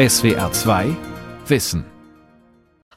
SWR 0.00 0.50
2 0.50 0.96
Wissen 1.46 1.84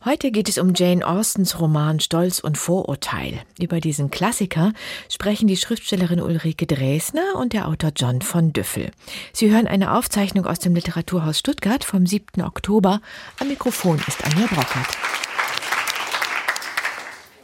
Heute 0.05 0.31
geht 0.31 0.47
es 0.47 0.57
um 0.57 0.71
Jane 0.73 1.05
Austens 1.05 1.59
Roman 1.59 1.99
Stolz 1.99 2.39
und 2.39 2.57
Vorurteil. 2.57 3.41
Über 3.59 3.81
diesen 3.81 4.09
Klassiker 4.09 4.71
sprechen 5.11 5.49
die 5.49 5.57
Schriftstellerin 5.57 6.21
Ulrike 6.21 6.65
Dresner 6.65 7.35
und 7.35 7.51
der 7.51 7.67
Autor 7.67 7.91
John 7.93 8.21
von 8.21 8.53
Düffel. 8.53 8.91
Sie 9.33 9.51
hören 9.51 9.67
eine 9.67 9.97
Aufzeichnung 9.97 10.45
aus 10.45 10.59
dem 10.59 10.75
Literaturhaus 10.75 11.39
Stuttgart 11.39 11.83
vom 11.83 12.05
7. 12.05 12.41
Oktober. 12.41 13.01
Am 13.37 13.49
Mikrofon 13.49 14.01
ist 14.07 14.23
Anja 14.23 14.47
Brockert. 14.47 14.97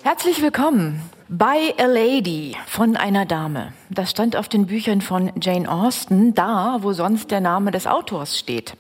Herzlich 0.09 0.41
willkommen 0.41 1.03
bei 1.27 1.75
A 1.77 1.85
Lady 1.85 2.55
von 2.65 2.95
einer 2.95 3.27
Dame. 3.27 3.73
Das 3.91 4.09
stand 4.09 4.35
auf 4.35 4.49
den 4.49 4.65
Büchern 4.65 5.01
von 5.01 5.31
Jane 5.39 5.71
Austen, 5.71 6.33
da, 6.33 6.79
wo 6.81 6.93
sonst 6.93 7.29
der 7.29 7.41
Name 7.41 7.69
des 7.69 7.85
Autors 7.85 8.39
steht. 8.39 8.73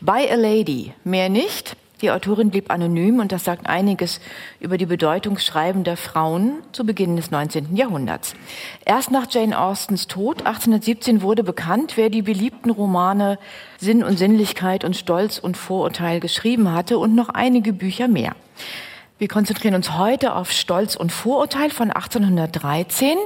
By 0.00 0.26
a 0.30 0.34
Lady, 0.34 0.94
mehr 1.04 1.28
nicht. 1.28 1.76
Die 2.00 2.10
Autorin 2.10 2.48
blieb 2.48 2.70
anonym 2.70 3.20
und 3.20 3.32
das 3.32 3.44
sagt 3.44 3.66
einiges 3.66 4.18
über 4.60 4.78
die 4.78 4.86
Bedeutung 4.86 5.36
schreibender 5.36 5.98
Frauen 5.98 6.62
zu 6.72 6.86
Beginn 6.86 7.16
des 7.16 7.30
19. 7.30 7.76
Jahrhunderts. 7.76 8.34
Erst 8.86 9.10
nach 9.10 9.26
Jane 9.28 9.60
Austens 9.60 10.06
Tod 10.06 10.38
1817 10.46 11.20
wurde 11.20 11.44
bekannt, 11.44 11.98
wer 11.98 12.08
die 12.08 12.22
beliebten 12.22 12.70
Romane 12.70 13.38
Sinn 13.76 14.02
und 14.02 14.18
Sinnlichkeit 14.18 14.84
und 14.84 14.96
Stolz 14.96 15.36
und 15.36 15.58
Vorurteil 15.58 16.18
geschrieben 16.18 16.72
hatte 16.72 16.96
und 16.96 17.14
noch 17.14 17.28
einige 17.28 17.74
Bücher 17.74 18.08
mehr. 18.08 18.34
Wir 19.22 19.28
konzentrieren 19.28 19.76
uns 19.76 19.96
heute 19.96 20.34
auf 20.34 20.50
Stolz 20.50 20.96
und 20.96 21.12
Vorurteil 21.12 21.70
von 21.70 21.92
1813 21.92 23.16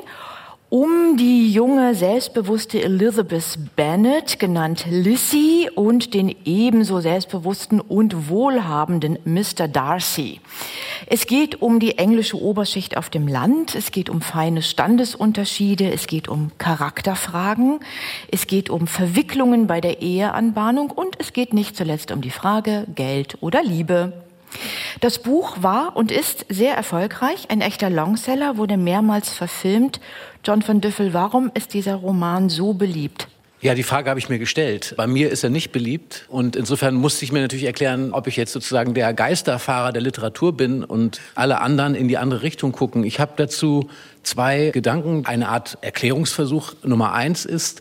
um 0.69 1.17
die 1.17 1.51
junge, 1.51 1.95
selbstbewusste 1.95 2.83
Elizabeth 2.83 3.57
Bennet, 3.77 4.39
genannt 4.39 4.85
Lissy, 4.91 5.71
und 5.75 6.13
den 6.13 6.37
ebenso 6.45 7.01
selbstbewussten 7.01 7.81
und 7.81 8.29
wohlhabenden 8.29 9.19
Mr. 9.25 9.69
Darcy. 9.69 10.43
Es 11.07 11.27
geht 11.27 11.63
um 11.63 11.81
die 11.81 11.97
englische 11.97 12.39
Oberschicht 12.39 12.99
auf 12.99 13.09
dem 13.09 13.27
Land, 13.27 13.75
es 13.75 13.91
geht 13.91 14.11
um 14.11 14.21
feine 14.21 14.61
Standesunterschiede, 14.61 15.91
es 15.91 16.07
geht 16.07 16.29
um 16.29 16.51
Charakterfragen, 16.59 17.81
es 18.31 18.47
geht 18.47 18.69
um 18.69 18.87
Verwicklungen 18.87 19.67
bei 19.67 19.81
der 19.81 20.03
Eheanbahnung 20.03 20.91
und 20.91 21.17
es 21.21 21.33
geht 21.33 21.55
nicht 21.55 21.75
zuletzt 21.75 22.13
um 22.13 22.21
die 22.21 22.29
Frage 22.29 22.87
Geld 22.95 23.39
oder 23.41 23.63
Liebe. 23.63 24.26
Das 25.01 25.19
Buch 25.19 25.57
war 25.61 25.97
und 25.97 26.11
ist 26.11 26.47
sehr 26.49 26.75
erfolgreich, 26.75 27.49
ein 27.51 27.61
echter 27.61 27.91
Longseller, 27.91 28.57
wurde 28.57 28.77
mehrmals 28.77 29.31
verfilmt. 29.31 30.01
John 30.45 30.67
van 30.67 30.81
Düffel, 30.81 31.13
warum 31.13 31.51
ist 31.55 31.75
dieser 31.75 31.97
Roman 31.97 32.49
so 32.49 32.73
beliebt? 32.73 33.29
Ja, 33.63 33.75
die 33.75 33.83
Frage 33.83 34.11
habe 34.11 34.21
ich 34.21 34.29
mir 34.29 34.39
gestellt. 34.39 34.95
Bei 34.99 35.07
mir 35.07 35.31
ist 35.31 35.43
er 35.43 35.49
nicht 35.49 35.73
beliebt 35.73 36.27
und 36.29 36.57
insofern 36.57 36.95
musste 36.95 37.25
ich 37.25 37.33
mir 37.33 37.41
natürlich 37.41 37.65
erklären, 37.65 38.13
ob 38.13 38.27
ich 38.27 38.37
jetzt 38.37 38.53
sozusagen 38.53 38.93
der 38.93 39.13
Geisterfahrer 39.15 39.93
der 39.93 40.03
Literatur 40.03 40.55
bin 40.57 40.85
und 40.85 41.21
alle 41.35 41.61
anderen 41.61 41.95
in 41.95 42.07
die 42.07 42.19
andere 42.19 42.43
Richtung 42.43 42.73
gucken. 42.73 43.03
Ich 43.03 43.19
habe 43.19 43.33
dazu 43.37 43.89
zwei 44.23 44.71
Gedanken. 44.73 45.25
Eine 45.25 45.49
Art 45.49 45.79
Erklärungsversuch 45.81 46.75
Nummer 46.85 47.13
eins 47.13 47.47
ist, 47.47 47.81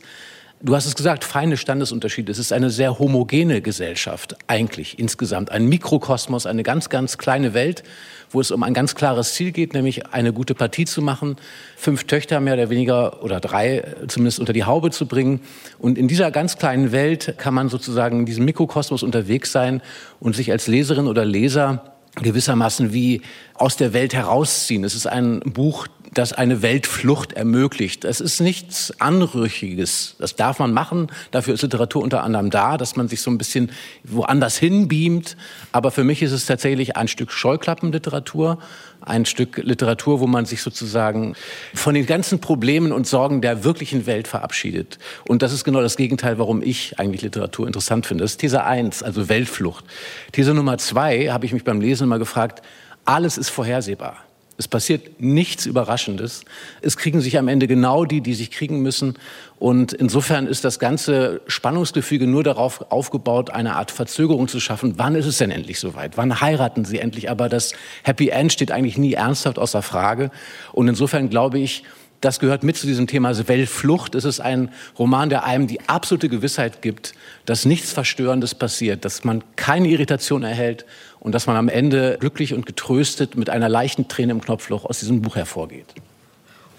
Du 0.61 0.73
hast 0.73 0.85
es 0.85 0.95
gesagt, 0.95 1.25
feine 1.25 1.57
Standesunterschiede. 1.57 2.31
Es 2.31 2.39
ist 2.39 2.53
eine 2.53 2.69
sehr 2.69 2.97
homogene 2.97 3.61
Gesellschaft, 3.61 4.37
eigentlich 4.47 4.97
insgesamt. 4.97 5.51
Ein 5.51 5.67
Mikrokosmos, 5.67 6.45
eine 6.45 6.63
ganz, 6.63 6.89
ganz 6.89 7.17
kleine 7.17 7.53
Welt, 7.53 7.83
wo 8.31 8.39
es 8.39 8.51
um 8.51 8.63
ein 8.63 8.73
ganz 8.73 8.95
klares 8.95 9.33
Ziel 9.33 9.51
geht, 9.51 9.73
nämlich 9.73 10.07
eine 10.07 10.31
gute 10.31 10.55
Partie 10.55 10.85
zu 10.85 11.01
machen, 11.01 11.35
fünf 11.75 12.05
Töchter 12.05 12.39
mehr 12.39 12.53
oder 12.53 12.69
weniger 12.69 13.21
oder 13.21 13.41
drei 13.41 13.83
zumindest 14.07 14.39
unter 14.39 14.53
die 14.53 14.63
Haube 14.63 14.91
zu 14.91 15.07
bringen. 15.07 15.41
Und 15.77 15.97
in 15.97 16.07
dieser 16.07 16.31
ganz 16.31 16.57
kleinen 16.57 16.93
Welt 16.93 17.35
kann 17.37 17.53
man 17.53 17.67
sozusagen 17.67 18.21
in 18.21 18.25
diesem 18.25 18.45
Mikrokosmos 18.45 19.03
unterwegs 19.03 19.51
sein 19.51 19.81
und 20.21 20.37
sich 20.37 20.51
als 20.51 20.67
Leserin 20.67 21.07
oder 21.07 21.25
Leser 21.25 21.95
gewissermaßen 22.15 22.93
wie 22.93 23.21
aus 23.55 23.75
der 23.75 23.91
Welt 23.91 24.13
herausziehen. 24.13 24.85
Es 24.85 24.95
ist 24.95 25.05
ein 25.05 25.41
Buch, 25.41 25.87
das 26.15 26.33
eine 26.33 26.61
Weltflucht 26.61 27.33
ermöglicht. 27.33 28.05
Es 28.05 28.21
ist 28.21 28.39
nichts 28.39 28.93
Anrüchiges. 28.99 30.15
Das 30.17 30.35
darf 30.35 30.59
man 30.59 30.73
machen. 30.73 31.07
Dafür 31.31 31.53
ist 31.53 31.61
Literatur 31.61 32.01
unter 32.01 32.23
anderem 32.23 32.49
da, 32.49 32.77
dass 32.77 32.95
man 32.95 33.07
sich 33.07 33.21
so 33.21 33.29
ein 33.29 33.37
bisschen 33.37 33.71
woanders 34.03 34.57
hinbeamt. 34.57 35.35
Aber 35.71 35.91
für 35.91 36.03
mich 36.03 36.21
ist 36.21 36.31
es 36.31 36.45
tatsächlich 36.45 36.95
ein 36.95 37.07
Stück 37.09 37.31
Scheuklappenliteratur, 37.31 38.59
ein 39.01 39.25
Stück 39.25 39.57
Literatur, 39.57 40.21
wo 40.21 40.27
man 40.27 40.45
sich 40.45 40.61
sozusagen 40.61 41.35
von 41.73 41.93
den 41.93 42.05
ganzen 42.05 42.39
Problemen 42.39 42.91
und 42.93 43.05
Sorgen 43.05 43.41
der 43.41 43.63
wirklichen 43.63 44.05
Welt 44.05 44.27
verabschiedet. 44.27 44.97
Und 45.27 45.41
das 45.41 45.51
ist 45.51 45.65
genau 45.65 45.81
das 45.81 45.97
Gegenteil, 45.97 46.39
warum 46.39 46.63
ich 46.63 46.97
eigentlich 46.97 47.21
Literatur 47.21 47.67
interessant 47.67 48.05
finde. 48.05 48.23
Das 48.23 48.31
ist 48.31 48.37
These 48.37 48.63
eins, 48.63 49.03
also 49.03 49.27
Weltflucht. 49.29 49.85
These 50.31 50.53
Nummer 50.53 50.77
zwei 50.77 51.27
habe 51.27 51.45
ich 51.45 51.53
mich 51.53 51.65
beim 51.65 51.81
Lesen 51.81 52.05
immer 52.05 52.19
gefragt, 52.19 52.61
alles 53.03 53.37
ist 53.37 53.49
vorhersehbar. 53.49 54.24
Es 54.57 54.67
passiert 54.69 55.21
nichts 55.21 55.65
Überraschendes. 55.65 56.45
Es 56.81 56.95
kriegen 56.95 57.19
sich 57.19 57.37
am 57.37 57.49
Ende 57.49 57.67
genau 57.67 58.05
die, 58.05 58.21
die 58.21 58.33
sich 58.33 58.51
kriegen 58.51 58.81
müssen. 58.81 59.15
Und 59.59 59.91
insofern 59.91 60.47
ist 60.47 60.63
das 60.63 60.79
ganze 60.79 61.41
Spannungsgefüge 61.47 62.25
nur 62.25 62.43
darauf 62.43 62.91
aufgebaut, 62.91 63.49
eine 63.49 63.75
Art 63.75 63.91
Verzögerung 63.91 64.47
zu 64.47 64.61
schaffen. 64.61 64.93
Wann 64.97 65.15
ist 65.15 65.25
es 65.25 65.39
denn 65.39 65.51
endlich 65.51 65.79
soweit? 65.79 66.17
Wann 66.17 66.39
heiraten 66.39 66.85
sie 66.85 66.99
endlich? 66.99 67.29
Aber 67.29 67.49
das 67.49 67.73
Happy 68.03 68.29
End 68.29 68.53
steht 68.53 68.71
eigentlich 68.71 68.97
nie 68.97 69.13
ernsthaft 69.13 69.59
außer 69.59 69.81
Frage. 69.81 70.31
Und 70.71 70.87
insofern 70.87 71.29
glaube 71.29 71.59
ich, 71.59 71.83
das 72.21 72.39
gehört 72.39 72.63
mit 72.63 72.77
zu 72.77 72.87
diesem 72.87 73.07
Thema 73.07 73.35
Weltflucht. 73.47 74.15
Es 74.15 74.25
ist 74.25 74.39
ein 74.39 74.71
Roman, 74.97 75.29
der 75.29 75.43
einem 75.43 75.67
die 75.67 75.81
absolute 75.87 76.29
Gewissheit 76.29 76.81
gibt, 76.81 77.13
dass 77.45 77.65
nichts 77.65 77.91
Verstörendes 77.91 78.55
passiert, 78.55 79.05
dass 79.05 79.23
man 79.23 79.43
keine 79.55 79.89
Irritation 79.89 80.43
erhält 80.43 80.85
und 81.25 81.31
dass 81.31 81.47
man 81.47 81.55
am 81.55 81.69
Ende 81.69 82.17
glücklich 82.19 82.53
und 82.53 82.67
getröstet 82.67 83.35
mit 83.35 83.49
einer 83.49 83.67
leichten 83.67 84.07
Träne 84.07 84.31
im 84.31 84.41
Knopfloch 84.41 84.85
aus 84.85 84.99
diesem 84.99 85.23
Buch 85.23 85.35
hervorgeht. 85.35 85.87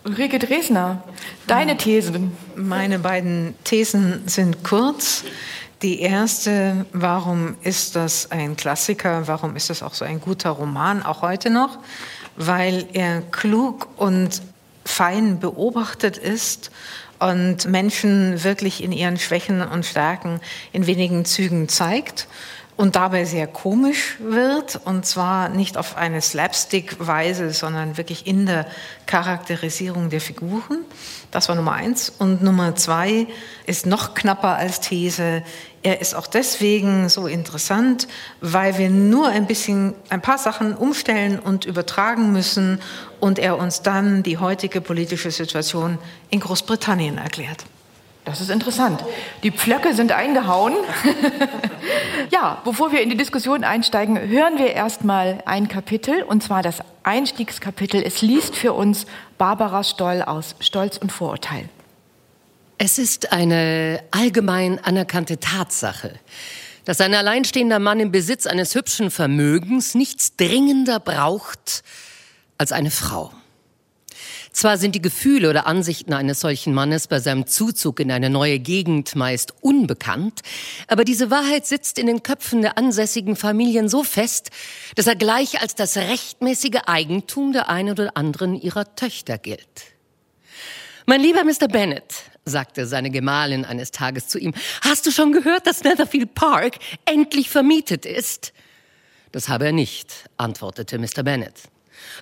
Ulrike 0.05 0.39
Dresner, 0.39 1.03
deine 1.49 1.77
Thesen. 1.77 2.31
Meine 2.55 3.01
beiden 3.01 3.55
Thesen 3.65 4.23
sind 4.27 4.62
kurz. 4.62 5.25
Die 5.83 6.01
erste, 6.01 6.87
warum 6.93 7.57
ist 7.62 7.97
das 7.97 8.31
ein 8.31 8.57
Klassiker? 8.57 9.27
Warum 9.27 9.57
ist 9.57 9.69
das 9.69 9.83
auch 9.83 9.95
so 9.95 10.05
ein 10.05 10.21
guter 10.21 10.51
Roman, 10.51 11.03
auch 11.03 11.23
heute 11.23 11.51
noch? 11.51 11.81
Weil 12.37 12.87
er 12.93 13.23
klug 13.23 13.89
und 13.97 14.43
fein 14.84 15.41
beobachtet 15.41 16.19
ist 16.19 16.71
und 17.19 17.67
Menschen 17.67 18.45
wirklich 18.45 18.81
in 18.81 18.93
ihren 18.93 19.19
Schwächen 19.19 19.61
und 19.61 19.84
Stärken 19.84 20.41
in 20.73 20.87
wenigen 20.87 21.25
Zügen 21.25 21.69
zeigt 21.69 22.28
und 22.77 22.95
dabei 22.95 23.25
sehr 23.25 23.47
komisch 23.47 24.17
wird 24.19 24.81
und 24.85 25.07
zwar 25.07 25.49
nicht 25.49 25.79
auf 25.79 25.97
eine 25.97 26.21
Slapstick-Weise, 26.21 27.53
sondern 27.53 27.97
wirklich 27.97 28.27
in 28.27 28.45
der 28.45 28.67
Charakterisierung 29.07 30.11
der 30.11 30.21
Figuren. 30.21 30.85
Das 31.31 31.49
war 31.49 31.57
Nummer 31.57 31.73
eins. 31.73 32.11
Und 32.11 32.43
Nummer 32.43 32.77
zwei 32.77 33.27
ist 33.65 33.87
noch 33.87 34.15
knapper 34.15 34.57
als 34.57 34.81
These. 34.81 35.43
Er 35.83 36.01
ist 36.01 36.15
auch 36.15 36.27
deswegen 36.27 37.09
so 37.09 37.27
interessant, 37.27 38.09
weil 38.41 38.77
wir 38.77 38.91
nur 38.91 39.29
ein 39.29 39.47
bisschen, 39.47 39.95
ein 40.11 40.21
paar 40.21 40.39
Sachen 40.39 40.75
umstellen 40.77 41.39
und 41.39 41.65
übertragen 41.65 42.33
müssen 42.33 42.81
und 43.21 43.39
er 43.39 43.59
uns 43.59 43.83
dann 43.83 44.23
die 44.23 44.37
heutige 44.37 44.83
politische 44.83 45.31
Situation 45.31 45.99
in 46.29 46.41
Großbritannien 46.41 47.17
erklärt. 47.17 47.65
Das 48.27 48.41
ist 48.41 48.51
interessant. 48.51 49.05
Die 49.45 49.53
Pflöcke 49.53 49.95
sind 49.95 50.11
eingehauen. 50.11 50.75
ja, 52.31 52.61
bevor 52.65 52.91
wir 52.91 53.01
in 53.01 53.09
die 53.09 53.17
Diskussion 53.17 53.63
einsteigen, 53.63 54.19
hören 54.19 54.59
wir 54.59 54.73
erstmal 54.73 55.39
ein 55.47 55.69
Kapitel, 55.69 56.25
und 56.25 56.43
zwar 56.43 56.61
das 56.61 56.81
Einstiegskapitel. 57.05 58.03
Es 58.03 58.23
liest 58.23 58.57
für 58.57 58.73
uns 58.73 59.07
Barbara 59.39 59.85
Stoll 59.85 60.23
aus 60.23 60.57
Stolz 60.59 60.99
und 60.99 61.13
Vorurteil. 61.13 61.69
Es 62.79 62.99
ist 62.99 63.33
eine 63.33 64.03
allgemein 64.11 64.81
anerkannte 64.83 65.39
Tatsache, 65.39 66.19
dass 66.85 67.01
ein 67.01 67.15
alleinstehender 67.15 67.79
Mann 67.79 68.01
im 68.01 68.11
Besitz 68.11 68.49
eines 68.49 68.75
hübschen 68.75 69.13
Vermögens 69.13 69.95
nichts 69.95 70.34
dringender 70.34 70.99
braucht 70.99 71.84
als 72.59 72.72
eine 72.72 72.91
Frau. 72.91 73.31
Zwar 74.57 74.79
sind 74.79 74.95
die 74.95 75.03
Gefühle 75.03 75.51
oder 75.51 75.67
Ansichten 75.67 76.15
eines 76.15 76.41
solchen 76.41 76.73
Mannes 76.73 77.09
bei 77.09 77.21
seinem 77.21 77.47
Zuzug 77.47 78.01
in 78.01 78.11
eine 78.11 78.31
neue 78.31 78.59
Gegend 78.59 79.15
meist 79.15 79.53
unbekannt, 79.61 80.41
aber 80.89 81.05
diese 81.05 81.31
Wahrheit 81.31 81.67
sitzt 81.67 81.99
in 81.99 82.07
den 82.07 82.23
Köpfen 82.23 82.63
der 82.63 82.79
ansässigen 82.79 83.37
Familien 83.37 83.91
so 83.91 84.03
fest, 84.03 84.49
dass 84.95 85.09
er 85.09 85.15
gleich 85.15 85.61
als 85.61 85.75
das 85.75 85.99
rechtmäßige 85.99 86.81
Eigentum 86.87 87.53
der 87.53 87.69
einen 87.69 87.91
oder 87.91 88.17
anderen 88.17 88.59
ihrer 88.59 88.97
Töchter 88.97 89.37
gilt. 89.37 89.93
Mein 91.05 91.21
lieber 91.21 91.45
Mr. 91.45 91.69
Bennet, 91.69 92.15
sagte 92.47 92.87
seine 92.87 93.11
Gemahlin 93.11 93.67
eines 93.67 93.91
Tages 93.91 94.27
zu 94.29 94.39
ihm, 94.39 94.55
hast 94.81 95.05
du 95.05 95.11
schon 95.11 95.33
gehört, 95.33 95.67
dass 95.67 95.85
Netherfield 95.85 96.35
Park 96.35 96.79
endlich 97.05 97.51
vermietet 97.51 98.07
ist? 98.07 98.55
Das 99.33 99.51
habe 99.51 99.67
er 99.67 99.73
nicht, 99.73 100.31
antwortete 100.39 100.99
Mr. 100.99 101.23
Bennet. 101.25 101.69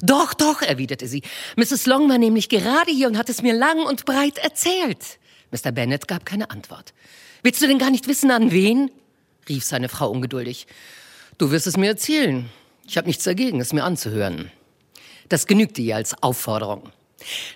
Doch, 0.01 0.35
doch, 0.35 0.63
erwiderte 0.63 1.07
sie. 1.09 1.23
Mrs. 1.57 1.87
Long 1.87 2.09
war 2.09 2.19
nämlich 2.19 2.49
gerade 2.49 2.91
hier 2.91 3.09
und 3.09 3.19
hat 3.19 3.29
es 3.29 3.43
mir 3.43 3.55
lang 3.55 3.85
und 3.85 4.05
breit 4.05 4.39
erzählt. 4.39 5.19
Mr. 5.51 5.73
Bennet 5.73 6.09
gab 6.09 6.27
keine 6.27 6.51
Antwort. 6.51 6.95
Willst 7.43 7.63
du 7.63 7.67
denn 7.67 7.79
gar 7.79 7.91
nicht 7.91 8.09
wissen, 8.09 8.31
an 8.31 8.51
wen? 8.51 8.91
rief 9.49 9.65
seine 9.65 9.89
Frau 9.89 10.11
ungeduldig. 10.11 10.67
Du 11.39 11.51
wirst 11.51 11.67
es 11.67 11.77
mir 11.77 11.89
erzählen. 11.89 12.49
Ich 12.87 12.97
habe 12.97 13.07
nichts 13.07 13.25
dagegen, 13.25 13.61
es 13.61 13.73
mir 13.73 13.85
anzuhören. 13.85 14.51
Das 15.29 15.47
genügte 15.47 15.83
ihr 15.83 15.97
als 15.97 16.23
Aufforderung. 16.23 16.91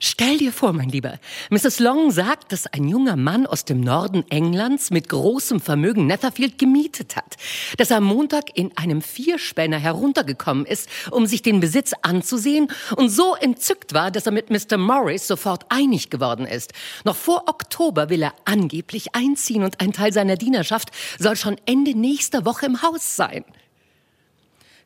Stell 0.00 0.38
dir 0.38 0.52
vor, 0.52 0.72
mein 0.72 0.88
Lieber, 0.88 1.18
Mrs. 1.50 1.80
Long 1.80 2.10
sagt, 2.10 2.52
dass 2.52 2.66
ein 2.66 2.88
junger 2.88 3.16
Mann 3.16 3.46
aus 3.46 3.64
dem 3.64 3.80
Norden 3.80 4.24
Englands 4.30 4.90
mit 4.90 5.08
großem 5.08 5.60
Vermögen 5.60 6.06
Netherfield 6.06 6.58
gemietet 6.58 7.16
hat, 7.16 7.36
dass 7.76 7.90
er 7.90 7.98
am 7.98 8.04
Montag 8.04 8.56
in 8.56 8.76
einem 8.76 9.02
Vierspänner 9.02 9.78
heruntergekommen 9.78 10.64
ist, 10.64 10.88
um 11.10 11.26
sich 11.26 11.42
den 11.42 11.60
Besitz 11.60 11.92
anzusehen 12.02 12.68
und 12.96 13.10
so 13.10 13.34
entzückt 13.34 13.92
war, 13.94 14.10
dass 14.10 14.26
er 14.26 14.32
mit 14.32 14.48
Mr. 14.50 14.78
Morris 14.78 15.26
sofort 15.26 15.66
einig 15.68 16.08
geworden 16.08 16.46
ist. 16.46 16.72
Noch 17.04 17.16
vor 17.16 17.48
Oktober 17.48 18.08
will 18.08 18.22
er 18.22 18.34
angeblich 18.44 19.14
einziehen 19.14 19.64
und 19.64 19.80
ein 19.80 19.92
Teil 19.92 20.12
seiner 20.12 20.36
Dienerschaft 20.36 20.90
soll 21.18 21.36
schon 21.36 21.56
Ende 21.66 21.98
nächster 21.98 22.44
Woche 22.44 22.66
im 22.66 22.82
Haus 22.82 23.16
sein. 23.16 23.44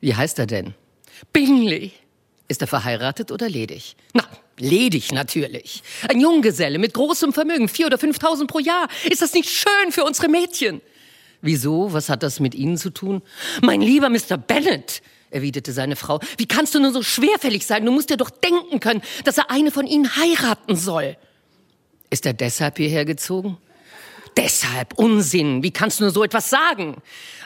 Wie 0.01 0.15
heißt 0.15 0.39
er 0.39 0.47
denn? 0.47 0.75
Bingley. 1.33 1.93
Ist 2.49 2.61
er 2.61 2.67
verheiratet 2.67 3.31
oder 3.31 3.49
ledig? 3.49 3.97
Na, 4.13 4.25
ledig 4.59 5.13
natürlich. 5.13 5.83
Ein 6.09 6.21
Junggeselle 6.21 6.79
mit 6.79 6.95
großem 6.95 7.33
Vermögen, 7.33 7.69
vier 7.69 7.87
oder 7.87 7.99
fünftausend 7.99 8.51
pro 8.51 8.59
Jahr. 8.59 8.89
Ist 9.09 9.23
das 9.23 9.35
nicht 9.35 9.51
schön 9.51 9.93
für 9.93 10.05
unsere 10.05 10.29
Mädchen? 10.29 10.81
Wieso? 11.41 11.93
Was 11.93 12.09
hat 12.09 12.23
das 12.23 12.41
mit 12.41 12.55
Ihnen 12.55 12.77
zu 12.77 12.91
tun? 12.91 13.23
Mein 13.63 13.81
lieber 13.81 14.09
Mr. 14.09 14.37
Bennet, 14.37 15.03
erwiderte 15.31 15.73
seine 15.73 15.97
Frau, 15.97 16.21
wie 16.37 16.47
kannst 16.47 16.75
du 16.75 16.81
nur 16.81 16.93
so 16.93 17.03
schwerfällig 17.03 17.67
sein? 17.67 17.85
Du 17.85 17.91
musst 17.91 18.11
dir 18.11 18.17
doch 18.17 18.31
denken 18.31 18.79
können, 18.81 19.03
dass 19.25 19.39
er 19.39 19.51
eine 19.51 19.71
von 19.71 19.87
ihnen 19.87 20.17
heiraten 20.17 20.77
soll. 20.77 21.17
Ist 22.11 22.27
er 22.27 22.35
deshalb 22.35 22.77
hierher 22.77 23.05
gezogen? 23.05 23.57
Deshalb 24.37 24.99
Unsinn. 24.99 25.63
Wie 25.63 25.73
kannst 25.73 26.01
du 26.01 26.05
nur 26.05 26.13
so 26.13 26.23
etwas 26.23 26.49
sagen? 26.49 26.97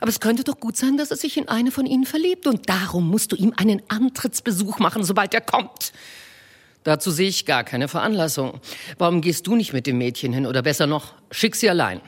Aber 0.01 0.09
es 0.09 0.21
könnte 0.21 0.45
doch 0.45 0.61
gut 0.61 0.77
sein, 0.77 0.97
dass 0.97 1.11
er 1.11 1.17
sich 1.17 1.37
in 1.37 1.49
eine 1.49 1.71
von 1.71 1.87
ihnen 1.87 2.05
verliebt 2.05 2.47
und 2.47 2.69
darum 2.69 3.09
musst 3.09 3.33
du 3.33 3.37
ihm 3.37 3.53
einen 3.57 3.83
Antrittsbesuch 3.89 4.79
machen, 4.79 5.03
sobald 5.03 5.35
er 5.35 5.41
kommt. 5.41 5.93
Dazu 6.87 7.11
sehe 7.11 7.29
ich 7.29 7.47
gar 7.47 7.65
keine 7.65 7.89
Veranlassung. 7.89 8.61
Warum 8.97 9.21
gehst 9.21 9.49
du 9.49 9.57
nicht 9.57 9.73
mit 9.73 9.89
dem 9.89 9.99
Mädchen 9.99 10.33
hin 10.33 10.47
oder 10.47 10.63
besser 10.63 10.87
noch, 10.87 11.15
schick 11.33 11.57
sie 11.57 11.69
allein. 11.69 12.01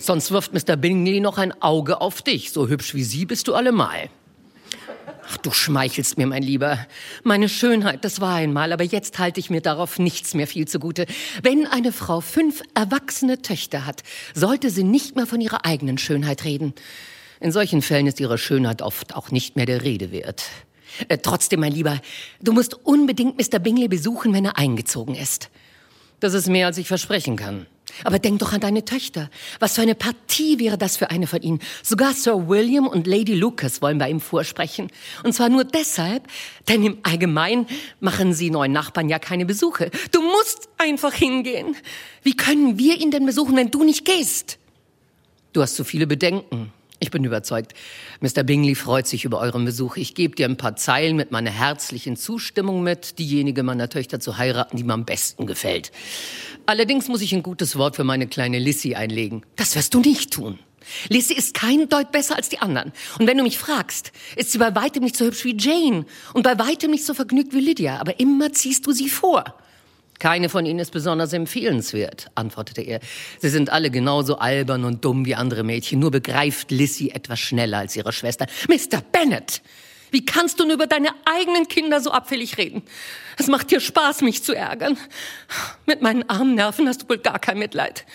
Sonst 0.00 0.32
wirft 0.32 0.52
Mr. 0.52 0.74
Bingley 0.74 1.20
noch 1.20 1.38
ein 1.38 1.52
Auge 1.62 2.00
auf 2.00 2.22
dich. 2.22 2.50
So 2.50 2.66
hübsch 2.66 2.92
wie 2.94 3.04
sie 3.04 3.24
bist 3.24 3.46
du 3.46 3.54
allemal. 3.54 4.10
Ach, 5.28 5.36
du 5.36 5.52
schmeichelst 5.52 6.18
mir, 6.18 6.26
mein 6.26 6.42
Lieber. 6.42 6.76
Meine 7.22 7.48
Schönheit, 7.48 8.04
das 8.04 8.20
war 8.20 8.34
einmal, 8.34 8.72
aber 8.72 8.82
jetzt 8.82 9.20
halte 9.20 9.38
ich 9.38 9.48
mir 9.48 9.60
darauf 9.60 10.00
nichts 10.00 10.34
mehr 10.34 10.48
viel 10.48 10.66
zugute. 10.66 11.06
Wenn 11.44 11.64
eine 11.68 11.92
Frau 11.92 12.20
fünf 12.20 12.62
erwachsene 12.74 13.42
Töchter 13.42 13.86
hat, 13.86 14.02
sollte 14.34 14.70
sie 14.70 14.82
nicht 14.82 15.14
mehr 15.14 15.26
von 15.26 15.40
ihrer 15.40 15.64
eigenen 15.64 15.98
Schönheit 15.98 16.42
reden. 16.42 16.74
In 17.38 17.52
solchen 17.52 17.80
Fällen 17.80 18.08
ist 18.08 18.18
ihre 18.18 18.38
Schönheit 18.38 18.82
oft 18.82 19.14
auch 19.14 19.30
nicht 19.30 19.54
mehr 19.54 19.66
der 19.66 19.84
Rede 19.84 20.10
wert. 20.10 20.46
Äh, 21.08 21.18
trotzdem, 21.18 21.60
mein 21.60 21.72
Lieber, 21.72 22.00
du 22.40 22.52
musst 22.52 22.74
unbedingt 22.84 23.38
Mr. 23.38 23.58
Bingley 23.58 23.88
besuchen, 23.88 24.32
wenn 24.32 24.44
er 24.44 24.58
eingezogen 24.58 25.14
ist. 25.14 25.50
Das 26.20 26.34
ist 26.34 26.48
mehr, 26.48 26.66
als 26.66 26.78
ich 26.78 26.88
versprechen 26.88 27.36
kann. 27.36 27.66
Aber 28.04 28.18
denk 28.18 28.40
doch 28.40 28.52
an 28.52 28.60
deine 28.60 28.84
Töchter. 28.84 29.30
Was 29.58 29.74
für 29.74 29.82
eine 29.82 29.94
Partie 29.94 30.58
wäre 30.58 30.76
das 30.76 30.96
für 30.96 31.10
eine 31.10 31.26
von 31.26 31.40
ihnen? 31.40 31.60
Sogar 31.82 32.12
Sir 32.12 32.48
William 32.48 32.86
und 32.86 33.06
Lady 33.06 33.34
Lucas 33.34 33.80
wollen 33.80 33.98
bei 33.98 34.10
ihm 34.10 34.20
vorsprechen. 34.20 34.90
Und 35.22 35.32
zwar 35.32 35.48
nur 35.48 35.64
deshalb, 35.64 36.26
denn 36.68 36.84
im 36.84 36.98
Allgemeinen 37.04 37.66
machen 38.00 38.34
sie 38.34 38.50
neuen 38.50 38.72
Nachbarn 38.72 39.08
ja 39.08 39.18
keine 39.18 39.46
Besuche. 39.46 39.90
Du 40.10 40.20
musst 40.20 40.68
einfach 40.78 41.12
hingehen. 41.12 41.76
Wie 42.22 42.36
können 42.36 42.78
wir 42.78 43.00
ihn 43.00 43.10
denn 43.10 43.24
besuchen, 43.24 43.56
wenn 43.56 43.70
du 43.70 43.84
nicht 43.84 44.04
gehst? 44.04 44.58
Du 45.52 45.62
hast 45.62 45.76
zu 45.76 45.84
viele 45.84 46.06
Bedenken. 46.06 46.72
Ich 46.98 47.10
bin 47.10 47.24
überzeugt. 47.24 47.74
Mr. 48.20 48.42
Bingley 48.42 48.74
freut 48.74 49.06
sich 49.06 49.24
über 49.24 49.38
euren 49.40 49.66
Besuch. 49.66 49.96
Ich 49.96 50.14
gebe 50.14 50.34
dir 50.34 50.46
ein 50.46 50.56
paar 50.56 50.76
Zeilen 50.76 51.16
mit 51.16 51.30
meiner 51.30 51.50
herzlichen 51.50 52.16
Zustimmung 52.16 52.82
mit, 52.82 53.18
diejenige 53.18 53.62
meiner 53.62 53.90
Töchter 53.90 54.18
zu 54.18 54.38
heiraten, 54.38 54.78
die 54.78 54.84
mir 54.84 54.94
am 54.94 55.04
besten 55.04 55.46
gefällt. 55.46 55.92
Allerdings 56.64 57.08
muss 57.08 57.20
ich 57.20 57.34
ein 57.34 57.42
gutes 57.42 57.76
Wort 57.76 57.96
für 57.96 58.04
meine 58.04 58.26
kleine 58.26 58.58
Lissy 58.58 58.94
einlegen. 58.94 59.42
Das 59.56 59.76
wirst 59.76 59.92
du 59.92 60.00
nicht 60.00 60.32
tun. 60.32 60.58
Lissy 61.08 61.34
ist 61.34 61.52
kein 61.52 61.88
Deut 61.88 62.12
besser 62.12 62.36
als 62.36 62.48
die 62.48 62.60
anderen. 62.60 62.92
Und 63.18 63.26
wenn 63.26 63.36
du 63.36 63.42
mich 63.42 63.58
fragst, 63.58 64.12
ist 64.36 64.52
sie 64.52 64.58
bei 64.58 64.74
weitem 64.74 65.02
nicht 65.02 65.16
so 65.16 65.26
hübsch 65.26 65.44
wie 65.44 65.56
Jane 65.58 66.06
und 66.32 66.44
bei 66.44 66.58
weitem 66.58 66.90
nicht 66.90 67.04
so 67.04 67.12
vergnügt 67.12 67.52
wie 67.52 67.60
Lydia, 67.60 67.98
aber 67.98 68.18
immer 68.20 68.52
ziehst 68.52 68.86
du 68.86 68.92
sie 68.92 69.10
vor. 69.10 69.44
Keine 70.18 70.48
von 70.48 70.64
ihnen 70.64 70.78
ist 70.78 70.92
besonders 70.92 71.32
empfehlenswert, 71.32 72.28
antwortete 72.34 72.82
er. 72.82 73.00
Sie 73.40 73.48
sind 73.48 73.70
alle 73.70 73.90
genauso 73.90 74.38
albern 74.38 74.84
und 74.84 75.04
dumm 75.04 75.26
wie 75.26 75.34
andere 75.34 75.62
Mädchen, 75.62 75.98
nur 76.00 76.10
begreift 76.10 76.70
Lissy 76.70 77.10
etwas 77.10 77.38
schneller 77.40 77.78
als 77.78 77.96
ihre 77.96 78.12
Schwester. 78.12 78.46
Mr. 78.68 79.02
Bennet, 79.12 79.62
wie 80.10 80.24
kannst 80.24 80.60
du 80.60 80.64
nur 80.64 80.74
über 80.74 80.86
deine 80.86 81.10
eigenen 81.24 81.68
Kinder 81.68 82.00
so 82.00 82.10
abfällig 82.10 82.58
reden? 82.58 82.82
Es 83.36 83.48
macht 83.48 83.70
dir 83.70 83.80
Spaß, 83.80 84.22
mich 84.22 84.42
zu 84.42 84.54
ärgern. 84.54 84.96
Mit 85.84 86.00
meinen 86.00 86.28
armen 86.30 86.54
Nerven 86.54 86.88
hast 86.88 87.02
du 87.02 87.08
wohl 87.08 87.18
gar 87.18 87.38
kein 87.38 87.58
Mitleid. 87.58 88.06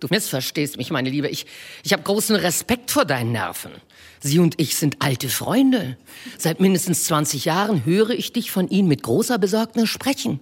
Du 0.00 0.08
missverstehst 0.10 0.78
mich, 0.78 0.90
meine 0.90 1.10
Liebe. 1.10 1.28
Ich, 1.28 1.46
ich 1.84 1.92
habe 1.92 2.02
großen 2.02 2.34
Respekt 2.34 2.90
vor 2.90 3.04
deinen 3.04 3.32
Nerven. 3.32 3.72
Sie 4.20 4.38
und 4.38 4.60
ich 4.60 4.76
sind 4.76 4.96
alte 5.00 5.28
Freunde. 5.28 5.96
Seit 6.38 6.60
mindestens 6.60 7.04
20 7.04 7.44
Jahren 7.44 7.84
höre 7.84 8.10
ich 8.10 8.32
dich 8.32 8.50
von 8.50 8.68
ihnen 8.68 8.88
mit 8.88 9.02
großer 9.02 9.38
Besorgnis 9.38 9.88
sprechen. 9.88 10.40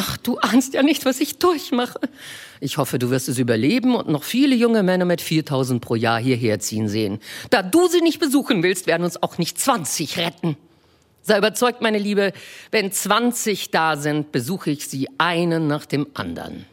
Ach, 0.00 0.16
du 0.16 0.38
ahnst 0.38 0.74
ja 0.74 0.84
nicht, 0.84 1.04
was 1.06 1.18
ich 1.18 1.38
durchmache. 1.38 1.98
Ich 2.60 2.78
hoffe, 2.78 3.00
du 3.00 3.10
wirst 3.10 3.28
es 3.28 3.40
überleben 3.40 3.96
und 3.96 4.06
noch 4.08 4.22
viele 4.22 4.54
junge 4.54 4.84
Männer 4.84 5.04
mit 5.04 5.20
4000 5.20 5.82
pro 5.82 5.96
Jahr 5.96 6.20
hierher 6.20 6.60
ziehen 6.60 6.88
sehen. 6.88 7.18
Da 7.50 7.64
du 7.64 7.88
sie 7.88 8.00
nicht 8.00 8.20
besuchen 8.20 8.62
willst, 8.62 8.86
werden 8.86 9.02
uns 9.02 9.20
auch 9.20 9.38
nicht 9.38 9.58
20 9.58 10.18
retten. 10.18 10.56
Sei 11.22 11.36
überzeugt, 11.36 11.82
meine 11.82 11.98
Liebe, 11.98 12.32
wenn 12.70 12.92
20 12.92 13.72
da 13.72 13.96
sind, 13.96 14.30
besuche 14.30 14.70
ich 14.70 14.86
sie 14.86 15.08
einen 15.18 15.66
nach 15.66 15.84
dem 15.84 16.06
anderen. 16.14 16.64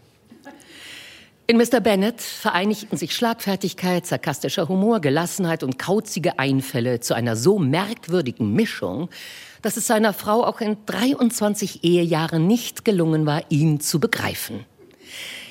In 1.48 1.58
Mr. 1.58 1.80
Bennet 1.80 2.22
vereinigten 2.22 2.96
sich 2.96 3.16
Schlagfertigkeit, 3.16 4.06
sarkastischer 4.06 4.68
Humor, 4.68 5.00
Gelassenheit 5.00 5.64
und 5.64 5.80
kauzige 5.80 6.38
Einfälle 6.38 7.00
zu 7.00 7.16
einer 7.16 7.36
so 7.36 7.58
merkwürdigen 7.58 8.54
Mischung, 8.54 9.10
dass 9.66 9.78
es 9.78 9.88
seiner 9.88 10.14
Frau 10.14 10.46
auch 10.46 10.62
in 10.62 10.78
23 10.86 11.84
Ehejahren 11.84 12.46
nicht 12.46 12.86
gelungen 12.86 13.26
war, 13.26 13.42
ihn 13.50 13.80
zu 13.80 14.00
begreifen. 14.00 14.64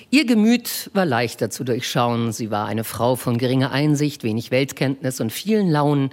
Ihr 0.08 0.24
Gemüt 0.24 0.88
war 0.94 1.04
leichter 1.04 1.50
zu 1.50 1.64
durchschauen. 1.64 2.30
Sie 2.30 2.52
war 2.52 2.68
eine 2.68 2.84
Frau 2.84 3.16
von 3.16 3.38
geringer 3.38 3.72
Einsicht, 3.72 4.22
wenig 4.22 4.52
Weltkenntnis 4.52 5.20
und 5.20 5.32
vielen 5.32 5.68
Launen. 5.68 6.10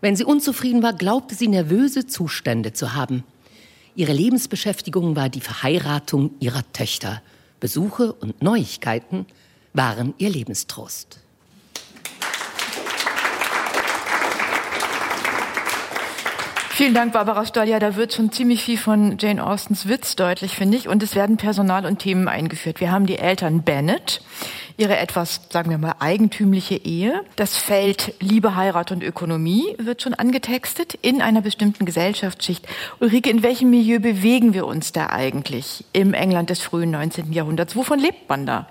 Wenn 0.00 0.16
sie 0.16 0.24
unzufrieden 0.24 0.82
war, 0.82 0.94
glaubte 0.94 1.36
sie 1.36 1.46
nervöse 1.46 2.08
Zustände 2.08 2.72
zu 2.72 2.94
haben. 2.94 3.22
Ihre 3.94 4.14
Lebensbeschäftigung 4.14 5.14
war 5.14 5.28
die 5.28 5.40
Verheiratung 5.40 6.32
ihrer 6.40 6.64
Töchter. 6.72 7.22
Besuche 7.60 8.14
und 8.14 8.42
Neuigkeiten 8.42 9.26
waren 9.74 10.12
ihr 10.18 10.30
Lebenstrost. 10.30 11.20
Vielen 16.76 16.92
Dank, 16.92 17.12
Barbara 17.12 17.46
Stahl. 17.46 17.68
Ja, 17.68 17.78
da 17.78 17.94
wird 17.94 18.14
schon 18.14 18.32
ziemlich 18.32 18.64
viel 18.64 18.78
von 18.78 19.16
Jane 19.20 19.46
Austens 19.46 19.86
Witz 19.86 20.16
deutlich, 20.16 20.56
finde 20.56 20.76
ich. 20.76 20.88
Und 20.88 21.04
es 21.04 21.14
werden 21.14 21.36
Personal 21.36 21.86
und 21.86 22.00
Themen 22.00 22.26
eingeführt. 22.26 22.80
Wir 22.80 22.90
haben 22.90 23.06
die 23.06 23.16
Eltern 23.16 23.62
Bennett, 23.62 24.20
ihre 24.76 24.96
etwas, 24.96 25.42
sagen 25.50 25.70
wir 25.70 25.78
mal, 25.78 25.94
eigentümliche 26.00 26.74
Ehe. 26.74 27.22
Das 27.36 27.56
Feld 27.56 28.14
Liebe, 28.18 28.56
Heirat 28.56 28.90
und 28.90 29.04
Ökonomie 29.04 29.76
wird 29.78 30.02
schon 30.02 30.14
angetextet 30.14 30.94
in 31.00 31.22
einer 31.22 31.42
bestimmten 31.42 31.84
Gesellschaftsschicht. 31.84 32.66
Ulrike, 32.98 33.30
in 33.30 33.44
welchem 33.44 33.70
Milieu 33.70 34.00
bewegen 34.00 34.52
wir 34.52 34.66
uns 34.66 34.90
da 34.90 35.10
eigentlich 35.10 35.84
im 35.92 36.12
England 36.12 36.50
des 36.50 36.60
frühen 36.60 36.90
19. 36.90 37.32
Jahrhunderts? 37.32 37.76
Wovon 37.76 38.00
lebt 38.00 38.28
man 38.28 38.46
da? 38.46 38.66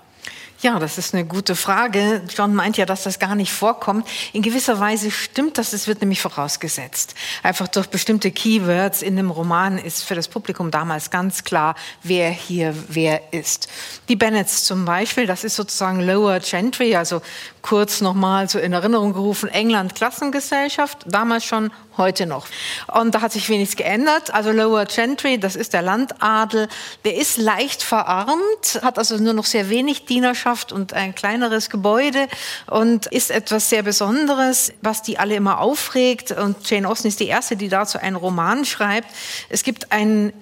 Ja, 0.64 0.78
das 0.78 0.96
ist 0.96 1.12
eine 1.12 1.26
gute 1.26 1.56
Frage. 1.56 2.22
John 2.34 2.54
meint 2.54 2.78
ja, 2.78 2.86
dass 2.86 3.02
das 3.02 3.18
gar 3.18 3.34
nicht 3.34 3.52
vorkommt. 3.52 4.08
In 4.32 4.40
gewisser 4.40 4.80
Weise 4.80 5.10
stimmt 5.10 5.58
das, 5.58 5.74
es 5.74 5.86
wird 5.86 6.00
nämlich 6.00 6.22
vorausgesetzt. 6.22 7.14
Einfach 7.42 7.68
durch 7.68 7.88
bestimmte 7.88 8.30
Keywords 8.30 9.02
in 9.02 9.16
dem 9.16 9.30
Roman 9.30 9.76
ist 9.76 10.04
für 10.04 10.14
das 10.14 10.26
Publikum 10.26 10.70
damals 10.70 11.10
ganz 11.10 11.44
klar, 11.44 11.74
wer 12.02 12.30
hier 12.30 12.74
wer 12.88 13.34
ist. 13.34 13.68
Die 14.08 14.16
Bennets 14.16 14.64
zum 14.64 14.86
Beispiel, 14.86 15.26
das 15.26 15.44
ist 15.44 15.54
sozusagen 15.54 16.00
Lower 16.00 16.40
Gentry, 16.40 16.96
also 16.96 17.20
kurz 17.60 18.00
nochmal 18.00 18.48
so 18.48 18.58
in 18.58 18.72
Erinnerung 18.72 19.12
gerufen, 19.12 19.50
England 19.50 19.94
Klassengesellschaft, 19.94 21.04
damals 21.06 21.44
schon 21.44 21.72
heute 21.96 22.26
noch. 22.26 22.46
Und 22.92 23.14
da 23.14 23.20
hat 23.20 23.32
sich 23.32 23.48
wenig 23.48 23.76
geändert. 23.76 24.32
Also 24.32 24.50
Lower 24.50 24.84
Gentry, 24.86 25.38
das 25.38 25.56
ist 25.56 25.72
der 25.72 25.82
Landadel, 25.82 26.68
der 27.04 27.16
ist 27.16 27.36
leicht 27.36 27.82
verarmt, 27.82 28.80
hat 28.82 28.98
also 28.98 29.16
nur 29.16 29.32
noch 29.32 29.44
sehr 29.44 29.70
wenig 29.70 30.06
Dienerschaft 30.06 30.72
und 30.72 30.92
ein 30.92 31.14
kleineres 31.14 31.70
Gebäude 31.70 32.28
und 32.66 33.06
ist 33.06 33.30
etwas 33.30 33.70
sehr 33.70 33.82
Besonderes, 33.82 34.72
was 34.82 35.02
die 35.02 35.18
alle 35.18 35.34
immer 35.34 35.60
aufregt. 35.60 36.32
Und 36.32 36.68
Jane 36.68 36.88
Austen 36.88 37.08
ist 37.08 37.20
die 37.20 37.28
erste, 37.28 37.56
die 37.56 37.68
dazu 37.68 37.98
einen 37.98 38.16
Roman 38.16 38.64
schreibt. 38.64 39.08
Es 39.48 39.62
gibt 39.62 39.92
ein 39.92 40.32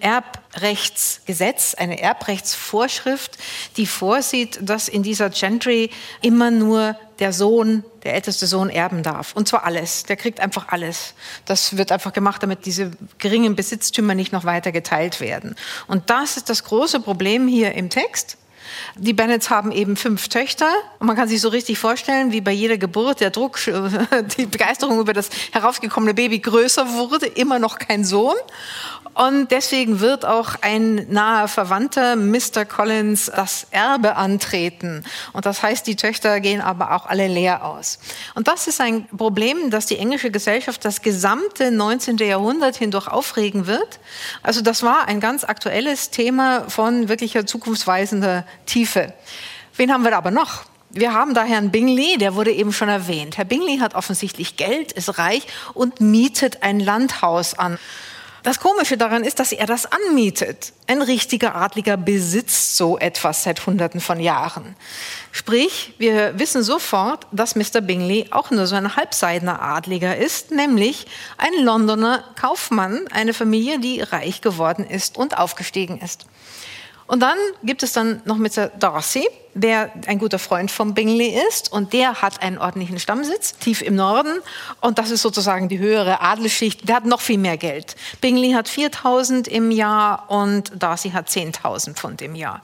Erbrechtsgesetz, 0.53 1.75
eine 1.75 2.01
Erbrechtsvorschrift, 2.01 3.39
die 3.77 3.87
vorsieht, 3.87 4.59
dass 4.61 4.89
in 4.89 5.03
dieser 5.03 5.31
Gentry 5.31 5.91
immer 6.21 6.51
nur 6.51 6.97
der 7.19 7.33
Sohn, 7.33 7.85
der 8.03 8.15
älteste 8.15 8.47
Sohn 8.47 8.69
erben 8.69 9.03
darf. 9.03 9.35
Und 9.35 9.49
zwar 9.49 9.65
alles. 9.65 10.03
Der 10.05 10.17
kriegt 10.17 10.41
einfach 10.41 10.69
alles. 10.69 11.15
Das 11.47 11.77
wird 11.77 11.91
einfach 11.91 12.13
gemacht, 12.13 12.43
damit 12.43 12.67
diese 12.67 12.91
geringen 13.19 13.57
Besitztümer 13.57 14.15
nicht 14.15 14.33
noch 14.33 14.45
weiter 14.45 14.73
geteilt 14.73 15.21
werden. 15.21 15.55
Und 15.87 16.11
das 16.11 16.37
ist 16.37 16.51
das 16.51 16.65
große 16.65 17.01
Problem 17.01 17.49
hier 17.49 17.73
im 17.73 17.89
Text. 17.89 18.37
Die 18.97 19.13
Bennets 19.13 19.51
haben 19.51 19.73
eben 19.73 19.97
fünf 19.97 20.29
Töchter 20.29 20.71
und 20.99 21.07
man 21.07 21.17
kann 21.17 21.29
sich 21.29 21.41
so 21.41 21.49
richtig 21.49 21.79
vorstellen, 21.79 22.33
wie 22.33 22.41
bei 22.41 22.53
jeder 22.53 22.79
Geburt 22.79 23.21
der 23.21 23.31
Druck, 23.31 23.59
die 24.39 24.47
Begeisterung 24.47 25.01
über 25.01 25.13
das 25.13 25.31
herausgekommene 25.53 26.15
Baby 26.15 26.39
größer 26.39 26.93
wurde, 26.93 27.27
immer 27.27 27.59
noch 27.59 27.79
kein 27.79 28.05
Sohn. 28.05 28.37
Und 29.15 29.51
deswegen 29.51 30.01
wird 30.01 30.25
auch 30.25 30.55
ein 30.63 31.07
naher 31.11 31.47
Verwandter, 31.47 32.17
Mr. 32.17 32.65
Collins, 32.65 33.31
das 33.35 33.67
Erbe 33.71 34.17
antreten. 34.17 35.05
Und 35.35 35.45
das 35.45 35.63
heißt, 35.63 35.87
die 35.87 35.97
Töchter 35.97 36.41
gehen 36.41 36.63
aber 36.63 36.93
auch 36.93 37.07
alle 37.07 37.29
leer 37.29 37.65
aus. 37.65 37.99
Und 38.35 38.49
das 38.49 38.69
ist 38.69 38.81
ein 38.81 39.07
Problem, 39.09 39.71
das 39.71 39.85
die 39.85 39.99
englische 39.99 40.31
Gesellschaft 40.31 40.85
das 40.85 41.03
gesamte 41.03 41.71
19. 41.71 42.17
Jahrhundert 42.19 42.77
hindurch 42.77 43.07
aufregen 43.07 43.67
wird. 43.67 44.01
Also 44.43 44.63
das 44.63 44.83
war 44.83 45.09
ein 45.09 45.21
ganz 45.21 45.45
aktuelles 45.45 46.09
Thema 46.11 46.65
von 46.71 47.09
wirklicher 47.09 47.45
zukunftsweisender 47.45 48.45
Tiefe. 48.73 49.13
Wen 49.77 49.93
haben 49.93 50.03
wir 50.03 50.17
aber 50.17 50.31
noch? 50.31 50.65
Wir 50.89 51.13
haben 51.13 51.35
da 51.35 51.45
Herrn 51.45 51.71
Bingley, 51.71 52.17
der 52.17 52.35
wurde 52.35 52.53
eben 52.53 52.73
schon 52.73 52.89
erwähnt. 52.89 53.37
Herr 53.37 53.45
Bingley 53.45 53.79
hat 53.79 53.95
offensichtlich 53.95 54.57
Geld, 54.57 54.93
ist 54.93 55.19
reich 55.19 55.47
und 55.75 56.01
mietet 56.01 56.63
ein 56.63 56.81
Landhaus 56.81 57.53
an. 57.53 57.79
Das 58.43 58.61
Komische 58.61 58.97
daran 58.97 59.25
ist, 59.25 59.41
dass 59.41 59.53
er 59.53 59.67
das 59.67 59.87
anmietet. 59.93 60.73
Ein 60.87 61.03
richtiger 61.03 61.55
Adliger 61.55 61.99
besitzt 61.99 62.79
so 62.79 62.99
etwas 62.99 63.45
seit 63.45 63.67
Hunderten 63.67 64.01
von 64.01 64.19
Jahren. 64.19 64.75
Sprich, 65.33 65.95
wir 65.99 66.39
wissen 66.39 66.63
sofort, 66.63 67.27
dass 67.31 67.55
Mr. 67.55 67.83
Bingley 67.83 68.29
auch 68.31 68.51
nur 68.51 68.67
so 68.67 68.75
ein 68.75 68.97
halbseidener 68.97 69.61
Adliger 69.61 70.17
ist, 70.17 70.51
nämlich 70.51 71.07
ein 71.37 71.63
Londoner 71.63 72.25
Kaufmann, 72.41 73.07
eine 73.13 73.35
Familie, 73.35 73.79
die 73.79 74.01
reich 74.01 74.41
geworden 74.41 74.87
ist 74.87 75.19
und 75.19 75.37
aufgestiegen 75.37 76.01
ist. 76.01 76.25
Und 77.13 77.21
dann 77.21 77.37
gibt 77.63 77.83
es 77.83 77.93
dann 77.93 78.23
noch 78.25 78.39
Mr. 78.39 78.69
Darcy, 78.69 79.29
der 79.53 79.93
ein 80.07 80.19
guter 80.19 80.39
Freund 80.39 80.71
von 80.71 80.95
Bingley 80.95 81.39
ist 81.47 81.71
und 81.71 81.93
der 81.93 82.23
hat 82.23 82.41
einen 82.41 82.57
ordentlichen 82.57 82.99
Stammsitz 82.99 83.53
tief 83.59 83.83
im 83.83 83.97
Norden 83.97 84.41
und 84.81 84.99
das 84.99 85.11
ist 85.11 85.21
sozusagen 85.21 85.69
die 85.69 85.79
höhere 85.79 86.23
Adelsschicht. 86.23 86.89
Der 86.89 86.97
hat 86.97 87.05
noch 87.05 87.21
viel 87.21 87.37
mehr 87.37 87.59
Geld. 87.59 87.97
Bingley 88.23 88.53
hat 88.53 88.67
4.000 88.67 89.47
im 89.47 89.71
Jahr 89.71 90.31
und 90.31 90.73
Darcy 90.83 91.11
hat 91.11 91.29
10.000 91.29 91.97
Pfund 91.97 92.23
im 92.23 92.35
Jahr. 92.35 92.63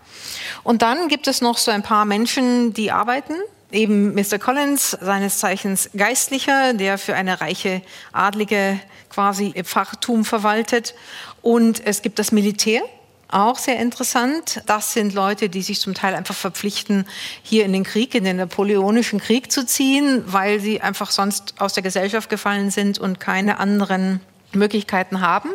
Und 0.63 0.81
dann 0.81 1.09
gibt 1.09 1.29
es 1.29 1.43
noch 1.43 1.59
so 1.59 1.71
ein 1.71 1.83
paar 1.83 2.07
Menschen, 2.07 2.73
die 2.73 2.91
arbeiten. 2.91 3.35
Eben 3.71 4.15
Mr. 4.15 4.39
Collins, 4.39 4.93
seines 4.93 5.41
Zeichens 5.41 5.91
Geistlicher, 5.95 6.73
der 6.73 6.97
für 6.97 7.15
eine 7.15 7.43
reiche 7.43 7.83
Adlige 8.15 8.81
quasi 9.11 9.53
Pfarrtum 9.63 10.25
verwaltet. 10.25 10.95
Und 11.43 11.87
es 11.87 12.01
gibt 12.01 12.19
das 12.19 12.33
Militär, 12.33 12.81
auch 13.29 13.59
sehr 13.59 13.79
interessant. 13.79 14.63
Das 14.67 14.93
sind 14.93 15.15
Leute, 15.15 15.49
die 15.49 15.63
sich 15.63 15.81
zum 15.81 15.95
Teil 15.95 16.15
einfach 16.15 16.35
verpflichten, 16.35 17.07
hier 17.43 17.65
in 17.65 17.73
den 17.73 17.85
Krieg, 17.85 18.15
in 18.15 18.25
den 18.25 18.37
Napoleonischen 18.37 19.21
Krieg 19.21 19.53
zu 19.53 19.67
ziehen, 19.67 20.25
weil 20.27 20.61
sie 20.61 20.81
einfach 20.81 21.11
sonst 21.11 21.55
aus 21.59 21.75
der 21.75 21.83
Gesellschaft 21.83 22.31
gefallen 22.31 22.71
sind 22.71 22.99
und 22.99 23.21
keine 23.21 23.59
anderen 23.59 24.21
Möglichkeiten 24.53 25.21
haben. 25.21 25.51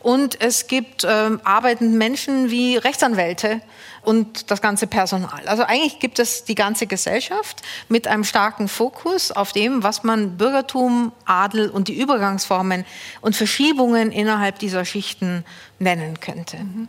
Und 0.00 0.40
es 0.40 0.68
gibt 0.68 1.06
ähm, 1.08 1.40
arbeitende 1.44 1.96
Menschen 1.96 2.50
wie 2.50 2.76
Rechtsanwälte 2.76 3.60
und 4.02 4.50
das 4.50 4.62
ganze 4.62 4.86
Personal. 4.86 5.46
Also 5.46 5.64
eigentlich 5.64 5.98
gibt 5.98 6.18
es 6.18 6.44
die 6.44 6.54
ganze 6.54 6.86
Gesellschaft 6.86 7.60
mit 7.88 8.06
einem 8.06 8.24
starken 8.24 8.68
Fokus 8.68 9.32
auf 9.32 9.52
dem, 9.52 9.82
was 9.82 10.02
man 10.02 10.38
Bürgertum, 10.38 11.12
Adel 11.26 11.68
und 11.68 11.88
die 11.88 12.00
Übergangsformen 12.00 12.86
und 13.20 13.36
Verschiebungen 13.36 14.12
innerhalb 14.12 14.58
dieser 14.58 14.86
Schichten 14.86 15.44
nennen 15.78 16.20
könnte. 16.20 16.56
Mhm. 16.56 16.88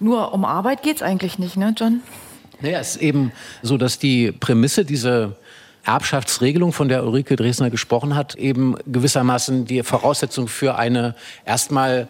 Nur 0.00 0.32
um 0.32 0.44
Arbeit 0.44 0.82
geht 0.82 0.96
es 0.96 1.02
eigentlich 1.02 1.38
nicht, 1.38 1.56
ne, 1.56 1.74
John? 1.76 2.02
Naja, 2.60 2.80
es 2.80 2.96
ist 2.96 3.02
eben 3.02 3.32
so, 3.62 3.76
dass 3.76 3.98
die 3.98 4.32
Prämisse, 4.32 4.84
diese 4.84 5.36
Erbschaftsregelung, 5.84 6.72
von 6.72 6.88
der 6.88 7.04
Ulrike 7.04 7.36
Dresner 7.36 7.70
gesprochen 7.70 8.14
hat, 8.14 8.34
eben 8.34 8.76
gewissermaßen 8.86 9.64
die 9.64 9.82
Voraussetzung 9.82 10.48
für 10.48 10.76
eine 10.76 11.14
erstmal 11.44 12.08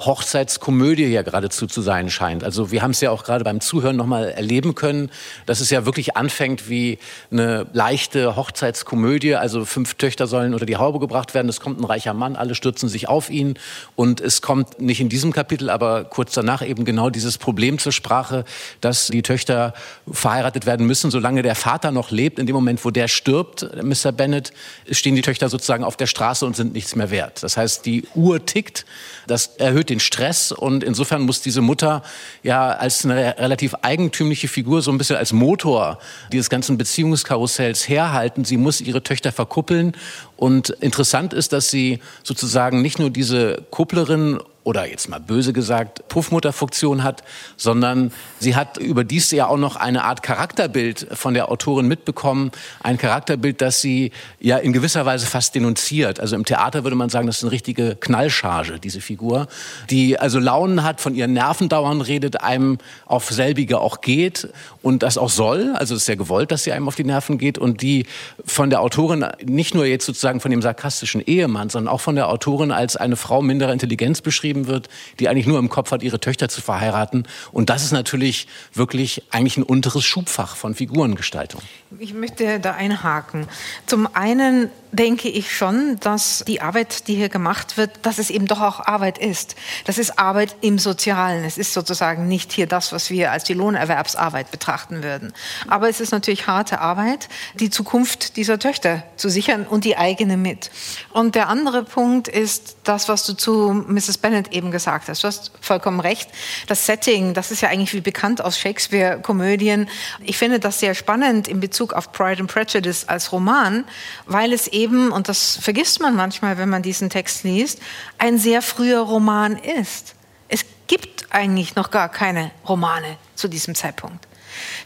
Hochzeitskomödie 0.00 1.06
ja 1.06 1.22
geradezu 1.22 1.66
zu 1.66 1.82
sein 1.82 2.10
scheint. 2.10 2.42
Also 2.42 2.70
wir 2.70 2.82
haben 2.82 2.92
es 2.92 3.00
ja 3.00 3.10
auch 3.10 3.22
gerade 3.22 3.44
beim 3.44 3.60
Zuhören 3.60 3.96
nochmal 3.96 4.30
erleben 4.30 4.74
können, 4.74 5.10
dass 5.46 5.60
es 5.60 5.68
ja 5.68 5.84
wirklich 5.84 6.16
anfängt 6.16 6.70
wie 6.70 6.98
eine 7.30 7.66
leichte 7.72 8.34
Hochzeitskomödie. 8.34 9.34
Also 9.34 9.64
fünf 9.64 9.94
Töchter 9.94 10.26
sollen 10.26 10.54
unter 10.54 10.64
die 10.64 10.78
Haube 10.78 11.00
gebracht 11.00 11.34
werden. 11.34 11.48
Es 11.48 11.60
kommt 11.60 11.80
ein 11.80 11.84
reicher 11.84 12.14
Mann, 12.14 12.36
alle 12.36 12.54
stürzen 12.54 12.88
sich 12.88 13.08
auf 13.08 13.28
ihn. 13.28 13.58
Und 13.94 14.20
es 14.22 14.40
kommt 14.40 14.80
nicht 14.80 15.00
in 15.00 15.10
diesem 15.10 15.32
Kapitel, 15.32 15.68
aber 15.68 16.04
kurz 16.04 16.32
danach 16.32 16.66
eben 16.66 16.86
genau 16.86 17.10
dieses 17.10 17.36
Problem 17.36 17.78
zur 17.78 17.92
Sprache, 17.92 18.44
dass 18.80 19.08
die 19.08 19.22
Töchter 19.22 19.74
verheiratet 20.10 20.64
werden 20.64 20.86
müssen, 20.86 21.10
solange 21.10 21.42
der 21.42 21.54
Vater 21.54 21.90
noch 21.90 22.10
lebt. 22.10 22.38
In 22.38 22.46
dem 22.46 22.54
Moment, 22.54 22.84
wo 22.84 22.90
der 22.90 23.06
stirbt, 23.06 23.68
Mr. 23.82 24.12
Bennett, 24.12 24.52
stehen 24.90 25.14
die 25.14 25.22
Töchter 25.22 25.50
sozusagen 25.50 25.84
auf 25.84 25.98
der 25.98 26.06
Straße 26.06 26.46
und 26.46 26.56
sind 26.56 26.72
nichts 26.72 26.96
mehr 26.96 27.10
wert. 27.10 27.42
Das 27.42 27.58
heißt, 27.58 27.84
die 27.84 28.04
Uhr 28.14 28.46
tickt. 28.46 28.86
Das 29.26 29.48
erhöht 29.58 29.89
den 29.90 30.00
Stress 30.00 30.52
und 30.52 30.82
insofern 30.82 31.22
muss 31.22 31.42
diese 31.42 31.60
Mutter 31.60 32.02
ja 32.42 32.70
als 32.70 33.04
eine 33.04 33.36
relativ 33.38 33.74
eigentümliche 33.82 34.48
Figur 34.48 34.80
so 34.80 34.90
ein 34.90 34.98
bisschen 34.98 35.16
als 35.16 35.32
Motor 35.32 35.98
dieses 36.32 36.48
ganzen 36.48 36.78
Beziehungskarussells 36.78 37.88
herhalten. 37.88 38.44
Sie 38.44 38.56
muss 38.56 38.80
ihre 38.80 39.02
Töchter 39.02 39.32
verkuppeln 39.32 39.92
und 40.36 40.70
interessant 40.70 41.34
ist, 41.34 41.52
dass 41.52 41.70
sie 41.70 42.00
sozusagen 42.22 42.80
nicht 42.80 42.98
nur 42.98 43.10
diese 43.10 43.62
Kupplerin 43.70 44.40
oder 44.62 44.86
jetzt 44.86 45.08
mal 45.08 45.20
böse 45.20 45.52
gesagt 45.52 46.06
Puffmutterfunktion 46.08 47.02
hat, 47.02 47.22
sondern 47.56 48.12
sie 48.38 48.54
hat 48.54 48.76
überdies 48.76 49.30
ja 49.30 49.46
auch 49.46 49.56
noch 49.56 49.76
eine 49.76 50.04
Art 50.04 50.22
Charakterbild 50.22 51.06
von 51.12 51.32
der 51.34 51.50
Autorin 51.50 51.88
mitbekommen, 51.88 52.50
ein 52.82 52.98
Charakterbild, 52.98 53.62
das 53.62 53.80
sie 53.80 54.12
ja 54.38 54.58
in 54.58 54.72
gewisser 54.72 55.06
Weise 55.06 55.26
fast 55.26 55.54
denunziert. 55.54 56.20
Also 56.20 56.36
im 56.36 56.44
Theater 56.44 56.84
würde 56.84 56.96
man 56.96 57.08
sagen, 57.08 57.26
das 57.26 57.38
ist 57.38 57.44
eine 57.44 57.52
richtige 57.52 57.96
Knallcharge, 57.96 58.78
diese 58.78 59.00
Figur, 59.00 59.48
die 59.88 60.18
also 60.18 60.38
Launen 60.38 60.82
hat, 60.82 61.00
von 61.00 61.14
ihren 61.14 61.32
Nerven 61.32 61.70
dauernd 61.70 62.06
redet, 62.06 62.42
einem 62.42 62.78
auf 63.06 63.30
selbige 63.30 63.80
auch 63.80 64.02
geht 64.02 64.48
und 64.82 65.02
das 65.02 65.16
auch 65.16 65.30
soll, 65.30 65.74
also 65.74 65.94
es 65.94 66.02
ist 66.02 66.08
ja 66.08 66.16
gewollt, 66.16 66.52
dass 66.52 66.64
sie 66.64 66.72
einem 66.72 66.86
auf 66.86 66.96
die 66.96 67.04
Nerven 67.04 67.38
geht 67.38 67.56
und 67.56 67.80
die 67.80 68.06
von 68.44 68.68
der 68.68 68.82
Autorin 68.82 69.26
nicht 69.42 69.74
nur 69.74 69.86
jetzt 69.86 70.04
sozusagen 70.04 70.40
von 70.40 70.50
dem 70.50 70.60
sarkastischen 70.60 71.22
Ehemann, 71.22 71.70
sondern 71.70 71.92
auch 71.92 72.00
von 72.00 72.14
der 72.14 72.28
Autorin 72.28 72.72
als 72.72 72.96
eine 72.96 73.16
Frau 73.16 73.40
minderer 73.40 73.72
Intelligenz 73.72 74.20
beschrieben 74.20 74.49
geschrieben 74.50 74.66
wird, 74.66 74.88
die 75.18 75.28
eigentlich 75.28 75.46
nur 75.46 75.58
im 75.58 75.68
Kopf 75.68 75.92
hat, 75.92 76.02
ihre 76.02 76.18
Töchter 76.18 76.48
zu 76.48 76.60
verheiraten. 76.60 77.26
Und 77.52 77.70
das 77.70 77.84
ist 77.84 77.92
natürlich 77.92 78.48
wirklich 78.74 79.22
eigentlich 79.30 79.56
ein 79.56 79.62
unteres 79.62 80.04
Schubfach 80.04 80.56
von 80.56 80.74
Figurengestaltung. 80.74 81.62
Ich 81.98 82.14
möchte 82.14 82.58
da 82.60 82.72
einhaken. 82.72 83.46
Zum 83.86 84.08
einen 84.14 84.70
denke 84.92 85.28
ich 85.28 85.54
schon, 85.54 85.98
dass 86.00 86.44
die 86.46 86.60
Arbeit, 86.60 87.06
die 87.06 87.14
hier 87.14 87.28
gemacht 87.28 87.76
wird, 87.76 87.90
dass 88.02 88.18
es 88.18 88.30
eben 88.30 88.46
doch 88.46 88.60
auch 88.60 88.80
Arbeit 88.80 89.18
ist. 89.18 89.54
Das 89.84 89.98
ist 89.98 90.18
Arbeit 90.18 90.56
im 90.62 90.78
Sozialen. 90.78 91.44
Es 91.44 91.58
ist 91.58 91.72
sozusagen 91.72 92.26
nicht 92.26 92.52
hier 92.52 92.66
das, 92.66 92.92
was 92.92 93.10
wir 93.10 93.30
als 93.30 93.44
die 93.44 93.54
Lohnerwerbsarbeit 93.54 94.50
betrachten 94.50 95.02
würden. 95.02 95.32
Aber 95.68 95.88
es 95.88 96.00
ist 96.00 96.10
natürlich 96.10 96.46
harte 96.46 96.80
Arbeit, 96.80 97.28
die 97.54 97.70
Zukunft 97.70 98.36
dieser 98.36 98.58
Töchter 98.58 99.04
zu 99.16 99.28
sichern 99.28 99.66
und 99.66 99.84
die 99.84 99.96
eigene 99.96 100.36
mit. 100.36 100.70
Und 101.12 101.34
der 101.34 101.48
andere 101.48 101.84
Punkt 101.84 102.26
ist 102.28 102.76
das, 102.84 103.08
was 103.08 103.24
du 103.26 103.34
zu 103.34 103.84
Mrs. 103.88 104.18
Bennet 104.40 104.52
eben 104.52 104.70
gesagt 104.70 105.08
hast. 105.08 105.22
Du 105.22 105.28
hast 105.28 105.52
vollkommen 105.60 106.00
recht. 106.00 106.30
Das 106.66 106.86
Setting, 106.86 107.34
das 107.34 107.50
ist 107.50 107.62
ja 107.62 107.68
eigentlich 107.68 107.92
wie 107.92 108.00
bekannt 108.00 108.42
aus 108.42 108.58
Shakespeare-Komödien. 108.58 109.88
Ich 110.24 110.38
finde 110.38 110.60
das 110.60 110.80
sehr 110.80 110.94
spannend 110.94 111.48
in 111.48 111.60
Bezug 111.60 111.92
auf 111.92 112.12
Pride 112.12 112.40
and 112.40 112.52
Prejudice 112.52 113.08
als 113.08 113.32
Roman, 113.32 113.84
weil 114.26 114.52
es 114.52 114.68
eben, 114.68 115.12
und 115.12 115.28
das 115.28 115.58
vergisst 115.60 116.00
man 116.00 116.16
manchmal, 116.16 116.58
wenn 116.58 116.68
man 116.68 116.82
diesen 116.82 117.10
Text 117.10 117.44
liest, 117.44 117.80
ein 118.18 118.38
sehr 118.38 118.62
früher 118.62 119.00
Roman 119.00 119.56
ist. 119.56 120.14
Es 120.48 120.64
gibt 120.86 121.32
eigentlich 121.32 121.76
noch 121.76 121.90
gar 121.90 122.08
keine 122.08 122.50
Romane 122.68 123.16
zu 123.34 123.48
diesem 123.48 123.74
Zeitpunkt. 123.74 124.26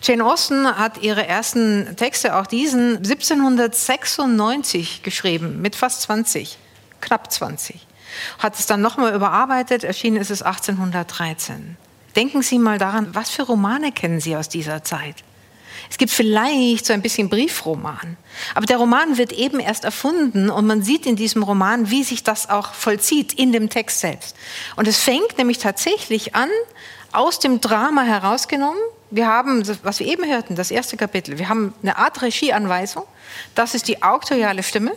Jane 0.02 0.24
Austen 0.24 0.66
hat 0.66 1.02
ihre 1.02 1.26
ersten 1.26 1.96
Texte, 1.96 2.36
auch 2.36 2.46
diesen, 2.46 2.98
1796 2.98 5.02
geschrieben, 5.02 5.62
mit 5.62 5.74
fast 5.74 6.02
20, 6.02 6.58
knapp 7.00 7.32
20. 7.32 7.86
Hat 8.38 8.58
es 8.58 8.66
dann 8.66 8.80
nochmal 8.80 9.14
überarbeitet, 9.14 9.84
erschienen 9.84 10.16
ist 10.16 10.30
es 10.30 10.42
1813. 10.42 11.76
Denken 12.16 12.42
Sie 12.42 12.58
mal 12.58 12.78
daran, 12.78 13.14
was 13.14 13.30
für 13.30 13.42
Romane 13.42 13.92
kennen 13.92 14.20
Sie 14.20 14.36
aus 14.36 14.48
dieser 14.48 14.84
Zeit? 14.84 15.16
Es 15.90 15.98
gibt 15.98 16.12
vielleicht 16.12 16.86
so 16.86 16.92
ein 16.92 17.02
bisschen 17.02 17.28
Briefroman. 17.28 18.16
Aber 18.54 18.66
der 18.66 18.78
Roman 18.78 19.18
wird 19.18 19.32
eben 19.32 19.60
erst 19.60 19.84
erfunden 19.84 20.50
und 20.50 20.66
man 20.66 20.82
sieht 20.82 21.06
in 21.06 21.16
diesem 21.16 21.42
Roman, 21.42 21.90
wie 21.90 22.04
sich 22.04 22.22
das 22.22 22.48
auch 22.48 22.72
vollzieht 22.72 23.32
in 23.32 23.52
dem 23.52 23.68
Text 23.68 24.00
selbst. 24.00 24.36
Und 24.76 24.88
es 24.88 24.98
fängt 24.98 25.38
nämlich 25.38 25.58
tatsächlich 25.58 26.34
an, 26.34 26.48
aus 27.12 27.38
dem 27.38 27.60
Drama 27.60 28.02
herausgenommen. 28.02 28.80
Wir 29.10 29.28
haben, 29.28 29.62
was 29.82 30.00
wir 30.00 30.06
eben 30.06 30.24
hörten, 30.24 30.56
das 30.56 30.70
erste 30.70 30.96
Kapitel, 30.96 31.38
wir 31.38 31.48
haben 31.48 31.72
eine 31.82 31.96
Art 31.96 32.22
Regieanweisung. 32.22 33.04
Das 33.54 33.74
ist 33.74 33.86
die 33.86 34.02
auktoriale 34.02 34.62
Stimme 34.62 34.92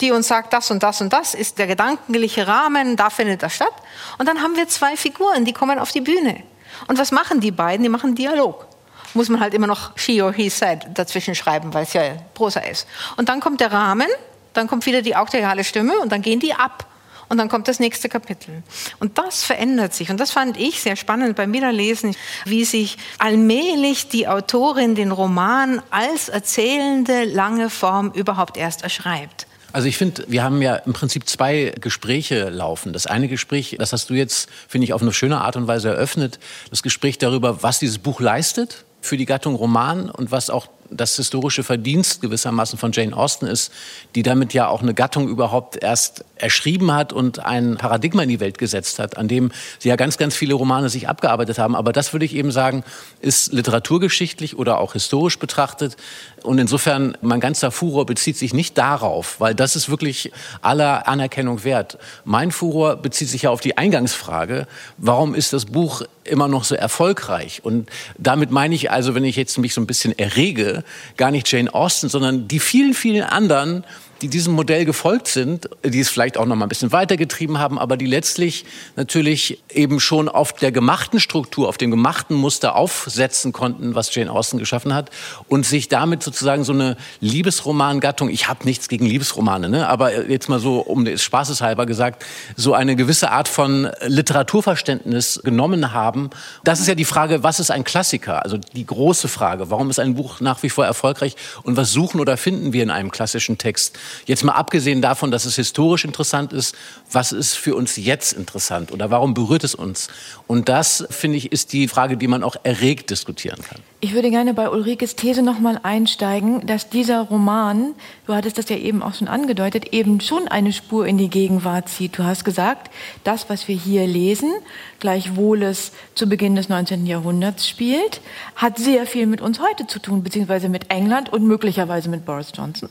die 0.00 0.12
uns 0.12 0.28
sagt, 0.28 0.52
das 0.52 0.70
und 0.70 0.82
das 0.82 1.00
und 1.00 1.12
das 1.12 1.34
ist 1.34 1.58
der 1.58 1.66
gedankliche 1.66 2.46
Rahmen, 2.46 2.96
da 2.96 3.10
findet 3.10 3.42
das 3.42 3.54
statt. 3.54 3.72
Und 4.18 4.26
dann 4.26 4.42
haben 4.42 4.56
wir 4.56 4.68
zwei 4.68 4.96
Figuren, 4.96 5.44
die 5.44 5.52
kommen 5.52 5.78
auf 5.78 5.92
die 5.92 6.00
Bühne. 6.00 6.42
Und 6.86 6.98
was 6.98 7.10
machen 7.10 7.40
die 7.40 7.50
beiden? 7.50 7.82
Die 7.82 7.88
machen 7.88 8.14
Dialog. 8.14 8.66
Muss 9.14 9.28
man 9.28 9.40
halt 9.40 9.54
immer 9.54 9.66
noch 9.66 9.96
she 9.96 10.22
or 10.22 10.32
he 10.32 10.48
said 10.48 10.86
dazwischen 10.94 11.34
schreiben, 11.34 11.72
weil 11.74 11.84
es 11.84 11.92
ja 11.92 12.02
Prosa 12.34 12.60
ist. 12.60 12.86
Und 13.16 13.28
dann 13.28 13.40
kommt 13.40 13.60
der 13.60 13.72
Rahmen, 13.72 14.08
dann 14.52 14.68
kommt 14.68 14.86
wieder 14.86 15.02
die 15.02 15.16
auktoriale 15.16 15.64
Stimme 15.64 15.98
und 16.00 16.12
dann 16.12 16.22
gehen 16.22 16.40
die 16.40 16.54
ab. 16.54 16.86
Und 17.30 17.36
dann 17.36 17.50
kommt 17.50 17.68
das 17.68 17.78
nächste 17.78 18.08
Kapitel. 18.08 18.62
Und 19.00 19.18
das 19.18 19.44
verändert 19.44 19.92
sich. 19.92 20.10
Und 20.10 20.18
das 20.18 20.30
fand 20.30 20.56
ich 20.56 20.80
sehr 20.80 20.96
spannend 20.96 21.36
beim 21.36 21.52
Wiederlesen, 21.52 22.16
wie 22.46 22.64
sich 22.64 22.96
allmählich 23.18 24.08
die 24.08 24.26
Autorin 24.28 24.94
den 24.94 25.12
Roman 25.12 25.82
als 25.90 26.30
erzählende 26.30 27.24
lange 27.24 27.68
Form 27.68 28.12
überhaupt 28.12 28.56
erst 28.56 28.82
erschreibt. 28.82 29.47
Also 29.72 29.86
ich 29.86 29.98
finde, 29.98 30.24
wir 30.28 30.42
haben 30.42 30.62
ja 30.62 30.76
im 30.76 30.92
Prinzip 30.92 31.28
zwei 31.28 31.74
Gespräche 31.80 32.48
laufen. 32.48 32.92
Das 32.92 33.06
eine 33.06 33.28
Gespräch, 33.28 33.76
das 33.78 33.92
hast 33.92 34.08
du 34.08 34.14
jetzt, 34.14 34.48
finde 34.66 34.86
ich, 34.86 34.92
auf 34.92 35.02
eine 35.02 35.12
schöne 35.12 35.40
Art 35.40 35.56
und 35.56 35.66
Weise 35.66 35.90
eröffnet. 35.90 36.38
Das 36.70 36.82
Gespräch 36.82 37.18
darüber, 37.18 37.62
was 37.62 37.78
dieses 37.78 37.98
Buch 37.98 38.20
leistet 38.20 38.84
für 39.00 39.16
die 39.16 39.26
Gattung 39.26 39.54
Roman 39.54 40.10
und 40.10 40.30
was 40.30 40.50
auch 40.50 40.68
das 40.90 41.16
historische 41.16 41.62
Verdienst 41.62 42.20
gewissermaßen 42.22 42.78
von 42.78 42.92
Jane 42.92 43.16
Austen 43.16 43.46
ist, 43.46 43.72
die 44.14 44.22
damit 44.22 44.54
ja 44.54 44.68
auch 44.68 44.82
eine 44.82 44.94
Gattung 44.94 45.28
überhaupt 45.28 45.76
erst 45.82 46.24
erschrieben 46.36 46.92
hat 46.92 47.12
und 47.12 47.40
ein 47.40 47.76
Paradigma 47.76 48.22
in 48.22 48.28
die 48.28 48.40
Welt 48.40 48.58
gesetzt 48.58 48.98
hat, 48.98 49.16
an 49.16 49.28
dem 49.28 49.50
sie 49.78 49.88
ja 49.88 49.96
ganz, 49.96 50.18
ganz 50.18 50.34
viele 50.34 50.54
Romane 50.54 50.88
sich 50.88 51.08
abgearbeitet 51.08 51.58
haben. 51.58 51.74
Aber 51.74 51.92
das 51.92 52.12
würde 52.12 52.24
ich 52.24 52.34
eben 52.34 52.50
sagen, 52.50 52.84
ist 53.20 53.52
literaturgeschichtlich 53.52 54.56
oder 54.56 54.78
auch 54.78 54.92
historisch 54.92 55.38
betrachtet. 55.38 55.96
Und 56.42 56.58
insofern, 56.58 57.16
mein 57.20 57.40
ganzer 57.40 57.70
Furor 57.70 58.06
bezieht 58.06 58.36
sich 58.36 58.54
nicht 58.54 58.78
darauf, 58.78 59.40
weil 59.40 59.54
das 59.54 59.76
ist 59.76 59.88
wirklich 59.88 60.32
aller 60.62 61.08
Anerkennung 61.08 61.64
wert. 61.64 61.98
Mein 62.24 62.52
Furor 62.52 62.96
bezieht 62.96 63.28
sich 63.28 63.42
ja 63.42 63.50
auf 63.50 63.60
die 63.60 63.76
Eingangsfrage, 63.76 64.66
warum 64.96 65.34
ist 65.34 65.52
das 65.52 65.66
Buch 65.66 66.02
immer 66.28 66.48
noch 66.48 66.64
so 66.64 66.74
erfolgreich? 66.74 67.60
Und 67.64 67.90
damit 68.16 68.50
meine 68.50 68.74
ich 68.74 68.90
also, 68.90 69.14
wenn 69.14 69.24
ich 69.24 69.36
jetzt 69.36 69.58
mich 69.58 69.74
so 69.74 69.80
ein 69.80 69.86
bisschen 69.86 70.18
errege, 70.18 70.84
gar 71.16 71.30
nicht 71.30 71.50
Jane 71.50 71.72
Austen, 71.72 72.08
sondern 72.08 72.48
die 72.48 72.60
vielen, 72.60 72.94
vielen 72.94 73.22
anderen, 73.22 73.84
die 74.22 74.28
diesem 74.28 74.54
Modell 74.54 74.84
gefolgt 74.84 75.28
sind, 75.28 75.68
die 75.84 76.00
es 76.00 76.08
vielleicht 76.08 76.36
auch 76.36 76.46
noch 76.46 76.56
mal 76.56 76.66
ein 76.66 76.68
bisschen 76.68 76.92
weitergetrieben 76.92 77.58
haben, 77.58 77.78
aber 77.78 77.96
die 77.96 78.06
letztlich 78.06 78.64
natürlich 78.96 79.62
eben 79.70 80.00
schon 80.00 80.28
auf 80.28 80.52
der 80.52 80.72
gemachten 80.72 81.20
Struktur, 81.20 81.68
auf 81.68 81.78
dem 81.78 81.90
gemachten 81.90 82.36
Muster 82.36 82.74
aufsetzen 82.74 83.52
konnten, 83.52 83.94
was 83.94 84.14
Jane 84.14 84.30
Austen 84.30 84.58
geschaffen 84.58 84.94
hat 84.94 85.10
und 85.48 85.66
sich 85.66 85.88
damit 85.88 86.22
sozusagen 86.22 86.64
so 86.64 86.72
eine 86.72 86.96
Liebesromangattung, 87.20 88.28
ich 88.28 88.48
habe 88.48 88.64
nichts 88.64 88.88
gegen 88.88 89.06
Liebesromane, 89.06 89.68
ne? 89.68 89.88
aber 89.88 90.28
jetzt 90.28 90.48
mal 90.48 90.58
so 90.58 90.80
um 90.80 91.04
des 91.04 91.22
Spaßes 91.22 91.60
halber 91.60 91.86
gesagt, 91.86 92.24
so 92.56 92.74
eine 92.74 92.96
gewisse 92.96 93.30
Art 93.30 93.48
von 93.48 93.88
Literaturverständnis 94.06 95.40
genommen 95.44 95.92
haben. 95.92 96.30
Das 96.64 96.80
ist 96.80 96.88
ja 96.88 96.94
die 96.94 97.04
Frage, 97.04 97.42
was 97.42 97.60
ist 97.60 97.70
ein 97.70 97.84
Klassiker? 97.84 98.42
Also 98.42 98.58
die 98.58 98.86
große 98.86 99.28
Frage, 99.28 99.70
warum 99.70 99.90
ist 99.90 100.00
ein 100.00 100.14
Buch 100.14 100.40
nach 100.40 100.62
wie 100.62 100.70
vor 100.70 100.84
erfolgreich 100.84 101.36
und 101.62 101.76
was 101.76 101.92
suchen 101.92 102.20
oder 102.20 102.36
finden 102.36 102.72
wir 102.72 102.82
in 102.82 102.90
einem 102.90 103.10
klassischen 103.10 103.58
Text? 103.58 103.98
Jetzt 104.26 104.44
mal 104.44 104.52
abgesehen 104.52 105.02
davon, 105.02 105.30
dass 105.30 105.44
es 105.44 105.56
historisch 105.56 106.04
interessant 106.04 106.52
ist, 106.52 106.74
was 107.10 107.32
ist 107.32 107.54
für 107.54 107.74
uns 107.74 107.96
jetzt 107.96 108.32
interessant 108.32 108.92
oder 108.92 109.10
warum 109.10 109.34
berührt 109.34 109.64
es 109.64 109.74
uns? 109.74 110.08
Und 110.46 110.68
das, 110.68 111.06
finde 111.10 111.36
ich, 111.36 111.52
ist 111.52 111.72
die 111.72 111.88
Frage, 111.88 112.16
die 112.16 112.28
man 112.28 112.42
auch 112.42 112.56
erregt 112.62 113.10
diskutieren 113.10 113.60
kann. 113.62 113.80
Ich 114.00 114.14
würde 114.14 114.30
gerne 114.30 114.54
bei 114.54 114.70
Ulrikes 114.70 115.16
These 115.16 115.42
nochmal 115.42 115.80
einsteigen, 115.82 116.64
dass 116.66 116.88
dieser 116.88 117.22
Roman, 117.22 117.94
du 118.26 118.34
hattest 118.34 118.56
das 118.56 118.68
ja 118.68 118.76
eben 118.76 119.02
auch 119.02 119.14
schon 119.14 119.26
angedeutet, 119.26 119.92
eben 119.92 120.20
schon 120.20 120.46
eine 120.46 120.72
Spur 120.72 121.06
in 121.06 121.18
die 121.18 121.28
Gegenwart 121.28 121.88
zieht. 121.88 122.16
Du 122.16 122.22
hast 122.22 122.44
gesagt, 122.44 122.92
das, 123.24 123.50
was 123.50 123.66
wir 123.66 123.74
hier 123.74 124.06
lesen, 124.06 124.52
gleichwohl 125.00 125.64
es 125.64 125.92
zu 126.14 126.28
Beginn 126.28 126.54
des 126.54 126.68
19. 126.68 127.06
Jahrhunderts 127.06 127.68
spielt, 127.68 128.20
hat 128.54 128.78
sehr 128.78 129.06
viel 129.06 129.26
mit 129.26 129.40
uns 129.40 129.60
heute 129.60 129.86
zu 129.86 129.98
tun, 129.98 130.22
beziehungsweise 130.22 130.68
mit 130.68 130.90
England 130.90 131.32
und 131.32 131.44
möglicherweise 131.44 132.08
mit 132.08 132.24
Boris 132.24 132.52
Johnson. 132.54 132.88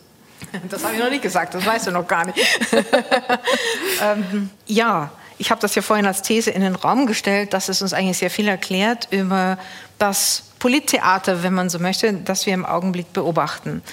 Das 0.70 0.84
habe 0.84 0.94
ich 0.94 1.00
noch 1.00 1.10
nicht 1.10 1.22
gesagt, 1.22 1.54
das 1.54 1.66
weißt 1.66 1.88
du 1.88 1.92
noch 1.92 2.08
gar 2.08 2.26
nicht. 2.26 2.40
ähm, 4.02 4.50
ja, 4.66 5.12
ich 5.38 5.52
habe 5.52 5.62
das 5.62 5.76
ja 5.76 5.82
vorhin 5.82 6.06
als 6.06 6.22
These 6.22 6.52
in 6.52 6.62
den 6.62 6.76
Raum 6.76 7.06
gestellt, 7.06 7.54
dass 7.54 7.70
es 7.70 7.82
uns 7.82 7.94
eigentlich 7.94 8.18
sehr 8.18 8.30
viel 8.30 8.48
erklärt 8.48 9.08
über 9.12 9.58
das 10.00 10.44
Polittheater, 10.60 11.44
wenn 11.44 11.54
man 11.54 11.70
so 11.70 11.80
möchte, 11.80 12.14
das 12.14 12.46
wir 12.46 12.54
im 12.54 12.66
Augenblick 12.66 13.14
beobachten. 13.14 13.84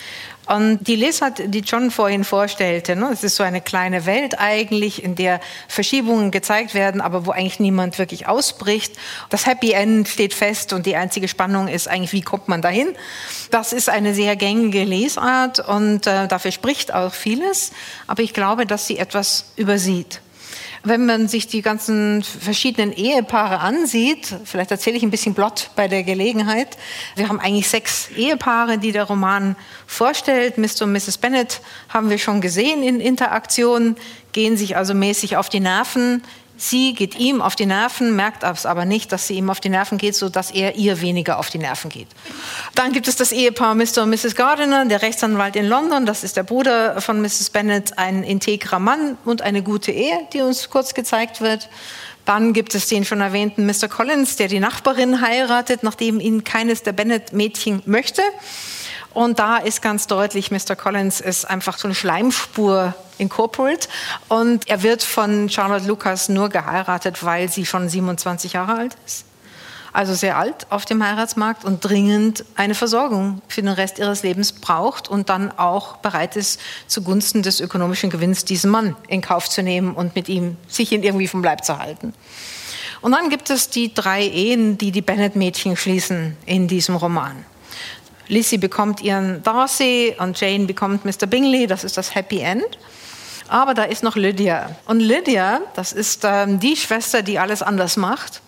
Und 0.47 0.85
die 0.85 0.97
Lesart, 0.97 1.41
die 1.47 1.61
John 1.61 1.91
vorhin 1.91 2.23
vorstellte, 2.23 2.97
ne, 2.97 3.11
es 3.13 3.25
ist 3.25 3.37
so 3.37 3.43
eine 3.43 3.61
kleine 3.61 4.05
Welt 4.05 4.39
eigentlich, 4.39 5.03
in 5.03 5.15
der 5.15 5.41
Verschiebungen 5.69 6.31
gezeigt 6.31 6.75
werden, 6.75 7.01
aber 7.01 7.25
wo 7.25 7.31
eigentlich 7.31 7.61
niemand 7.61 7.99
wirklich 7.99 8.29
ausbricht. 8.29 8.95
Das 9.31 9.47
Happy 9.47 9.73
End 9.73 10.07
steht 10.07 10.35
fest 10.35 10.73
und 10.73 10.85
die 10.85 10.97
einzige 10.97 11.29
Spannung 11.29 11.69
ist 11.69 11.89
eigentlich, 11.89 12.13
wie 12.13 12.23
kommt 12.23 12.49
man 12.49 12.61
dahin? 12.61 12.89
Das 13.51 13.73
ist 13.73 13.89
eine 13.89 14.15
sehr 14.15 14.37
gängige 14.37 14.85
Lesart 14.85 15.61
und 15.61 16.07
äh, 16.07 16.29
dafür 16.29 16.53
spricht 16.53 16.93
auch 16.93 17.15
vieles, 17.15 17.73
aber 18.07 18.23
ich 18.23 18.35
glaube, 18.35 18.67
dass 18.67 18.87
sie 18.87 18.99
etwas 18.99 19.53
übersieht 19.57 20.21
wenn 20.85 21.07
man 21.07 21.29
sich 21.29 21.47
die 21.49 21.63
ganzen 21.63 22.23
verschiedenen 22.23 22.93
Ehepaare 22.93 23.59
ansieht, 23.61 24.35
vielleicht 24.45 24.71
erzähle 24.71 24.97
ich 24.97 25.03
ein 25.03 25.11
bisschen 25.11 25.35
Blott 25.35 25.71
bei 25.77 25.89
der 25.89 26.03
Gelegenheit. 26.03 26.77
Wir 27.17 27.29
haben 27.29 27.41
eigentlich 27.41 27.69
sechs 27.69 28.11
Ehepaare, 28.11 28.79
die 28.79 28.93
der 28.93 29.05
Roman 29.05 29.57
vorstellt. 29.87 30.59
Mr. 30.59 30.83
und 30.83 30.93
Mrs. 30.93 31.19
Bennet 31.19 31.63
haben 31.89 32.11
wir 32.11 32.19
schon 32.19 32.41
gesehen 32.41 32.83
in 32.83 33.01
Interaktion, 33.01 33.97
gehen 34.33 34.57
sich 34.57 34.77
also 34.77 34.95
mäßig 34.95 35.37
auf 35.39 35.49
die 35.49 35.61
Nerven. 35.61 36.23
Sie 36.57 36.95
geht 36.95 37.19
ihm 37.19 37.43
auf 37.43 37.57
die 37.57 37.67
Nerven, 37.67 38.15
merkt 38.15 38.45
es 38.45 38.65
aber 38.65 38.85
nicht, 38.85 39.11
dass 39.11 39.27
sie 39.27 39.35
ihm 39.35 39.51
auf 39.51 39.61
die 39.61 39.69
Nerven 39.69 39.99
geht, 39.99 40.15
sodass 40.15 40.51
er 40.53 40.77
ihr 40.77 41.01
weniger 41.01 41.39
auf 41.39 41.51
die 41.51 41.59
Nerven 41.59 41.91
geht. 41.91 42.07
Dann 42.75 42.93
gibt 42.93 43.09
es 43.09 43.17
das 43.17 43.33
Ehepaar 43.33 43.75
Mr. 43.75 44.03
und 44.03 44.11
Mrs. 44.11 44.37
Gardiner, 44.37 44.85
der 44.85 45.03
Rechtsanwalt 45.03 45.57
in 45.57 45.67
London, 45.67 46.07
das 46.07 46.23
ist 46.23 46.37
der 46.37 46.45
Bruder 46.45 47.01
von 47.01 47.21
Mrs. 47.21 47.51
Bennet, 47.51 47.99
ein 47.99 48.23
integrer 48.23 48.79
Mann 48.79 49.19
und 49.25 49.43
eine 49.43 49.63
gute 49.63 49.91
Ehe, 49.91 50.29
die 50.33 50.43
uns 50.43 50.71
kurz 50.71 50.95
gezeigt 50.95 51.41
wird. 51.41 51.69
Dann 52.25 52.53
gibt 52.53 52.75
es 52.75 52.89
den 52.89 53.05
schon 53.05 53.21
erwähnten 53.21 53.67
Mr. 53.67 53.89
Collins, 53.89 54.37
der 54.37 54.49
die 54.49 54.61
Nachbarin 54.61 55.21
heiratet, 55.21 55.83
nachdem 55.83 56.21
ihn 56.21 56.45
keines 56.45 56.83
der 56.83 56.93
Bennet-Mädchen 56.93 57.83
möchte. 57.85 58.23
Und 59.15 59.39
da 59.39 59.59
ist 59.59 59.81
ganz 59.81 60.09
deutlich, 60.09 60.51
Mr. 60.51 60.75
Collins 60.77 61.21
ist 61.21 61.49
einfach 61.49 61.79
so 61.79 61.87
eine 61.87 61.95
Schleimspur 61.95 62.95
incorporate. 63.19 63.89
Und 64.29 64.69
er 64.69 64.83
wird 64.83 65.05
von 65.05 65.49
Charlotte 65.49 65.87
Lucas 65.87 66.29
nur 66.29 66.49
geheiratet, 66.49 67.25
weil 67.25 67.49
sie 67.49 67.65
schon 67.65 67.89
27 67.89 68.55
Jahre 68.55 68.75
alt 68.77 68.97
ist. 69.07 69.25
Also 69.93 70.13
sehr 70.15 70.37
alt 70.37 70.67
auf 70.71 70.85
dem 70.85 71.05
Heiratsmarkt 71.05 71.65
und 71.65 71.85
dringend 71.85 72.45
eine 72.57 72.75
Versorgung 72.75 73.41
für 73.47 73.63
den 73.63 73.71
Rest 73.71 74.01
ihres 74.01 74.25
Lebens 74.25 74.51
braucht 74.51 75.09
und 75.09 75.29
dann 75.29 75.57
auch 75.57 75.99
bereit 75.99 76.35
ist, 76.35 76.61
zugunsten 76.89 77.45
des 77.45 77.61
ökonomischen 77.61 78.11
Gewinns 78.11 78.45
diesen 78.45 78.73
Mann 78.73 78.97
in 79.07 79.21
Kauf 79.21 79.49
zu 79.49 79.63
nehmen 79.63 79.95
und 79.95 80.17
mit 80.17 80.29
ihm 80.29 80.57
sich 80.67 80.91
ihn 80.91 81.05
irgendwie 81.05 81.29
vom 81.29 81.45
Leib 81.45 81.65
zu 81.65 81.79
halten. 81.79 82.13
Und 83.03 83.13
dann 83.13 83.29
gibt 83.29 83.51
es 83.51 83.71
die 83.71 83.95
drei 83.95 84.25
Ehen, 84.27 84.79
die 84.79 84.91
die 84.91 85.03
Bennett-Mädchen 85.03 85.77
schließen 85.77 86.37
in 86.45 86.67
diesem 86.67 86.97
Roman. 86.97 87.45
Lizzie 88.29 88.59
bekommt 88.59 89.01
ihren 89.01 89.43
Darcy 89.43 90.15
und 90.19 90.41
Jane 90.41 90.67
bekommt 90.67 91.05
Mr. 91.05 91.27
Bingley, 91.27 91.67
das 91.67 91.85
ist 91.85 91.97
das 91.97 92.15
Happy 92.15 92.41
End. 92.41 92.79
Aber 93.49 93.75
da 93.75 93.85
ist 93.85 94.03
noch 94.03 94.17
Lydia. 94.17 94.75
Und 94.87 95.01
Lydia, 95.01 95.61
das 95.75 95.93
ist 95.93 96.23
ähm, 96.25 96.61
die 96.61 96.77
Schwester, 96.77 97.23
die 97.23 97.39
alles 97.39 97.63
anders 97.63 97.97
macht, 97.97 98.41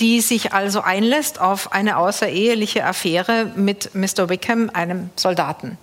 die 0.00 0.20
sich 0.20 0.52
also 0.52 0.80
einlässt 0.80 1.40
auf 1.40 1.72
eine 1.72 1.96
außereheliche 1.96 2.84
Affäre 2.84 3.52
mit 3.54 3.94
Mr. 3.94 4.28
Wickham, 4.28 4.70
einem 4.72 5.10
Soldaten. 5.14 5.78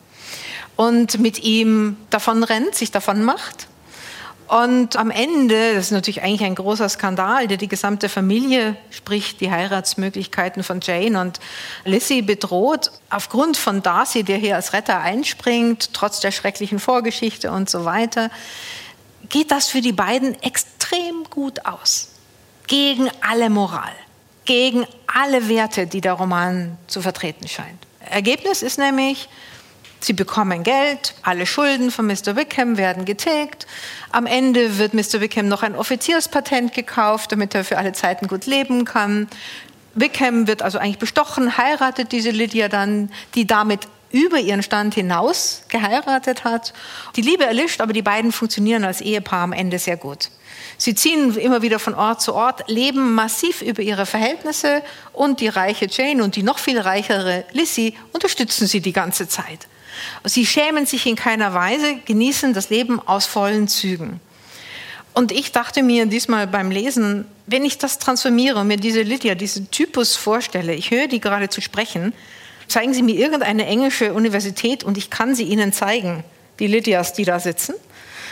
Und 0.75 1.19
mit 1.19 1.43
ihm 1.43 1.95
davon 2.10 2.43
rennt, 2.43 2.75
sich 2.75 2.91
davon 2.91 3.23
macht 3.23 3.67
und 4.47 4.95
am 4.95 5.10
Ende, 5.10 5.73
das 5.73 5.86
ist 5.86 5.91
natürlich 5.91 6.21
eigentlich 6.21 6.43
ein 6.43 6.55
großer 6.55 6.88
Skandal, 6.88 7.47
der 7.47 7.58
die 7.58 7.67
gesamte 7.67 8.10
Familie, 8.10 8.75
sprich 8.91 9.38
die 9.38 9.49
Heiratsmöglichkeiten 9.49 10.63
von 10.63 10.81
Jane 10.81 11.19
und 11.19 11.39
Lizzie 11.84 12.21
bedroht, 12.21 12.91
aufgrund 13.10 13.58
von 13.58 13.81
Darcy, 13.81 14.23
der 14.23 14.38
hier 14.38 14.55
als 14.55 14.73
Retter 14.73 14.99
einspringt, 14.99 15.93
trotz 15.93 16.19
der 16.19 16.31
schrecklichen 16.31 16.79
Vorgeschichte 16.79 17.51
und 17.51 17.69
so 17.69 17.86
weiter, 17.86 18.29
geht 19.29 19.49
das 19.49 19.67
für 19.69 19.81
die 19.81 19.93
beiden 19.93 20.39
extrem 20.43 21.23
gut 21.29 21.65
aus. 21.65 22.10
Gegen 22.67 23.10
alle 23.21 23.49
Moral, 23.49 23.93
gegen 24.45 24.86
alle 25.08 25.49
Werte, 25.49 25.88
die 25.88 26.01
der 26.01 26.13
Roman 26.13 26.77
zu 26.88 27.01
vertreten 27.01 27.47
scheint. 27.47 27.79
Ergebnis 27.99 28.62
ist 28.62 28.77
nämlich, 28.77 29.27
Sie 30.06 30.13
bekommen 30.13 30.62
Geld, 30.62 31.15
alle 31.24 31.48
Schulden 31.48 31.89
von 31.89 32.06
Mr. 32.06 32.36
Wickham 32.36 32.78
werden 32.78 33.06
getilgt. 33.06 33.65
Am 34.12 34.28
Ende 34.28 34.78
wird 34.78 34.94
Mr. 34.94 35.20
Wickham 35.20 35.48
noch 35.48 35.63
ein 35.63 35.76
Offizierspatent 35.76 36.76
gekauft, 36.76 37.32
damit 37.32 37.56
er 37.56 37.63
für 37.63 37.80
alle 37.80 37.91
Zeiten 37.91 38.28
gut 38.28 38.46
leben 38.46 38.86
kann. 38.86 39.28
Wickham 39.96 40.46
wird 40.46 40.62
also 40.62 40.78
eigentlich 40.78 41.00
bestochen, 41.00 41.58
heiratet 41.58 42.12
diese 42.12 42.30
Lydia 42.30 42.68
dann, 42.68 43.12
die 43.34 43.48
damit 43.48 43.88
über 44.12 44.38
ihren 44.38 44.62
Stand 44.62 44.94
hinaus 44.94 45.63
geheiratet 45.70 46.44
hat. 46.44 46.76
Die 47.15 47.24
Liebe 47.24 47.44
erlischt, 47.48 47.82
aber 47.82 47.91
die 47.91 48.04
beiden 48.04 48.32
funktionieren 48.32 48.84
als 48.84 49.02
Ehepaar 49.02 49.41
am 49.41 49.54
Ende 49.54 49.80
sehr 49.80 49.98
gut. 49.98 50.30
Sie 50.78 50.94
ziehen 50.94 51.36
immer 51.36 51.63
wieder 51.63 51.80
von 51.80 51.96
Ort 51.96 52.22
zu 52.22 52.36
Ort, 52.36 52.70
leben 52.70 53.15
massiv 53.15 53.63
über 53.63 53.82
ihre 53.82 54.06
Verhältnisse 54.06 54.84
und 55.13 55.39
die 55.39 55.48
reiche 55.48 55.88
Jane 55.89 56.24
und 56.24 56.36
die 56.36 56.44
noch 56.44 56.60
viel 56.60 56.80
reichere 56.80 57.44
Lissy 57.54 57.98
unterstützen 58.13 58.68
sie 58.68 58.82
die 58.82 58.94
ganze 58.94 59.28
Zeit. 59.28 59.68
Sie 60.23 60.45
schämen 60.45 60.86
sich 60.86 61.05
in 61.05 61.15
keiner 61.15 61.53
Weise, 61.53 61.95
genießen 62.05 62.53
das 62.53 62.69
Leben 62.69 62.99
aus 63.05 63.25
vollen 63.25 63.67
Zügen. 63.67 64.19
Und 65.13 65.31
ich 65.31 65.53
dachte 65.53 65.81
mir 65.81 66.05
diesmal 66.08 66.45
beim 66.45 66.71
Lesen, 66.71 67.25
wenn 67.45 67.63
ich 67.63 67.77
das 67.77 67.99
transformiere 67.99 68.60
und 68.60 68.67
mir 68.67 68.77
diese 68.77 69.01
Lydia, 69.01 69.34
diesen 69.34 69.71
Typus 69.71 70.17
vorstelle, 70.17 70.73
ich 70.73 70.91
höre 70.91 71.08
die 71.08 71.21
gerade 71.21 71.47
zu 71.47 71.62
sprechen, 71.62 72.13
zeigen 72.67 72.93
Sie 72.93 73.01
mir 73.01 73.15
irgendeine 73.15 73.65
englische 73.65 74.13
Universität 74.13 74.84
und 74.84 74.97
ich 74.97 75.10
kann 75.10 75.34
sie 75.34 75.43
Ihnen 75.43 75.71
zeigen, 75.71 76.23
die 76.60 76.67
Lydias, 76.67 77.13
die 77.13 77.23
da 77.23 77.39
sitzen, 77.39 77.75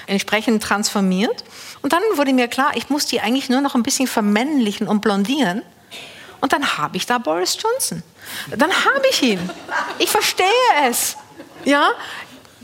entsprechend 0.08 0.62
transformiert. 0.62 1.46
Und 1.82 1.94
dann 1.94 2.02
wurde 2.16 2.34
mir 2.34 2.50
klar, 2.50 2.72
ich 2.76 2.90
muss 2.90 3.06
die 3.06 3.22
eigentlich 3.22 3.50
nur 3.50 3.62
noch 3.62 3.76
ein 3.76 3.84
bisschen 3.84 4.08
vermännlichen 4.08 4.88
und 4.88 5.02
blondieren. 5.02 5.62
Und 6.42 6.52
dann 6.52 6.78
habe 6.78 6.98
ich 6.98 7.06
da 7.06 7.18
Boris 7.18 7.58
Johnson. 7.62 8.04
Dann 8.50 8.72
habe 8.72 9.04
ich 9.10 9.22
ihn. 9.22 9.50
Ich 10.00 10.10
verstehe 10.10 10.46
es. 10.90 11.16
Ja? 11.66 11.92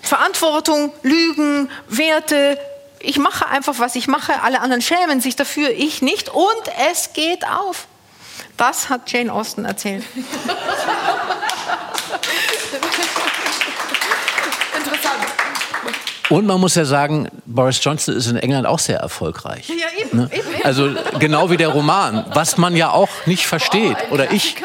Verantwortung, 0.01 0.91
Lügen, 1.03 1.69
Werte. 1.87 2.59
Ich 2.99 3.17
mache 3.17 3.47
einfach, 3.47 3.79
was 3.79 3.95
ich 3.95 4.07
mache. 4.07 4.41
Alle 4.41 4.61
anderen 4.61 4.81
schämen 4.81 5.21
sich 5.21 5.35
dafür, 5.35 5.69
ich 5.69 6.01
nicht. 6.01 6.29
Und 6.29 6.63
es 6.91 7.13
geht 7.13 7.45
auf. 7.47 7.87
Das 8.57 8.89
hat 8.89 9.11
Jane 9.11 9.31
Austen 9.31 9.65
erzählt. 9.65 10.03
Und 16.29 16.45
man 16.45 16.59
muss 16.59 16.75
ja 16.75 16.85
sagen, 16.85 17.27
Boris 17.47 17.83
Johnson 17.83 18.15
ist 18.15 18.27
in 18.27 18.37
England 18.37 18.67
auch 18.67 18.77
sehr 18.77 18.99
erfolgreich. 18.99 19.67
Ja, 19.69 19.75
eben, 19.99 20.17
ne? 20.17 20.29
eben, 20.31 20.47
eben. 20.53 20.63
Also 20.63 20.89
genau 21.19 21.49
wie 21.49 21.57
der 21.57 21.69
Roman, 21.69 22.23
was 22.33 22.57
man 22.57 22.75
ja 22.75 22.91
auch 22.91 23.09
nicht 23.25 23.47
versteht. 23.47 23.97
Oh, 24.09 24.13
Oder 24.13 24.31
ich, 24.31 24.55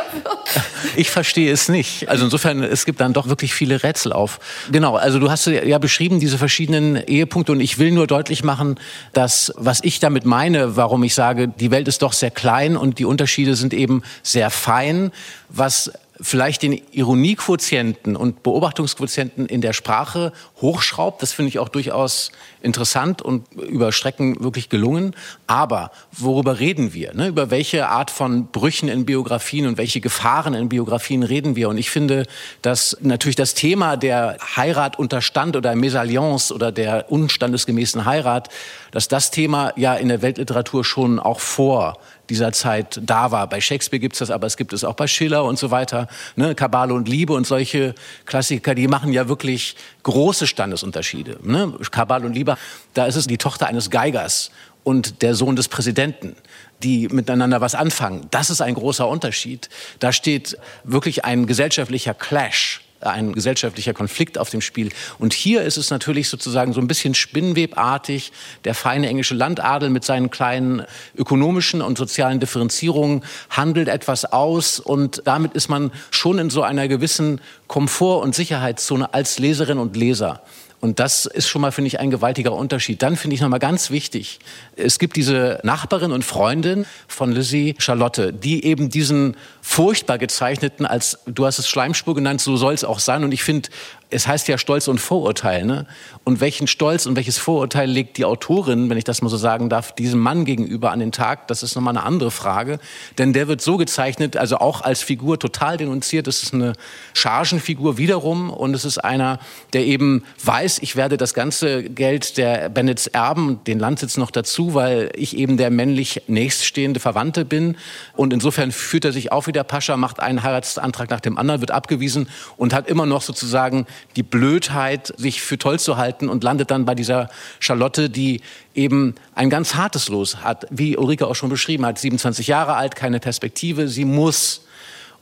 ich 0.96 1.11
verstehe 1.11 1.50
es 1.50 1.68
nicht. 1.70 2.09
Also 2.09 2.24
insofern, 2.27 2.62
es 2.62 2.85
gibt 2.85 3.00
dann 3.00 3.14
doch 3.14 3.29
wirklich 3.29 3.55
viele 3.55 3.83
Rätsel 3.83 4.12
auf. 4.12 4.40
Genau, 4.70 4.96
also 4.96 5.18
du 5.18 5.31
hast 5.31 5.46
ja 5.46 5.79
beschrieben, 5.79 6.20
diese 6.20 6.37
verschiedenen 6.37 6.96
Ehepunkte. 6.96 7.53
Und 7.53 7.61
ich 7.61 7.79
will 7.79 7.92
nur 7.92 8.07
deutlich 8.07 8.44
machen, 8.44 8.79
dass, 9.14 9.53
was 9.57 9.81
ich 9.83 10.00
damit 10.00 10.27
meine, 10.27 10.77
warum 10.77 11.03
ich 11.03 11.14
sage, 11.14 11.48
die 11.48 11.70
Welt 11.70 11.88
ist 11.88 12.03
doch 12.03 12.12
sehr 12.12 12.31
klein 12.31 12.77
und 12.77 12.98
die 12.98 13.07
Unterschiede 13.07 13.57
sind 13.57 13.72
eben 13.72 14.03
sehr 14.22 14.50
fein, 14.50 15.12
was 15.48 15.90
vielleicht 16.25 16.63
den 16.63 16.81
Ironiequotienten 16.91 18.17
und 18.17 18.43
Beobachtungsquotienten 18.43 19.45
in 19.47 19.61
der 19.61 19.75
Sprache 19.75 20.33
hochschraubt. 20.63 21.21
Das 21.21 21.33
finde 21.35 21.51
ich 21.51 21.59
auch 21.59 21.69
durchaus 21.69 22.33
interessant 22.63 23.21
und 23.21 23.53
über 23.53 23.93
Strecken 23.93 24.43
wirklich 24.43 24.71
gelungen. 24.71 25.15
Aber 25.47 25.91
worüber 26.13 26.61
reden 26.61 26.95
wir? 26.95 27.13
Ne? 27.13 27.29
Über 27.29 27.51
welche 27.51 27.89
Art 27.89 28.11
von 28.11 28.47
Brüchen 28.47 28.89
in 28.89 29.05
Biografien 29.05 29.67
und 29.67 29.77
welche 29.77 30.01
Gefahren 30.01 30.55
in 30.55 30.71
Biografien 30.71 31.23
reden 31.25 31.57
wir? 31.57 31.69
Und 31.69 31.77
ich 31.77 31.91
finde, 31.91 32.27
dass 32.63 32.97
natürlich 33.03 33.37
das 33.37 33.53
Thema 33.53 33.99
der 33.99 34.39
Heirat 34.57 34.99
unter 34.99 35.21
Stand 35.21 35.57
oder 35.57 35.77
Mesalliance 35.77 36.55
oder 36.55 36.73
der 36.73 37.13
unstandesgemäßen 37.13 38.07
Heirat, 38.07 38.49
dass 38.93 39.09
das 39.09 39.31
Thema 39.31 39.75
ja 39.77 39.95
in 39.95 40.09
der 40.09 40.23
Weltliteratur 40.23 40.85
schon 40.87 41.21
auch 41.21 41.41
vor 41.41 41.99
dieser 42.31 42.53
Zeit 42.53 43.01
da 43.03 43.31
war. 43.31 43.49
Bei 43.49 43.61
Shakespeare 43.61 44.01
gibt 44.01 44.15
es 44.15 44.21
das, 44.21 44.31
aber 44.31 44.47
es 44.47 44.57
gibt 44.57 44.73
es 44.73 44.85
auch 44.85 44.95
bei 44.95 45.07
Schiller 45.07 45.45
und 45.45 45.59
so 45.59 45.71
weiter. 45.71 46.09
Ne? 46.37 46.55
Kabale 46.55 46.95
und 46.95 47.09
Liebe 47.09 47.33
und 47.33 47.47
solche 47.47 47.95
Klassiker, 48.27 48.75
die 48.75 48.89
machen 48.89 49.13
ja 49.13 49.29
wirklich 49.29 49.77
große 50.03 50.47
Standesunterschiede. 50.47 51.39
Ne? 51.43 51.75
Kabale 51.91 52.27
und 52.27 52.35
Liebe, 52.35 52.57
da 52.95 53.07
ist 53.07 53.17
es 53.17 53.27
die 53.27 53.39
Tochter 53.39 53.67
eines 53.67 53.91
Geigers 53.91 54.51
und 54.85 55.23
der 55.23 55.35
Sohn 55.35 55.57
des 55.57 55.69
Präsidenten 55.69 56.37
die 56.83 57.09
miteinander 57.09 57.61
was 57.61 57.75
anfangen. 57.75 58.27
Das 58.31 58.51
ist 58.51 58.61
ein 58.61 58.75
großer 58.75 59.09
Unterschied. 59.09 59.71
Da 59.99 60.13
steht 60.13 60.59
wirklich 60.85 61.25
ein 61.25 61.47
gesellschaftlicher 61.47 62.15
Clash 62.15 62.84
ein 63.07 63.33
gesellschaftlicher 63.33 63.95
Konflikt 63.95 64.38
auf 64.38 64.51
dem 64.51 64.61
Spiel. 64.61 64.90
Und 65.19 65.33
hier 65.33 65.62
ist 65.62 65.77
es 65.77 65.90
natürlich 65.90 66.29
sozusagen 66.29 66.73
so 66.73 66.81
ein 66.81 66.87
bisschen 66.87 67.14
spinnwebartig. 67.14 68.33
Der 68.64 68.75
feine 68.75 69.09
englische 69.09 69.35
Landadel 69.35 69.90
mit 69.90 70.05
seinen 70.05 70.31
kleinen 70.31 70.83
ökonomischen 71.17 71.83
und 71.83 71.99
sozialen 71.99 72.40
Differenzierungen 72.40 73.25
handelt 73.51 73.88
etwas 73.88 74.25
aus 74.25 74.81
und 74.81 75.23
damit 75.25 75.55
ist 75.55 75.69
man 75.69 75.90
schon 76.11 76.38
in 76.38 76.51
so 76.51 76.62
einer 76.62 76.88
gewissen 76.88 77.40
Komfort- 77.69 78.23
und 78.23 78.35
Sicherheitszone 78.35 79.12
als 79.14 79.38
Leserin 79.38 79.79
und 79.79 79.97
Leser. 79.97 80.43
Und 80.85 81.01
das 81.01 81.25
ist 81.25 81.49
schon 81.49 81.62
mal, 81.62 81.73
finde 81.73 81.88
ich, 81.88 81.99
ein 81.99 82.11
gewaltiger 82.11 82.53
Unterschied. 82.53 83.01
Dann 83.01 83.16
finde 83.16 83.37
ich 83.37 83.40
nochmal 83.40 83.59
ganz 83.59 83.90
wichtig, 83.90 84.38
es 84.77 84.99
gibt 84.99 85.16
diese 85.16 85.59
Nachbarin 85.62 86.12
und 86.12 86.27
Freundin 86.27 86.85
von 87.09 87.33
Lizzie, 87.33 87.75
Charlotte, 87.79 88.35
die 88.35 88.66
eben 88.66 88.90
diesen 88.90 89.35
furchtbar 89.62 90.18
gezeichneten, 90.18 90.85
als 90.85 91.20
du 91.25 91.47
hast 91.47 91.59
es 91.59 91.70
Schleimspur 91.70 92.14
genannt, 92.14 92.42
so 92.42 92.59
soll 92.59 92.75
es 92.75 92.85
auch 92.85 92.99
sein. 92.99 93.25
Und 93.25 93.33
ich 93.33 93.42
finde, 93.42 93.70
es 94.11 94.27
heißt 94.27 94.49
ja 94.49 94.59
Stolz 94.59 94.88
und 94.88 95.01
Vorurteil. 95.01 95.64
Ne? 95.64 95.87
Und 96.25 96.40
welchen 96.40 96.67
Stolz 96.67 97.07
und 97.07 97.17
welches 97.17 97.38
Vorurteil 97.38 97.90
legt 97.90 98.17
die 98.17 98.25
Autorin, 98.25 98.88
wenn 98.88 98.97
ich 98.97 99.05
das 99.05 99.23
mal 99.23 99.29
so 99.29 99.37
sagen 99.37 99.69
darf, 99.69 99.95
diesem 99.95 100.21
Mann 100.21 100.45
gegenüber 100.45 100.93
an 100.93 101.01
den 101.01 101.12
Tag? 101.12 101.49
Das 101.49 101.62
ist 101.62 101.75
nochmal 101.75 101.97
eine 101.97 102.07
andere 102.07 102.31
Frage. 102.31 102.79
Denn 103.19 103.33
der 103.33 103.49
wird 103.49 103.61
so 103.61 103.77
gezeichnet, 103.77 104.37
also 104.37 104.59
auch 104.59 104.83
als 104.83 105.03
Figur 105.03 105.38
total 105.38 105.77
denunziert. 105.77 106.29
Es 106.29 106.43
ist 106.43 106.55
eine 106.55 106.75
Chargenfigur 107.14 107.99
wiederum 107.99 108.51
und 108.51 108.75
es 108.75 108.85
ist 108.85 108.99
einer, 108.99 109.38
der 109.73 109.85
eben 109.85 110.25
weiß, 110.45 110.79
ich 110.81 110.97
werde 110.97 111.17
das 111.17 111.35
ganze 111.35 111.83
Geld 111.85 112.37
der 112.38 112.69
Bennets 112.69 113.07
erben, 113.07 113.61
den 113.67 113.79
Landsitz 113.79 114.17
noch 114.17 114.31
dazu, 114.31 114.75
weil 114.75 115.11
ich 115.14 115.37
eben 115.37 115.57
der 115.57 115.71
männlich 115.71 116.23
nächststehende 116.27 117.01
Verwandte 117.01 117.45
bin. 117.45 117.77
Und 118.14 118.33
insofern 118.33 118.73
führt 118.73 119.05
er 119.05 119.12
sich 119.12 119.33
auf 119.33 119.47
wie 119.47 119.53
der 119.53 119.64
Pascha, 119.64 119.97
macht 119.97 120.21
einen 120.21 120.43
Heiratsantrag 120.43 121.11
nach 121.11 121.21
dem 121.21 121.38
anderen, 121.38 121.61
wird 121.61 121.71
abgewiesen 121.71 122.29
und 122.57 122.73
hat 122.73 122.88
immer 122.88 123.07
noch 123.07 123.23
sozusagen 123.23 123.87
die 124.17 124.23
Blödheit, 124.23 125.13
sich 125.17 125.43
für 125.43 125.59
toll 125.59 125.79
zu 125.79 125.97
halten 125.97 126.29
und 126.29 126.45
landet 126.45 126.71
dann 126.71 126.85
bei 126.85 126.95
dieser 126.95 127.29
Charlotte, 127.61 128.11
die 128.11 128.41
eben 128.75 129.15
ein 129.35 129.51
ganz 129.51 129.75
hartes 129.75 130.09
Los 130.09 130.39
hat, 130.39 130.67
wie 130.71 130.97
Ulrike 130.97 131.27
auch 131.27 131.35
schon 131.35 131.51
beschrieben 131.51 131.87
hat, 131.87 131.99
27 131.99 132.47
Jahre 132.47 132.75
alt, 132.75 132.97
keine 132.97 133.21
Perspektive, 133.21 133.89
sie 133.89 134.05
muss. 134.05 134.67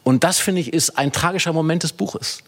Und 0.05 0.25
das, 0.25 0.39
finde 0.39 0.61
ich, 0.61 0.73
ist 0.73 0.99
ein 0.99 1.13
tragischer 1.13 1.53
Moment 1.53 1.83
des 1.83 1.93
Buches. 1.93 2.43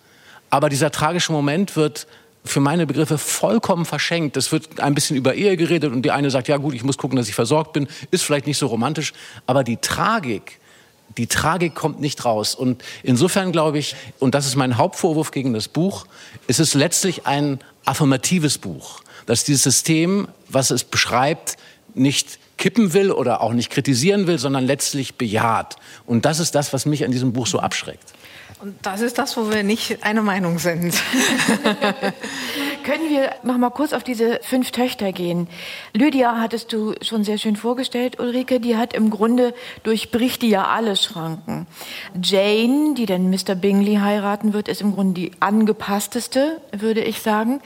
Aber 0.51 0.69
dieser 0.69 0.91
tragische 0.91 1.33
Moment 1.33 1.77
wird 1.77 2.07
für 2.45 2.61
meine 2.61 2.87
Begriffe 2.87 3.19
vollkommen 3.19 3.85
verschenkt. 3.85 4.37
Es 4.37 4.53
wird 4.53 4.81
ein 4.81 4.95
bisschen 4.95 5.17
über 5.17 5.35
Ehe 5.35 5.57
geredet 5.57 5.93
und 5.93 6.03
die 6.03 6.11
eine 6.11 6.31
sagt, 6.31 6.49
ja 6.49 6.59
gut, 6.59 6.75
ich 6.75 6.85
muss 6.85 6.99
gucken, 6.99 7.17
dass 7.17 7.29
ich 7.29 7.35
versorgt 7.35 7.73
bin, 7.73 7.89
ist 8.11 8.23
vielleicht 8.23 8.47
nicht 8.47 8.59
so 8.59 8.67
romantisch, 8.67 9.15
aber 9.47 9.65
die 9.65 9.79
Tragik, 9.79 10.61
die 11.17 11.27
Tragik 11.27 11.75
kommt 11.75 12.01
nicht 12.01 12.25
raus. 12.25 12.55
Und 12.55 12.83
insofern 13.03 13.53
glaube 13.53 13.79
ich, 13.79 13.97
und 14.19 14.35
das 14.35 14.47
ist 14.47 14.57
mein 14.57 14.79
Hauptvorwurf 14.79 15.31
gegen 15.31 15.53
das 15.53 15.69
Buch, 15.69 16.07
ist 16.47 16.61
es 16.61 16.75
letztlich 16.75 17.27
ein 17.27 17.61
affirmatives 17.85 18.59
Buch, 18.59 19.03
dass 19.27 19.45
dieses 19.45 19.63
System, 19.63 20.29
was 20.49 20.71
es 20.71 20.85
beschreibt, 20.85 21.57
nicht 21.95 22.39
kippen 22.57 22.93
will 22.93 23.11
oder 23.11 23.41
auch 23.41 23.53
nicht 23.53 23.71
kritisieren 23.71 24.27
will, 24.27 24.39
sondern 24.39 24.65
letztlich 24.65 25.17
bejaht. 25.17 25.77
Und 26.07 26.25
das 26.25 26.41
ist 26.41 26.55
das, 26.55 26.73
was 26.73 26.87
mich 26.87 27.05
an 27.05 27.11
diesem 27.11 27.33
Buch 27.33 27.47
so 27.47 27.59
abschreckt. 27.59 28.14
Und 28.65 28.77
das 28.81 29.03
ist 29.03 29.19
das, 29.19 29.37
wo 29.37 29.51
wir 29.51 29.63
nicht 29.63 30.05
einer 30.05 30.23
Meinung 30.23 30.59
sind. 30.59 30.95
Können 32.83 33.11
wir 33.11 33.31
noch 33.43 33.59
mal 33.59 33.69
kurz 33.69 33.93
auf 33.93 34.03
diese 34.03 34.41
fünf 34.43 34.71
Töchter 34.71 35.13
gehen? 35.13 35.49
Lydia 35.93 36.39
hattest 36.41 36.73
du 36.73 36.95
schon 37.03 37.25
sehr 37.25 37.37
schön 37.37 37.57
vorgestellt, 37.57 38.21
Ulrike. 38.21 38.61
Die 38.61 38.79
hat 38.79 38.95
im 38.95 39.11
Grunde 39.11 39.53
durchbricht 39.83 40.41
die 40.41 40.49
ja 40.49 40.67
alle 40.67 40.97
Schranken. 40.97 41.67
Jane, 42.23 42.95
die 42.95 43.05
dann 43.05 43.29
Mr. 43.29 43.55
Bingley 43.55 43.97
heiraten 43.97 44.55
wird, 44.55 44.69
ist 44.69 44.81
im 44.81 44.95
Grunde 44.95 45.21
die 45.21 45.33
angepassteste, 45.41 46.61
würde 46.73 47.03
ich 47.03 47.21
sagen. 47.21 47.61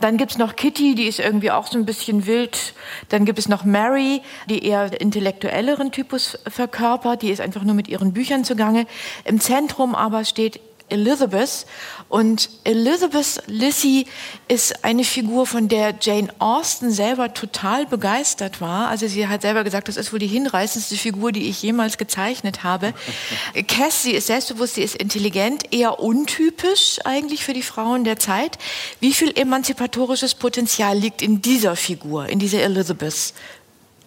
Dann 0.00 0.16
gibt's 0.16 0.38
noch 0.38 0.54
Kitty, 0.54 0.94
die 0.94 1.06
ist 1.06 1.18
irgendwie 1.18 1.50
auch 1.50 1.66
so 1.66 1.76
ein 1.76 1.86
bisschen 1.86 2.26
wild. 2.26 2.74
Dann 3.08 3.24
gibt 3.24 3.40
es 3.40 3.48
noch 3.48 3.64
Mary, 3.64 4.22
die 4.48 4.64
eher 4.64 5.00
intellektuelleren 5.00 5.90
Typus 5.90 6.38
verkörpert. 6.46 7.22
Die 7.22 7.30
ist 7.30 7.40
einfach 7.40 7.62
nur 7.62 7.74
mit 7.74 7.88
ihren 7.88 8.12
Büchern 8.12 8.44
zugange. 8.44 8.86
Im 9.24 9.40
Zentrum 9.40 9.96
aber 9.96 10.24
steht 10.36 10.60
Elizabeth. 10.90 11.66
Und 12.10 12.50
Elizabeth 12.62 13.42
Lissy 13.46 14.06
ist 14.48 14.84
eine 14.84 15.02
Figur, 15.02 15.46
von 15.46 15.66
der 15.66 15.94
Jane 16.00 16.28
Austen 16.38 16.92
selber 16.92 17.32
total 17.32 17.86
begeistert 17.86 18.60
war. 18.60 18.88
Also 18.88 19.08
sie 19.08 19.26
hat 19.26 19.42
selber 19.42 19.64
gesagt, 19.64 19.88
das 19.88 19.96
ist 19.96 20.12
wohl 20.12 20.18
die 20.18 20.26
hinreißendste 20.26 20.96
Figur, 20.96 21.32
die 21.32 21.48
ich 21.48 21.62
jemals 21.62 21.96
gezeichnet 21.96 22.62
habe. 22.62 22.92
Cass, 23.66 24.02
sie 24.02 24.12
ist 24.12 24.26
selbstbewusst, 24.26 24.74
sie 24.74 24.82
ist 24.82 24.94
intelligent, 24.94 25.72
eher 25.72 25.98
untypisch 25.98 26.98
eigentlich 27.04 27.42
für 27.42 27.54
die 27.54 27.62
Frauen 27.62 28.04
der 28.04 28.18
Zeit. 28.18 28.58
Wie 29.00 29.14
viel 29.14 29.36
emanzipatorisches 29.36 30.34
Potenzial 30.34 30.96
liegt 30.96 31.22
in 31.22 31.40
dieser 31.40 31.74
Figur, 31.74 32.28
in 32.28 32.38
dieser 32.38 32.62
Elizabeth? 32.62 33.32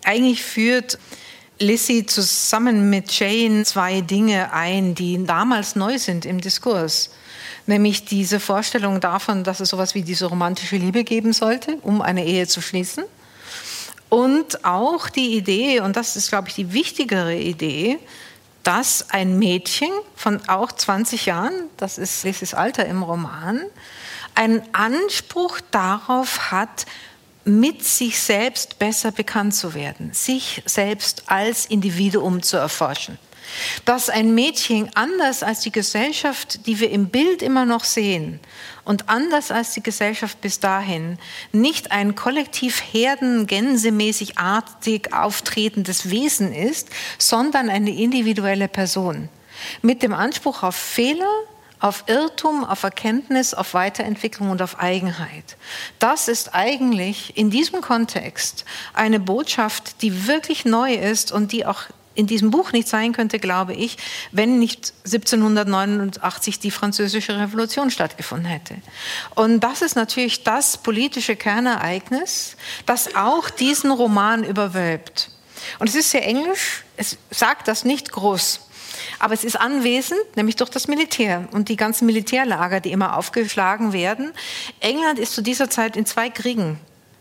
Eigentlich 0.05 0.43
führt 0.43 0.99
Lissy 1.59 2.05
zusammen 2.05 2.89
mit 2.89 3.11
Jane 3.11 3.63
zwei 3.65 4.01
Dinge 4.01 4.53
ein, 4.53 4.95
die 4.95 5.23
damals 5.25 5.75
neu 5.75 5.97
sind 5.97 6.25
im 6.25 6.39
Diskurs. 6.39 7.11
Nämlich 7.65 8.05
diese 8.05 8.39
Vorstellung 8.39 9.01
davon, 9.01 9.43
dass 9.43 9.59
es 9.59 9.69
sowas 9.69 9.93
wie 9.93 10.01
diese 10.01 10.25
romantische 10.25 10.77
Liebe 10.77 11.03
geben 11.03 11.33
sollte, 11.33 11.77
um 11.81 12.01
eine 12.01 12.25
Ehe 12.25 12.47
zu 12.47 12.61
schließen. 12.61 13.03
Und 14.09 14.65
auch 14.65 15.09
die 15.09 15.35
Idee, 15.35 15.81
und 15.81 15.95
das 15.95 16.15
ist, 16.15 16.29
glaube 16.29 16.47
ich, 16.47 16.55
die 16.55 16.73
wichtigere 16.73 17.35
Idee, 17.35 17.99
dass 18.63 19.09
ein 19.09 19.37
Mädchen 19.37 19.91
von 20.15 20.41
auch 20.47 20.71
20 20.71 21.25
Jahren, 21.27 21.53
das 21.77 21.97
ist 21.97 22.23
Lissys 22.23 22.53
Alter 22.53 22.85
im 22.85 23.03
Roman, 23.03 23.61
einen 24.35 24.61
Anspruch 24.73 25.59
darauf 25.71 26.51
hat, 26.51 26.85
mit 27.49 27.83
sich 27.85 28.19
selbst 28.19 28.79
besser 28.79 29.11
bekannt 29.11 29.55
zu 29.55 29.73
werden, 29.73 30.11
sich 30.13 30.61
selbst 30.65 31.23
als 31.27 31.65
Individuum 31.65 32.41
zu 32.41 32.57
erforschen. 32.57 33.17
Dass 33.83 34.09
ein 34.09 34.35
Mädchen 34.35 34.91
anders 34.93 35.41
als 35.41 35.61
die 35.61 35.71
Gesellschaft, 35.71 36.67
die 36.67 36.79
wir 36.79 36.91
im 36.91 37.09
Bild 37.09 37.41
immer 37.41 37.65
noch 37.65 37.83
sehen, 37.83 38.39
und 38.85 39.09
anders 39.09 39.51
als 39.51 39.73
die 39.73 39.83
Gesellschaft 39.83 40.41
bis 40.41 40.59
dahin, 40.59 41.17
nicht 41.51 41.91
ein 41.91 42.15
kollektiv 42.15 42.81
herdengänsemäßig 42.91 44.37
artig 44.37 45.13
auftretendes 45.13 46.09
Wesen 46.09 46.53
ist, 46.53 46.89
sondern 47.17 47.69
eine 47.69 47.91
individuelle 47.91 48.67
Person. 48.67 49.29
Mit 49.81 50.01
dem 50.01 50.13
Anspruch 50.13 50.63
auf 50.63 50.75
Fehler, 50.75 51.29
auf 51.79 52.03
Irrtum, 52.07 52.65
auf 52.65 52.83
Erkenntnis, 52.83 53.53
auf 53.53 53.73
Weiterentwicklung 53.73 54.49
und 54.49 54.61
auf 54.61 54.79
Eigenheit. 54.79 55.57
Das 55.99 56.27
ist 56.27 56.53
eigentlich 56.53 57.37
in 57.37 57.49
diesem 57.49 57.81
Kontext 57.81 58.65
eine 58.93 59.19
Botschaft, 59.19 60.01
die 60.01 60.27
wirklich 60.27 60.65
neu 60.65 60.93
ist 60.93 61.31
und 61.31 61.51
die 61.51 61.65
auch 61.65 61.83
in 62.15 62.27
diesem 62.27 62.51
Buch 62.51 62.73
nicht 62.73 62.89
sein 62.89 63.13
könnte, 63.13 63.39
glaube 63.39 63.73
ich, 63.73 63.97
wenn 64.33 64.59
nicht 64.59 64.93
1789 65.05 66.59
die 66.59 66.69
französische 66.69 67.39
Revolution 67.39 67.91
stattgefunden 67.91 68.45
hätte. 68.45 68.75
Und 69.35 69.61
das 69.61 69.81
ist 69.81 69.95
natürlich 69.95 70.43
das 70.43 70.75
politische 70.77 71.37
Kernereignis, 71.37 72.57
das 72.85 73.15
auch 73.15 73.49
diesen 73.49 73.91
Roman 73.91 74.43
überwölbt. 74.43 75.31
Und 75.79 75.87
es 75.87 75.95
ist 75.95 76.11
sehr 76.11 76.25
englisch, 76.25 76.83
es 76.97 77.17
sagt 77.31 77.69
das 77.69 77.85
nicht 77.85 78.11
groß. 78.11 78.68
Aber 79.19 79.33
es 79.33 79.43
ist 79.43 79.59
anwesend, 79.59 80.19
nämlich 80.35 80.55
durch 80.55 80.69
das 80.69 80.87
Militär 80.87 81.47
und 81.51 81.69
die 81.69 81.75
ganzen 81.75 82.05
Militärlager, 82.05 82.79
die 82.79 82.91
immer 82.91 83.17
aufgeschlagen 83.17 83.93
werden. 83.93 84.31
England 84.79 85.19
ist 85.19 85.33
zu 85.33 85.41
dieser 85.41 85.69
Zeit 85.69 85.95
in 85.95 86.05
zwei 86.05 86.29
Kriegen 86.29 86.79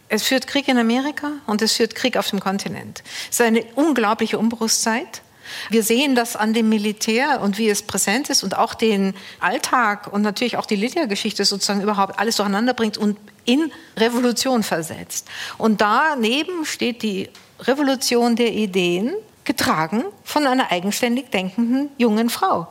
es 0.09 0.23
führt 0.23 0.47
Krieg 0.47 0.69
in 0.69 0.79
Amerika 0.79 1.33
und 1.47 1.63
es 1.63 1.75
führt 1.75 1.95
Krieg 1.95 2.17
auf 2.17 2.29
dem 2.31 2.41
Kontinent. 2.41 3.03
Es 3.31 3.41
ist 3.41 3.47
eine 3.47 3.65
unglaubliche 3.75 4.39
Umbruchszeit. 4.39 5.23
Wir 5.71 5.83
sehen 5.83 6.15
das 6.15 6.37
an 6.37 6.53
dem 6.53 6.69
Militär 6.69 7.41
und 7.41 7.57
wie 7.57 7.69
es 7.69 7.83
präsent 7.83 8.29
ist 8.29 8.43
und 8.43 8.57
auch 8.57 8.75
den 8.75 9.15
Alltag 9.41 10.13
und 10.13 10.23
natürlich 10.23 10.57
auch 10.57 10.67
die 10.67 10.77
Lydia-Geschichte 10.77 11.45
sozusagen 11.45 11.81
überhaupt 11.81 12.19
alles 12.19 12.37
durcheinander 12.37 12.75
bringt 12.75 12.99
und 12.99 13.19
in 13.45 13.73
Revolution 13.97 14.63
versetzt. 14.63 15.27
Und 15.57 15.81
daneben 15.81 16.67
steht 16.67 17.03
die 17.03 17.31
Revolution 17.61 18.37
der 18.37 18.53
Ideen, 18.53 19.15
getragen 19.49 20.05
von 20.23 20.47
einer 20.47 20.71
eigenständig 20.71 21.31
denkenden 21.31 21.91
jungen 21.97 22.29
Frau, 22.29 22.69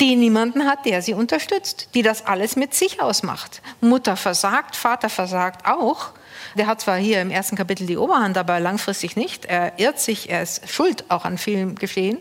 die 0.00 0.16
niemanden 0.16 0.66
hat, 0.66 0.84
der 0.84 1.00
sie 1.00 1.14
unterstützt, 1.14 1.88
die 1.94 2.02
das 2.02 2.26
alles 2.26 2.56
mit 2.56 2.74
sich 2.74 3.00
ausmacht. 3.00 3.62
Mutter 3.80 4.16
versagt, 4.16 4.76
Vater 4.76 5.08
versagt 5.08 5.66
auch. 5.66 6.10
Der 6.56 6.66
hat 6.66 6.80
zwar 6.80 6.96
hier 6.96 7.20
im 7.20 7.30
ersten 7.30 7.54
Kapitel 7.54 7.86
die 7.86 7.98
Oberhand, 7.98 8.38
aber 8.38 8.60
langfristig 8.60 9.14
nicht. 9.14 9.44
Er 9.44 9.78
irrt 9.78 10.00
sich, 10.00 10.30
er 10.30 10.42
ist 10.42 10.68
schuld 10.68 11.04
auch 11.10 11.24
an 11.26 11.36
vielem 11.36 11.74
Geschehen. 11.74 12.18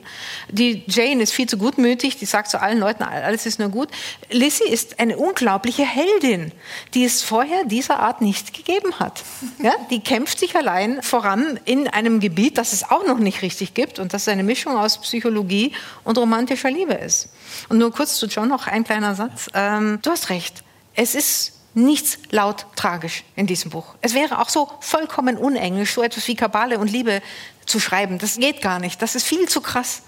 Die 0.50 0.84
Jane 0.88 1.24
ist 1.24 1.32
viel 1.32 1.48
zu 1.48 1.58
gutmütig, 1.58 2.18
die 2.18 2.26
sagt 2.26 2.50
zu 2.50 2.62
allen 2.62 2.80
Leuten, 2.80 3.04
alles 3.04 3.46
ist 3.46 3.60
nur 3.60 3.70
gut. 3.70 3.90
Lizzie 4.30 4.68
ist 4.68 5.00
eine 5.00 5.18
unglaubliche 5.18 5.84
Heldin, 5.84 6.52
die 6.94 7.06
es 7.06 7.22
vorher 7.22 7.64
dieser 7.64 8.00
Art 8.00 8.22
nicht 8.22 8.54
gegeben 8.54 9.00
hat. 9.00 9.24
Ja, 9.64 9.72
die 9.90 10.02
kämpft 10.02 10.40
sich 10.40 10.56
allein 10.56 11.02
voran 11.02 11.60
in 11.64 11.88
einem 11.88 12.20
Gebiet, 12.20 12.58
das 12.58 12.74
es 12.74 12.90
auch 12.90 13.06
noch 13.06 13.20
nicht 13.20 13.42
richtig 13.42 13.74
gibt 13.74 14.00
und 14.00 14.14
das 14.14 14.28
eine 14.28 14.44
Mischung 14.44 14.76
aus 14.76 15.00
Psychologie 15.00 15.72
und 16.04 16.18
romantischer 16.18 16.72
Liebe 16.72 16.94
ist. 16.94 17.30
Und 17.70 17.78
nur 17.78 17.92
kurz 17.92 18.18
zu 18.18 18.26
John 18.28 18.50
noch 18.50 18.68
ein 18.68 18.84
kleiner 18.84 19.16
Satz. 19.16 19.50
Ähm, 19.54 20.00
du 20.02 20.12
hast 20.12 20.30
recht. 20.30 20.64
Es 20.94 21.16
ist 21.16 21.55
nichts 21.76 22.18
laut 22.32 22.66
tragisch 22.76 23.24
in 23.36 23.48
diesem 23.48 23.72
Buch. 23.72 23.96
Es 24.02 24.14
wäre 24.14 24.40
auch 24.40 24.50
so 24.50 24.70
vollkommen 24.80 25.38
unenglisch, 25.38 25.94
so 25.94 26.04
etwas 26.04 26.28
wie 26.28 26.36
Kabale 26.36 26.80
und 26.80 26.90
Liebe 26.90 27.22
zu 27.66 27.80
schreiben. 27.80 28.18
Das 28.18 28.38
geht 28.38 28.62
gar 28.62 28.80
nicht. 28.80 29.02
Das 29.02 29.16
ist 29.16 29.26
viel 29.26 29.48
zu 29.48 29.62
krass. 29.62 30.02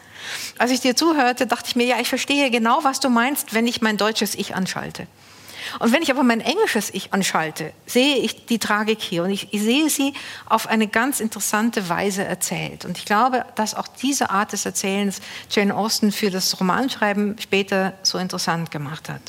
Als 0.57 0.71
ich 0.71 0.81
dir 0.81 0.95
zuhörte, 0.95 1.47
dachte 1.47 1.69
ich 1.69 1.75
mir, 1.75 1.85
ja, 1.85 1.99
ich 1.99 2.09
verstehe 2.09 2.49
genau, 2.49 2.79
was 2.83 2.99
du 2.99 3.09
meinst, 3.09 3.53
wenn 3.53 3.67
ich 3.67 3.81
mein 3.81 3.97
deutsches 3.97 4.35
Ich 4.35 4.55
anschalte. 4.55 5.07
Und 5.79 5.91
wenn 5.91 6.01
ich 6.01 6.11
aber 6.11 6.23
mein 6.23 6.39
englisches 6.39 6.89
Ich 6.93 7.13
anschalte, 7.13 7.73
sehe 7.85 8.17
ich 8.17 8.45
die 8.45 8.59
Tragik 8.59 9.01
hier 9.01 9.23
und 9.23 9.31
ich, 9.31 9.53
ich, 9.53 9.61
sehe 9.61 9.89
sie 9.89 10.13
auf 10.45 10.67
eine 10.67 10.87
ganz 10.87 11.19
interessante 11.19 11.89
Weise 11.89 12.23
erzählt. 12.23 12.85
Und 12.85 12.97
ich 12.97 13.05
glaube, 13.05 13.45
dass 13.55 13.75
auch 13.75 13.87
diese 13.87 14.29
Art 14.29 14.53
des 14.53 14.65
Erzählens 14.65 15.19
Jane 15.49 15.75
Austen 15.75 16.11
für 16.11 16.29
das 16.29 16.59
Romanschreiben 16.59 17.35
später 17.39 17.93
so 18.03 18.17
interessant 18.17 18.71
gemacht 18.71 19.09
hat. 19.09 19.21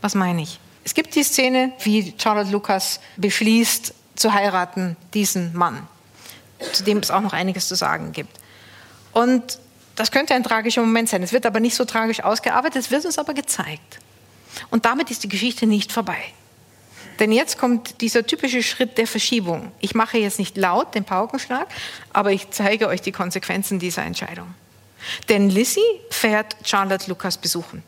Was 0.00 0.14
meine 0.14 0.42
ich? 0.42 0.60
Es 0.84 0.94
gibt 0.94 1.14
die 1.14 1.22
Szene, 1.22 1.72
wie 1.82 2.14
Charlotte 2.18 2.50
Lucas 2.50 3.00
beschließt, 3.16 3.94
zu 4.14 4.32
heiraten, 4.32 4.96
diesen 5.14 5.54
Mann, 5.56 5.86
zu 6.72 6.84
dem 6.84 6.98
es 6.98 7.10
auch 7.10 7.20
noch 7.20 7.32
einiges 7.32 7.68
zu 7.68 7.74
sagen 7.74 8.12
gibt. 8.12 8.38
Und 9.12 9.58
das 9.96 10.10
könnte 10.10 10.34
ein 10.34 10.42
tragischer 10.42 10.80
Moment 10.80 11.08
sein. 11.08 11.22
Es 11.22 11.32
wird 11.32 11.46
aber 11.46 11.60
nicht 11.60 11.74
so 11.74 11.84
tragisch 11.84 12.22
ausgearbeitet, 12.22 12.82
es 12.82 12.90
wird 12.90 13.04
uns 13.04 13.18
aber 13.18 13.34
gezeigt. 13.34 13.98
Und 14.70 14.84
damit 14.84 15.10
ist 15.10 15.22
die 15.24 15.28
Geschichte 15.28 15.66
nicht 15.66 15.92
vorbei. 15.92 16.18
Denn 17.18 17.30
jetzt 17.30 17.58
kommt 17.58 18.00
dieser 18.00 18.26
typische 18.26 18.62
Schritt 18.62 18.98
der 18.98 19.06
Verschiebung. 19.06 19.70
Ich 19.80 19.94
mache 19.94 20.18
jetzt 20.18 20.38
nicht 20.38 20.56
laut 20.56 20.94
den 20.94 21.04
Paukenschlag, 21.04 21.68
aber 22.12 22.32
ich 22.32 22.50
zeige 22.50 22.88
euch 22.88 23.02
die 23.02 23.12
Konsequenzen 23.12 23.78
dieser 23.78 24.02
Entscheidung. 24.02 24.54
Denn 25.28 25.50
Lissy 25.50 25.84
fährt 26.10 26.56
Charlotte 26.64 27.08
Lucas 27.08 27.36
besuchen. 27.36 27.82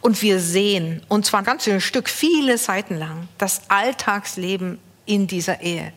Und 0.00 0.22
wir 0.22 0.40
sehen, 0.40 1.02
und 1.08 1.26
zwar 1.26 1.40
ein 1.40 1.44
ganzes 1.44 1.82
Stück, 1.82 2.08
viele 2.08 2.58
Seiten 2.58 2.96
lang, 2.96 3.28
das 3.38 3.62
Alltagsleben 3.68 4.78
in 5.06 5.26
dieser 5.26 5.60
Ehe. 5.60 5.92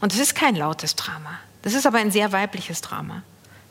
Und 0.00 0.12
es 0.12 0.18
ist 0.18 0.34
kein 0.34 0.56
lautes 0.56 0.96
Drama. 0.96 1.38
Das 1.62 1.74
ist 1.74 1.86
aber 1.86 1.98
ein 1.98 2.10
sehr 2.10 2.32
weibliches 2.32 2.80
Drama. 2.80 3.22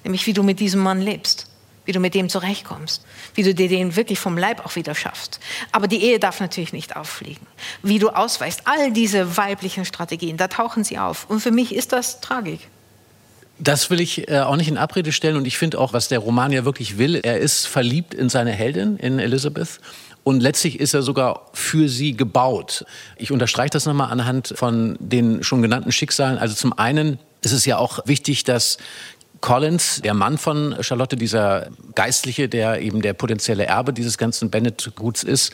Nämlich, 0.04 0.28
wie 0.28 0.34
du 0.34 0.44
mit 0.44 0.60
diesem 0.60 0.82
Mann 0.82 1.02
lebst, 1.02 1.48
wie 1.86 1.91
du 1.91 2.00
mit 2.00 2.13
dem 2.13 2.30
zurechtkommst, 2.30 3.04
wie 3.36 3.44
du 3.44 3.54
dir 3.54 3.70
den 3.70 3.96
wirklich 3.96 4.20
vom 4.20 4.38
Leib 4.38 4.65
auch 4.65 4.76
wieder 4.76 4.96
schaffst. 4.96 5.39
Aber 5.72 5.88
die 5.88 6.04
Ehe 6.04 6.20
darf 6.20 6.39
natürlich 6.39 6.74
nicht 6.74 6.96
auffliegen. 6.96 7.46
Wie 7.84 8.00
du 8.00 8.10
ausweichst, 8.10 8.62
all 8.65 8.91
diese 8.91 9.38
weiblichen 9.38 9.86
Strategien, 9.86 10.38
da 10.38 10.48
tauchen 10.48 10.84
sie 10.84 10.98
auf. 10.98 11.30
Und 11.30 11.41
für 11.41 11.52
mich 11.52 11.74
ist 11.74 11.94
das 11.94 12.22
Tragik. 12.22 12.68
Das 13.58 13.89
will 13.89 14.02
ich 14.02 14.30
äh, 14.30 14.39
auch 14.39 14.58
nicht 14.58 14.68
in 14.68 14.78
Abrede 14.78 15.12
stellen 15.12 15.38
und 15.38 15.48
ich 15.48 15.58
finde 15.58 15.80
auch, 15.80 15.94
was 15.94 16.08
der 16.08 16.20
Roman 16.20 16.52
ja 16.52 16.65
wirklich 16.65 16.98
will, 16.98 17.15
er 17.24 17.39
ist 17.39 17.68
verliebt 17.68 18.13
in 18.13 18.30
seine 18.30 18.52
Heldin, 18.52 18.98
in 18.98 19.20
Elizabeth. 19.20 19.80
Und 20.24 20.41
letztlich 20.41 20.80
ist 20.80 20.96
er 20.96 21.04
sogar 21.04 21.52
für 21.54 21.88
sie 21.88 22.18
gebaut. 22.18 22.84
Ich 23.15 23.32
unterstreiche 23.32 23.70
das 23.70 23.86
nochmal 23.86 24.12
anhand 24.12 24.54
von 24.56 24.98
den 25.00 25.44
schon 25.44 25.62
genannten 25.62 25.91
Schicksalen. 25.91 26.39
Also 26.39 26.56
zum 26.56 26.74
einen 26.78 27.20
ist 27.44 27.52
es 27.52 27.65
ja 27.65 27.78
auch 27.78 28.00
wichtig, 28.08 28.44
dass 28.44 28.80
Collins, 29.41 30.02
der 30.04 30.15
Mann 30.15 30.39
von 30.39 30.76
Charlotte, 30.82 31.15
dieser 31.15 31.68
Geistliche, 31.94 32.50
der 32.50 32.82
eben 32.82 33.04
der 33.04 33.13
potenzielle 33.13 33.68
Erbe 33.68 33.94
dieses 33.94 34.18
ganzen 34.18 34.50
Bennett-Guts 34.50 35.22
ist, 35.22 35.54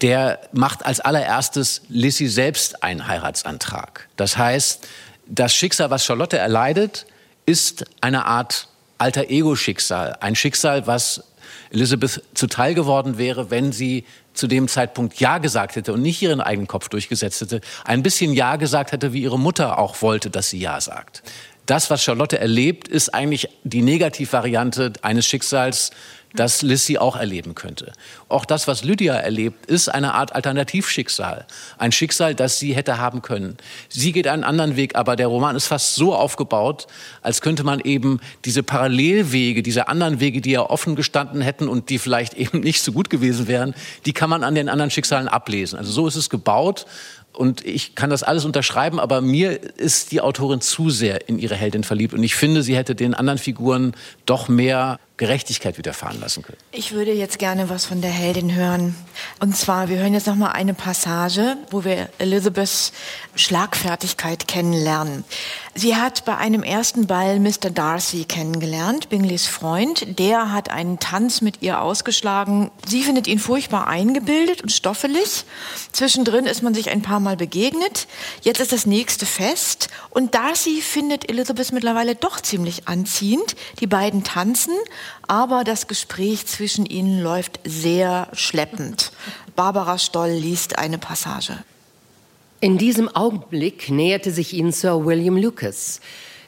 der 0.00 0.38
macht 0.52 0.86
als 0.86 1.00
allererstes 1.00 1.82
Lissy 1.88 2.28
selbst 2.28 2.84
einen 2.84 3.08
Heiratsantrag. 3.08 4.08
Das 4.16 4.38
heißt, 4.38 4.86
das 5.26 5.52
Schicksal, 5.52 5.90
was 5.90 6.04
Charlotte 6.04 6.38
erleidet, 6.38 7.06
ist 7.46 7.84
eine 8.00 8.26
Art 8.26 8.68
alter 8.98 9.30
Ego-Schicksal. 9.30 10.16
Ein 10.20 10.36
Schicksal, 10.36 10.86
was 10.86 11.24
Elizabeth 11.70 12.22
zuteil 12.34 12.74
geworden 12.74 13.18
wäre, 13.18 13.50
wenn 13.50 13.72
sie 13.72 14.04
zu 14.34 14.46
dem 14.46 14.68
Zeitpunkt 14.68 15.20
Ja 15.20 15.38
gesagt 15.38 15.76
hätte 15.76 15.92
und 15.92 16.02
nicht 16.02 16.22
ihren 16.22 16.40
eigenen 16.40 16.66
Kopf 16.66 16.88
durchgesetzt 16.88 17.40
hätte, 17.40 17.60
ein 17.84 18.02
bisschen 18.02 18.32
Ja 18.32 18.56
gesagt 18.56 18.92
hätte, 18.92 19.12
wie 19.12 19.22
ihre 19.22 19.38
Mutter 19.38 19.78
auch 19.78 20.00
wollte, 20.02 20.30
dass 20.30 20.50
sie 20.50 20.58
Ja 20.58 20.80
sagt. 20.80 21.22
Das, 21.66 21.90
was 21.90 22.02
Charlotte 22.02 22.38
erlebt, 22.38 22.88
ist 22.88 23.14
eigentlich 23.14 23.48
die 23.62 23.82
Negativvariante 23.82 24.94
eines 25.02 25.26
Schicksals, 25.26 25.90
dass 26.34 26.62
Lissy 26.62 26.98
auch 26.98 27.16
erleben 27.16 27.54
könnte. 27.54 27.92
Auch 28.28 28.44
das, 28.44 28.68
was 28.68 28.84
Lydia 28.84 29.14
erlebt, 29.14 29.66
ist 29.66 29.88
eine 29.88 30.14
Art 30.14 30.34
Alternativschicksal. 30.34 31.46
Ein 31.78 31.92
Schicksal, 31.92 32.34
das 32.34 32.58
sie 32.58 32.74
hätte 32.74 32.98
haben 32.98 33.22
können. 33.22 33.56
Sie 33.88 34.12
geht 34.12 34.26
einen 34.26 34.44
anderen 34.44 34.76
Weg, 34.76 34.96
aber 34.96 35.16
der 35.16 35.26
Roman 35.26 35.56
ist 35.56 35.66
fast 35.66 35.94
so 35.94 36.14
aufgebaut, 36.14 36.86
als 37.22 37.40
könnte 37.40 37.64
man 37.64 37.80
eben 37.80 38.20
diese 38.44 38.62
Parallelwege, 38.62 39.62
diese 39.62 39.88
anderen 39.88 40.20
Wege, 40.20 40.40
die 40.40 40.52
ja 40.52 40.62
offen 40.62 40.96
gestanden 40.96 41.40
hätten 41.40 41.68
und 41.68 41.90
die 41.90 41.98
vielleicht 41.98 42.34
eben 42.42 42.60
nicht 42.60 42.82
so 42.82 42.92
gut 42.92 43.10
gewesen 43.10 43.48
wären, 43.48 43.74
die 44.06 44.12
kann 44.12 44.30
man 44.30 44.44
an 44.44 44.54
den 44.54 44.68
anderen 44.68 44.90
Schicksalen 44.90 45.28
ablesen. 45.28 45.78
Also 45.78 45.92
so 45.92 46.06
ist 46.06 46.16
es 46.16 46.30
gebaut 46.30 46.86
und 47.32 47.64
ich 47.64 47.94
kann 47.94 48.10
das 48.10 48.22
alles 48.22 48.44
unterschreiben, 48.44 49.00
aber 49.00 49.20
mir 49.20 49.58
ist 49.78 50.12
die 50.12 50.20
Autorin 50.20 50.60
zu 50.60 50.90
sehr 50.90 51.28
in 51.28 51.38
ihre 51.38 51.54
Heldin 51.54 51.82
verliebt. 51.82 52.12
Und 52.12 52.22
ich 52.22 52.34
finde, 52.34 52.62
sie 52.62 52.76
hätte 52.76 52.94
den 52.94 53.14
anderen 53.14 53.38
Figuren 53.38 53.94
doch 54.26 54.48
mehr 54.48 55.00
Gerechtigkeit 55.22 55.78
widerfahren 55.78 56.20
lassen 56.20 56.42
können. 56.42 56.58
Ich 56.72 56.90
würde 56.90 57.12
jetzt 57.12 57.38
gerne 57.38 57.70
was 57.70 57.84
von 57.84 58.00
der 58.00 58.10
Heldin 58.10 58.56
hören. 58.56 58.96
Und 59.38 59.56
zwar, 59.56 59.88
wir 59.88 59.98
hören 59.98 60.14
jetzt 60.14 60.26
noch 60.26 60.34
mal 60.34 60.50
eine 60.50 60.74
Passage, 60.74 61.58
wo 61.70 61.84
wir 61.84 62.08
Elizabeths 62.18 62.92
Schlagfertigkeit 63.36 64.48
kennenlernen. 64.48 65.24
Sie 65.74 65.96
hat 65.96 66.24
bei 66.24 66.36
einem 66.36 66.62
ersten 66.62 67.06
Ball 67.06 67.38
Mr. 67.38 67.70
Darcy 67.72 68.24
kennengelernt, 68.24 69.08
Bingleys 69.08 69.46
Freund. 69.46 70.18
Der 70.18 70.52
hat 70.52 70.70
einen 70.70 70.98
Tanz 70.98 71.40
mit 71.40 71.62
ihr 71.62 71.80
ausgeschlagen. 71.80 72.70
Sie 72.86 73.02
findet 73.02 73.26
ihn 73.26 73.38
furchtbar 73.38 73.86
eingebildet 73.86 74.60
und 74.62 74.70
stoffelig. 74.70 75.44
Zwischendrin 75.92 76.46
ist 76.46 76.62
man 76.62 76.74
sich 76.74 76.90
ein 76.90 77.00
paar 77.00 77.20
Mal 77.20 77.36
begegnet. 77.36 78.06
Jetzt 78.42 78.60
ist 78.60 78.72
das 78.72 78.84
nächste 78.84 79.24
Fest 79.24 79.88
und 80.10 80.34
Darcy 80.34 80.82
findet 80.82 81.30
Elizabeth 81.30 81.72
mittlerweile 81.72 82.16
doch 82.16 82.40
ziemlich 82.40 82.86
anziehend. 82.88 83.56
Die 83.80 83.86
beiden 83.86 84.24
tanzen, 84.24 84.74
aber 85.26 85.64
das 85.64 85.86
Gespräch 85.86 86.46
zwischen 86.46 86.86
ihnen 86.86 87.22
läuft 87.22 87.60
sehr 87.64 88.28
schleppend. 88.32 89.12
Barbara 89.56 89.98
Stoll 89.98 90.30
liest 90.30 90.78
eine 90.78 90.98
Passage. 90.98 91.58
In 92.60 92.78
diesem 92.78 93.08
Augenblick 93.08 93.90
näherte 93.90 94.30
sich 94.30 94.54
ihnen 94.54 94.72
Sir 94.72 95.04
William 95.04 95.36
Lucas, 95.36 96.00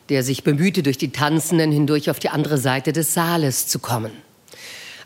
der 0.08 0.22
sich 0.22 0.44
bemühte, 0.44 0.82
durch 0.82 0.98
die 0.98 1.10
Tanzenden 1.10 1.72
hindurch 1.72 2.08
auf 2.10 2.18
die 2.18 2.28
andere 2.28 2.58
Seite 2.58 2.92
des 2.92 3.14
Saales 3.14 3.66
zu 3.66 3.78
kommen. 3.78 4.12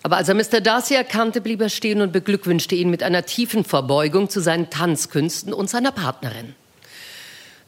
Aber 0.03 0.17
als 0.17 0.29
er 0.29 0.35
Mr. 0.35 0.61
Darcy 0.61 0.95
erkannte, 0.95 1.41
blieb 1.41 1.61
er 1.61 1.69
stehen 1.69 2.01
und 2.01 2.13
beglückwünschte 2.13 2.75
ihn 2.75 2.91
mit 2.91 3.03
einer 3.03 3.27
tiefen 3.27 3.65
Verbeugung 3.65 4.31
zu 4.31 4.41
seinen 4.41 4.71
Tanzkünsten 4.71 5.53
und 5.53 5.71
seiner 5.71 5.93
Partnerin. 5.93 6.55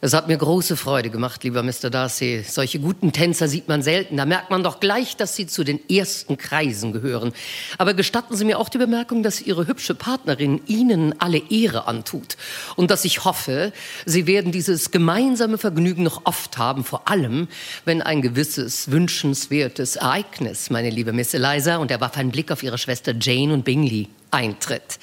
Es 0.03 0.13
hat 0.13 0.27
mir 0.27 0.35
große 0.35 0.77
Freude 0.77 1.11
gemacht, 1.11 1.43
lieber 1.43 1.61
Mr. 1.61 1.91
Darcy. 1.91 2.43
Solche 2.47 2.79
guten 2.79 3.11
Tänzer 3.11 3.47
sieht 3.47 3.67
man 3.67 3.83
selten. 3.83 4.17
Da 4.17 4.25
merkt 4.25 4.49
man 4.49 4.63
doch 4.63 4.79
gleich, 4.79 5.15
dass 5.15 5.35
Sie 5.35 5.45
zu 5.45 5.63
den 5.63 5.79
ersten 5.91 6.37
Kreisen 6.37 6.91
gehören. 6.91 7.33
Aber 7.77 7.93
gestatten 7.93 8.35
Sie 8.35 8.43
mir 8.43 8.57
auch 8.57 8.69
die 8.69 8.79
Bemerkung, 8.79 9.21
dass 9.21 9.41
Ihre 9.41 9.67
hübsche 9.67 9.93
Partnerin 9.93 10.59
Ihnen 10.65 11.13
alle 11.21 11.37
Ehre 11.51 11.85
antut. 11.85 12.35
Und 12.75 12.89
dass 12.89 13.05
ich 13.05 13.25
hoffe, 13.25 13.73
Sie 14.07 14.25
werden 14.25 14.51
dieses 14.51 14.89
gemeinsame 14.89 15.59
Vergnügen 15.59 16.01
noch 16.01 16.25
oft 16.25 16.57
haben, 16.57 16.83
vor 16.83 17.07
allem, 17.07 17.47
wenn 17.85 18.01
ein 18.01 18.23
gewisses 18.23 18.89
wünschenswertes 18.89 19.97
Ereignis, 19.97 20.71
meine 20.71 20.89
liebe 20.89 21.13
Miss 21.13 21.35
Eliza, 21.35 21.77
und 21.77 21.91
er 21.91 22.01
warf 22.01 22.17
einen 22.17 22.31
Blick 22.31 22.51
auf 22.51 22.63
Ihre 22.63 22.79
Schwester 22.79 23.13
Jane 23.21 23.53
und 23.53 23.65
Bingley, 23.65 24.09
eintritt. 24.31 24.97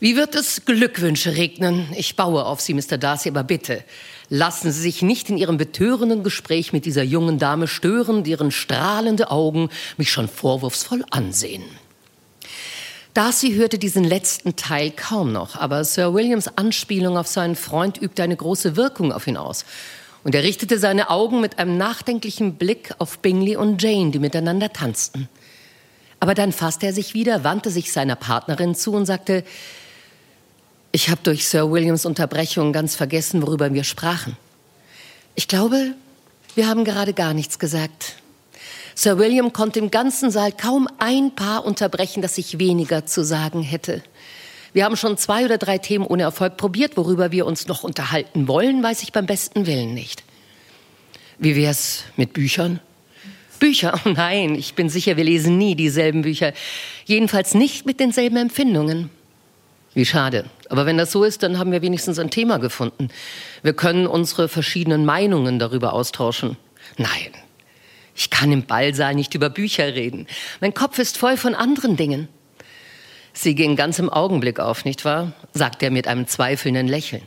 Wie 0.00 0.16
wird 0.16 0.34
es 0.34 0.64
Glückwünsche 0.64 1.36
regnen? 1.36 1.86
Ich 1.94 2.16
baue 2.16 2.46
auf 2.46 2.62
Sie, 2.62 2.72
Mr. 2.72 2.96
Darcy, 2.96 3.28
aber 3.28 3.44
bitte, 3.44 3.84
lassen 4.30 4.72
Sie 4.72 4.80
sich 4.80 5.02
nicht 5.02 5.28
in 5.28 5.36
Ihrem 5.36 5.58
betörenden 5.58 6.22
Gespräch 6.22 6.72
mit 6.72 6.86
dieser 6.86 7.02
jungen 7.02 7.38
Dame 7.38 7.68
stören, 7.68 8.24
deren 8.24 8.50
strahlende 8.50 9.30
Augen 9.30 9.68
mich 9.98 10.10
schon 10.10 10.28
vorwurfsvoll 10.28 11.04
ansehen. 11.10 11.64
Darcy 13.12 13.54
hörte 13.54 13.76
diesen 13.76 14.04
letzten 14.04 14.54
Teil 14.54 14.92
kaum 14.92 15.32
noch, 15.32 15.56
aber 15.56 15.84
Sir 15.84 16.14
Williams 16.14 16.48
Anspielung 16.56 17.18
auf 17.18 17.26
seinen 17.26 17.56
Freund 17.56 17.98
übte 18.00 18.22
eine 18.22 18.36
große 18.36 18.76
Wirkung 18.76 19.12
auf 19.12 19.26
ihn 19.26 19.36
aus. 19.36 19.64
Und 20.22 20.34
er 20.34 20.44
richtete 20.44 20.78
seine 20.78 21.10
Augen 21.10 21.40
mit 21.40 21.58
einem 21.58 21.76
nachdenklichen 21.76 22.54
Blick 22.54 22.94
auf 22.98 23.18
Bingley 23.18 23.56
und 23.56 23.82
Jane, 23.82 24.12
die 24.12 24.20
miteinander 24.20 24.72
tanzten. 24.72 25.28
Aber 26.20 26.34
dann 26.34 26.52
fasste 26.52 26.86
er 26.86 26.92
sich 26.92 27.14
wieder, 27.14 27.42
wandte 27.42 27.70
sich 27.70 27.92
seiner 27.92 28.14
Partnerin 28.14 28.74
zu 28.74 28.92
und 28.92 29.06
sagte, 29.06 29.42
ich 30.92 31.08
habe 31.08 31.20
durch 31.22 31.46
Sir 31.46 31.70
Williams 31.70 32.04
Unterbrechung 32.04 32.72
ganz 32.72 32.96
vergessen, 32.96 33.42
worüber 33.42 33.72
wir 33.72 33.84
sprachen. 33.84 34.36
Ich 35.34 35.48
glaube, 35.48 35.94
wir 36.54 36.66
haben 36.66 36.84
gerade 36.84 37.12
gar 37.12 37.34
nichts 37.34 37.58
gesagt. 37.58 38.16
Sir 38.94 39.18
William 39.18 39.52
konnte 39.52 39.78
im 39.78 39.90
ganzen 39.90 40.30
Saal 40.30 40.52
kaum 40.52 40.88
ein 40.98 41.34
Paar 41.34 41.64
unterbrechen, 41.64 42.22
das 42.22 42.36
ich 42.38 42.58
weniger 42.58 43.06
zu 43.06 43.24
sagen 43.24 43.62
hätte. 43.62 44.02
Wir 44.72 44.84
haben 44.84 44.96
schon 44.96 45.16
zwei 45.16 45.44
oder 45.44 45.58
drei 45.58 45.78
Themen 45.78 46.06
ohne 46.06 46.24
Erfolg 46.24 46.56
probiert. 46.56 46.96
Worüber 46.96 47.32
wir 47.32 47.46
uns 47.46 47.66
noch 47.66 47.82
unterhalten 47.82 48.46
wollen, 48.46 48.82
weiß 48.82 49.02
ich 49.02 49.12
beim 49.12 49.26
besten 49.26 49.66
Willen 49.66 49.94
nicht. 49.94 50.22
Wie 51.38 51.56
wär's 51.56 52.04
mit 52.16 52.32
Büchern? 52.32 52.80
Bücher? 53.58 54.00
Oh 54.04 54.08
nein, 54.14 54.54
ich 54.54 54.74
bin 54.74 54.88
sicher, 54.88 55.16
wir 55.16 55.24
lesen 55.24 55.56
nie 55.56 55.74
dieselben 55.74 56.22
Bücher. 56.22 56.52
Jedenfalls 57.04 57.54
nicht 57.54 57.86
mit 57.86 58.00
denselben 58.00 58.36
Empfindungen. 58.36 59.10
Wie 59.94 60.04
schade. 60.04 60.44
Aber 60.70 60.86
wenn 60.86 60.96
das 60.96 61.10
so 61.10 61.24
ist, 61.24 61.42
dann 61.42 61.58
haben 61.58 61.72
wir 61.72 61.82
wenigstens 61.82 62.18
ein 62.20 62.30
Thema 62.30 62.58
gefunden. 62.58 63.08
Wir 63.62 63.72
können 63.72 64.06
unsere 64.06 64.48
verschiedenen 64.48 65.04
Meinungen 65.04 65.58
darüber 65.58 65.92
austauschen. 65.92 66.56
Nein, 66.96 67.32
ich 68.14 68.30
kann 68.30 68.52
im 68.52 68.64
Ballsaal 68.64 69.14
nicht 69.16 69.34
über 69.34 69.50
Bücher 69.50 69.94
reden. 69.94 70.28
Mein 70.60 70.72
Kopf 70.72 70.98
ist 71.00 71.18
voll 71.18 71.36
von 71.36 71.56
anderen 71.56 71.96
Dingen. 71.96 72.28
Sie 73.32 73.56
ging 73.56 73.74
ganz 73.74 73.98
im 73.98 74.08
Augenblick 74.08 74.60
auf, 74.60 74.84
nicht 74.84 75.04
wahr? 75.04 75.32
sagte 75.52 75.86
er 75.86 75.90
mit 75.90 76.06
einem 76.06 76.28
zweifelnden 76.28 76.86
Lächeln. 76.86 77.22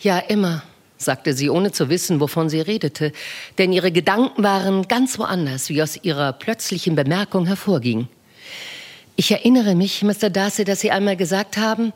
Ja, 0.00 0.18
immer, 0.18 0.62
sagte 0.98 1.34
sie, 1.34 1.50
ohne 1.50 1.72
zu 1.72 1.88
wissen, 1.88 2.20
wovon 2.20 2.48
sie 2.48 2.60
redete, 2.60 3.12
denn 3.58 3.72
ihre 3.72 3.90
Gedanken 3.90 4.42
waren 4.44 4.86
ganz 4.86 5.18
woanders, 5.18 5.68
wie 5.68 5.82
aus 5.82 5.98
ihrer 6.04 6.32
plötzlichen 6.32 6.94
Bemerkung 6.94 7.46
hervorging. 7.46 8.06
Ich 9.16 9.32
erinnere 9.32 9.74
mich, 9.74 10.02
Mr. 10.02 10.30
Darcy, 10.30 10.64
dass 10.64 10.80
Sie 10.80 10.90
einmal 10.90 11.16
gesagt 11.16 11.56
haben, 11.56 11.92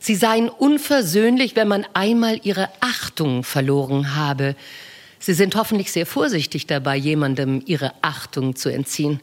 Sie 0.00 0.16
seien 0.16 0.48
unversöhnlich, 0.48 1.54
wenn 1.56 1.68
man 1.68 1.86
einmal 1.92 2.40
Ihre 2.42 2.70
Achtung 2.80 3.44
verloren 3.44 4.16
habe. 4.16 4.56
Sie 5.18 5.34
sind 5.34 5.54
hoffentlich 5.54 5.92
sehr 5.92 6.06
vorsichtig 6.06 6.66
dabei, 6.66 6.96
jemandem 6.96 7.62
Ihre 7.66 7.92
Achtung 8.00 8.56
zu 8.56 8.70
entziehen. 8.70 9.20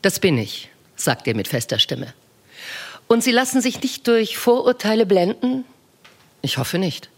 Das 0.00 0.18
bin 0.18 0.38
ich, 0.38 0.70
sagt 0.96 1.28
er 1.28 1.34
mit 1.36 1.46
fester 1.46 1.78
Stimme. 1.78 2.14
Und 3.06 3.22
Sie 3.22 3.32
lassen 3.32 3.60
sich 3.60 3.82
nicht 3.82 4.08
durch 4.08 4.38
Vorurteile 4.38 5.04
blenden? 5.04 5.64
Ich 6.40 6.56
hoffe 6.56 6.78
nicht. 6.78 7.10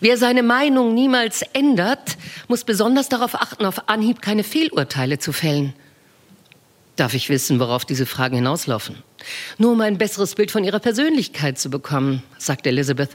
Wer 0.00 0.18
seine 0.18 0.42
Meinung 0.42 0.94
niemals 0.94 1.42
ändert, 1.54 2.18
muss 2.48 2.64
besonders 2.64 3.08
darauf 3.08 3.34
achten, 3.34 3.64
auf 3.64 3.88
Anhieb 3.88 4.20
keine 4.20 4.44
Fehlurteile 4.44 5.18
zu 5.18 5.32
fällen. 5.32 5.72
Darf 6.96 7.14
ich 7.14 7.28
wissen, 7.30 7.58
worauf 7.58 7.84
diese 7.84 8.06
Fragen 8.06 8.36
hinauslaufen? 8.36 8.96
Nur 9.58 9.72
um 9.72 9.80
ein 9.80 9.98
besseres 9.98 10.34
Bild 10.34 10.50
von 10.50 10.64
ihrer 10.64 10.78
Persönlichkeit 10.78 11.58
zu 11.58 11.70
bekommen, 11.70 12.22
sagte 12.38 12.68
Elizabeth 12.68 13.10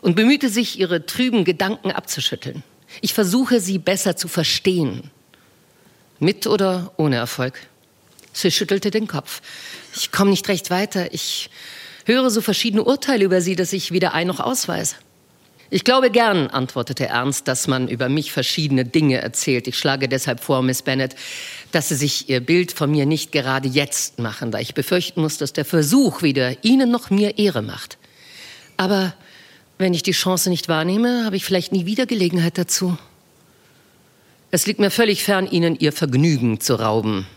und 0.00 0.16
bemühte 0.16 0.48
sich, 0.48 0.78
ihre 0.78 1.04
trüben 1.04 1.44
Gedanken 1.44 1.90
abzuschütteln. 1.90 2.62
Ich 3.02 3.12
versuche, 3.12 3.60
sie 3.60 3.78
besser 3.78 4.16
zu 4.16 4.26
verstehen. 4.26 5.10
Mit 6.18 6.46
oder 6.46 6.92
ohne 6.96 7.16
Erfolg? 7.16 7.60
Sie 8.32 8.50
schüttelte 8.50 8.90
den 8.90 9.06
Kopf. 9.06 9.42
Ich 9.94 10.12
komme 10.12 10.30
nicht 10.30 10.48
recht 10.48 10.70
weiter. 10.70 11.12
Ich 11.12 11.50
höre 12.06 12.30
so 12.30 12.40
verschiedene 12.40 12.84
Urteile 12.84 13.24
über 13.24 13.40
sie, 13.40 13.56
dass 13.56 13.72
ich 13.72 13.92
weder 13.92 14.14
ein 14.14 14.26
noch 14.26 14.40
ausweise. 14.40 14.96
Ich 15.72 15.84
glaube 15.84 16.10
gern, 16.10 16.48
antwortete 16.48 17.06
Ernst, 17.06 17.46
dass 17.46 17.68
man 17.68 17.86
über 17.86 18.08
mich 18.08 18.32
verschiedene 18.32 18.84
Dinge 18.84 19.18
erzählt. 19.18 19.68
Ich 19.68 19.78
schlage 19.78 20.08
deshalb 20.08 20.40
vor, 20.40 20.62
Miss 20.62 20.82
Bennet, 20.82 21.14
dass 21.70 21.88
Sie 21.88 21.94
sich 21.94 22.28
Ihr 22.28 22.40
Bild 22.40 22.72
von 22.72 22.90
mir 22.90 23.06
nicht 23.06 23.30
gerade 23.30 23.68
jetzt 23.68 24.18
machen, 24.18 24.50
da 24.50 24.58
ich 24.58 24.74
befürchten 24.74 25.20
muss, 25.20 25.38
dass 25.38 25.52
der 25.52 25.64
Versuch 25.64 26.22
weder 26.22 26.64
Ihnen 26.64 26.90
noch 26.90 27.10
mir 27.10 27.38
Ehre 27.38 27.62
macht. 27.62 27.98
Aber 28.76 29.14
wenn 29.78 29.94
ich 29.94 30.02
die 30.02 30.10
Chance 30.10 30.50
nicht 30.50 30.66
wahrnehme, 30.66 31.24
habe 31.24 31.36
ich 31.36 31.44
vielleicht 31.44 31.70
nie 31.70 31.86
wieder 31.86 32.04
Gelegenheit 32.04 32.58
dazu. 32.58 32.98
Es 34.50 34.66
liegt 34.66 34.80
mir 34.80 34.90
völlig 34.90 35.22
fern, 35.22 35.46
Ihnen 35.46 35.78
Ihr 35.78 35.92
Vergnügen 35.92 36.58
zu 36.58 36.74
rauben, 36.80 37.28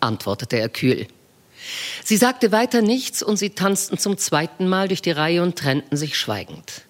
antwortete 0.00 0.58
er 0.58 0.68
kühl. 0.68 1.06
Sie 2.04 2.18
sagte 2.18 2.52
weiter 2.52 2.82
nichts 2.82 3.22
und 3.22 3.38
sie 3.38 3.50
tanzten 3.50 3.98
zum 3.98 4.18
zweiten 4.18 4.68
Mal 4.68 4.88
durch 4.88 5.02
die 5.02 5.10
Reihe 5.10 5.42
und 5.42 5.56
trennten 5.56 5.96
sich 5.96 6.18
schweigend. 6.18 6.82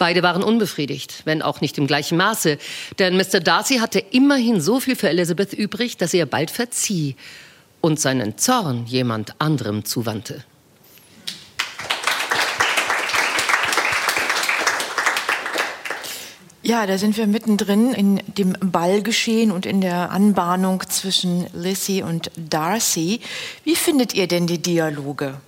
Beide 0.00 0.22
waren 0.22 0.42
unbefriedigt, 0.42 1.20
wenn 1.26 1.42
auch 1.42 1.60
nicht 1.60 1.76
im 1.76 1.86
gleichen 1.86 2.16
Maße, 2.16 2.56
denn 2.98 3.18
Mr. 3.18 3.38
Darcy 3.38 3.80
hatte 3.80 3.98
immerhin 3.98 4.62
so 4.62 4.80
viel 4.80 4.96
für 4.96 5.10
Elizabeth 5.10 5.52
übrig, 5.52 5.98
dass 5.98 6.14
er 6.14 6.24
bald 6.24 6.50
verzieh 6.50 7.16
und 7.82 8.00
seinen 8.00 8.38
Zorn 8.38 8.86
jemand 8.86 9.34
anderem 9.42 9.84
zuwandte. 9.84 10.42
Ja, 16.62 16.86
da 16.86 16.96
sind 16.96 17.18
wir 17.18 17.26
mittendrin 17.26 17.92
in 17.92 18.22
dem 18.26 18.54
Ballgeschehen 18.58 19.50
und 19.52 19.66
in 19.66 19.82
der 19.82 20.12
Anbahnung 20.12 20.82
zwischen 20.88 21.46
Lissy 21.52 22.02
und 22.02 22.30
Darcy. 22.36 23.20
Wie 23.64 23.76
findet 23.76 24.14
ihr 24.14 24.28
denn 24.28 24.46
die 24.46 24.62
Dialoge? 24.62 25.42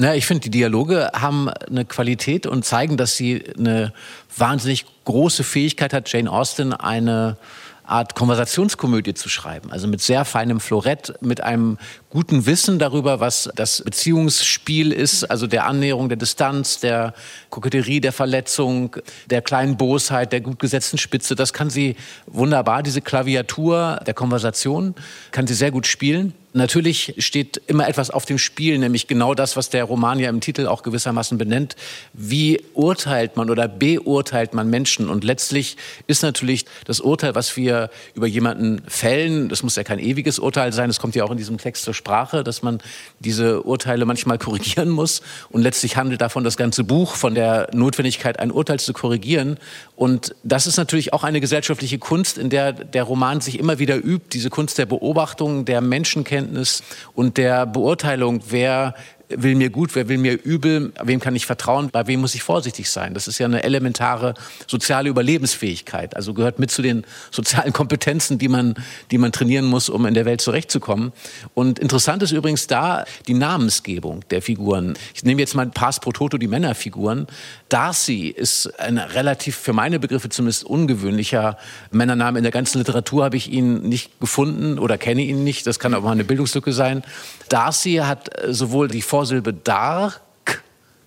Na, 0.00 0.14
ich 0.14 0.26
finde, 0.26 0.42
die 0.42 0.50
Dialoge 0.50 1.10
haben 1.12 1.48
eine 1.48 1.84
Qualität 1.84 2.46
und 2.46 2.64
zeigen, 2.64 2.96
dass 2.96 3.16
sie 3.16 3.42
eine 3.58 3.92
wahnsinnig 4.36 4.86
große 5.04 5.42
Fähigkeit 5.42 5.92
hat, 5.92 6.12
Jane 6.12 6.30
Austen 6.30 6.72
eine 6.72 7.36
Art 7.84 8.14
Konversationskomödie 8.14 9.14
zu 9.14 9.28
schreiben. 9.28 9.72
Also 9.72 9.88
mit 9.88 10.00
sehr 10.00 10.24
feinem 10.24 10.60
Florett, 10.60 11.14
mit 11.20 11.40
einem 11.40 11.78
guten 12.10 12.46
Wissen 12.46 12.78
darüber, 12.78 13.20
was 13.20 13.50
das 13.54 13.82
Beziehungsspiel 13.82 14.92
ist, 14.92 15.24
also 15.24 15.46
der 15.46 15.66
Annäherung, 15.66 16.08
der 16.08 16.16
Distanz, 16.16 16.80
der 16.80 17.12
Koketterie, 17.50 18.00
der 18.00 18.12
Verletzung, 18.12 18.96
der 19.26 19.42
kleinen 19.42 19.76
Bosheit, 19.76 20.32
der 20.32 20.40
gut 20.40 20.58
gesetzten 20.58 20.96
Spitze. 20.96 21.34
Das 21.34 21.52
kann 21.52 21.68
sie 21.68 21.96
wunderbar, 22.26 22.82
diese 22.82 23.02
Klaviatur 23.02 24.00
der 24.06 24.14
Konversation 24.14 24.94
kann 25.32 25.46
sie 25.46 25.54
sehr 25.54 25.70
gut 25.70 25.86
spielen. 25.86 26.32
Natürlich 26.54 27.14
steht 27.18 27.60
immer 27.66 27.86
etwas 27.88 28.10
auf 28.10 28.24
dem 28.24 28.38
Spiel, 28.38 28.78
nämlich 28.78 29.06
genau 29.06 29.34
das, 29.34 29.54
was 29.56 29.68
der 29.68 29.84
Roman 29.84 30.18
ja 30.18 30.30
im 30.30 30.40
Titel 30.40 30.66
auch 30.66 30.82
gewissermaßen 30.82 31.36
benennt. 31.36 31.76
Wie 32.14 32.62
urteilt 32.72 33.36
man 33.36 33.50
oder 33.50 33.68
beurteilt 33.68 34.54
man 34.54 34.70
Menschen? 34.70 35.10
Und 35.10 35.24
letztlich 35.24 35.76
ist 36.06 36.22
natürlich 36.22 36.64
das 36.86 37.00
Urteil, 37.00 37.34
was 37.34 37.56
wir 37.58 37.90
über 38.14 38.26
jemanden 38.26 38.80
fällen, 38.88 39.50
das 39.50 39.62
muss 39.62 39.76
ja 39.76 39.84
kein 39.84 39.98
ewiges 39.98 40.38
Urteil 40.38 40.72
sein, 40.72 40.88
das 40.88 40.98
kommt 40.98 41.14
ja 41.14 41.24
auch 41.24 41.30
in 41.30 41.36
diesem 41.36 41.58
Text 41.58 41.84
zur 41.84 41.94
Sprache, 41.98 42.42
dass 42.42 42.62
man 42.62 42.80
diese 43.18 43.62
Urteile 43.62 44.06
manchmal 44.06 44.38
korrigieren 44.38 44.88
muss. 44.88 45.20
Und 45.50 45.60
letztlich 45.60 45.98
handelt 45.98 46.22
davon 46.22 46.44
das 46.44 46.56
ganze 46.56 46.84
Buch, 46.84 47.14
von 47.14 47.34
der 47.34 47.68
Notwendigkeit, 47.74 48.38
ein 48.38 48.50
Urteil 48.50 48.80
zu 48.80 48.94
korrigieren. 48.94 49.58
Und 49.96 50.34
das 50.42 50.66
ist 50.66 50.78
natürlich 50.78 51.12
auch 51.12 51.24
eine 51.24 51.40
gesellschaftliche 51.40 51.98
Kunst, 51.98 52.38
in 52.38 52.48
der 52.48 52.72
der 52.72 53.02
Roman 53.02 53.40
sich 53.40 53.58
immer 53.58 53.78
wieder 53.78 53.96
übt, 53.96 54.28
diese 54.32 54.50
Kunst 54.50 54.78
der 54.78 54.86
Beobachtung, 54.86 55.64
der 55.64 55.80
Menschenkenntnis 55.80 56.82
und 57.14 57.36
der 57.36 57.66
Beurteilung, 57.66 58.40
wer 58.48 58.94
will 59.28 59.54
mir 59.54 59.70
gut, 59.70 59.94
wer 59.94 60.08
will 60.08 60.18
mir 60.18 60.42
übel, 60.42 60.92
wem 61.02 61.20
kann 61.20 61.36
ich 61.36 61.46
vertrauen, 61.46 61.90
bei 61.90 62.06
wem 62.06 62.20
muss 62.20 62.34
ich 62.34 62.42
vorsichtig 62.42 62.90
sein. 62.90 63.14
Das 63.14 63.28
ist 63.28 63.38
ja 63.38 63.46
eine 63.46 63.62
elementare 63.62 64.34
soziale 64.66 65.08
Überlebensfähigkeit. 65.08 66.16
Also 66.16 66.34
gehört 66.34 66.58
mit 66.58 66.70
zu 66.70 66.82
den 66.82 67.04
sozialen 67.30 67.72
Kompetenzen, 67.72 68.38
die 68.38 68.48
man, 68.48 68.74
die 69.10 69.18
man 69.18 69.32
trainieren 69.32 69.66
muss, 69.66 69.88
um 69.88 70.06
in 70.06 70.14
der 70.14 70.24
Welt 70.24 70.40
zurechtzukommen. 70.40 71.12
Und 71.54 71.78
interessant 71.78 72.22
ist 72.22 72.32
übrigens 72.32 72.66
da 72.66 73.04
die 73.26 73.34
Namensgebung 73.34 74.24
der 74.30 74.40
Figuren. 74.40 74.94
Ich 75.14 75.24
nehme 75.24 75.40
jetzt 75.40 75.54
mal 75.54 75.66
Pass 75.66 76.00
pro 76.00 76.12
Toto, 76.12 76.38
die 76.38 76.48
Männerfiguren. 76.48 77.26
Darcy 77.68 78.28
ist 78.28 78.80
ein 78.80 78.96
relativ, 78.96 79.56
für 79.56 79.74
meine 79.74 79.98
Begriffe 79.98 80.30
zumindest 80.30 80.64
ungewöhnlicher 80.64 81.58
Männername. 81.90 82.38
In 82.38 82.44
der 82.44 82.52
ganzen 82.52 82.78
Literatur 82.78 83.24
habe 83.24 83.36
ich 83.36 83.50
ihn 83.52 83.82
nicht 83.82 84.18
gefunden 84.20 84.78
oder 84.78 84.96
kenne 84.96 85.22
ihn 85.22 85.44
nicht. 85.44 85.66
Das 85.66 85.78
kann 85.78 85.92
auch 85.94 86.02
mal 86.02 86.12
eine 86.12 86.24
Bildungslücke 86.24 86.72
sein. 86.72 87.02
Darcy 87.50 87.96
hat 87.96 88.30
sowohl 88.48 88.88
die 88.88 89.02
Vorsilbe 89.18 89.52
dark, 89.52 90.20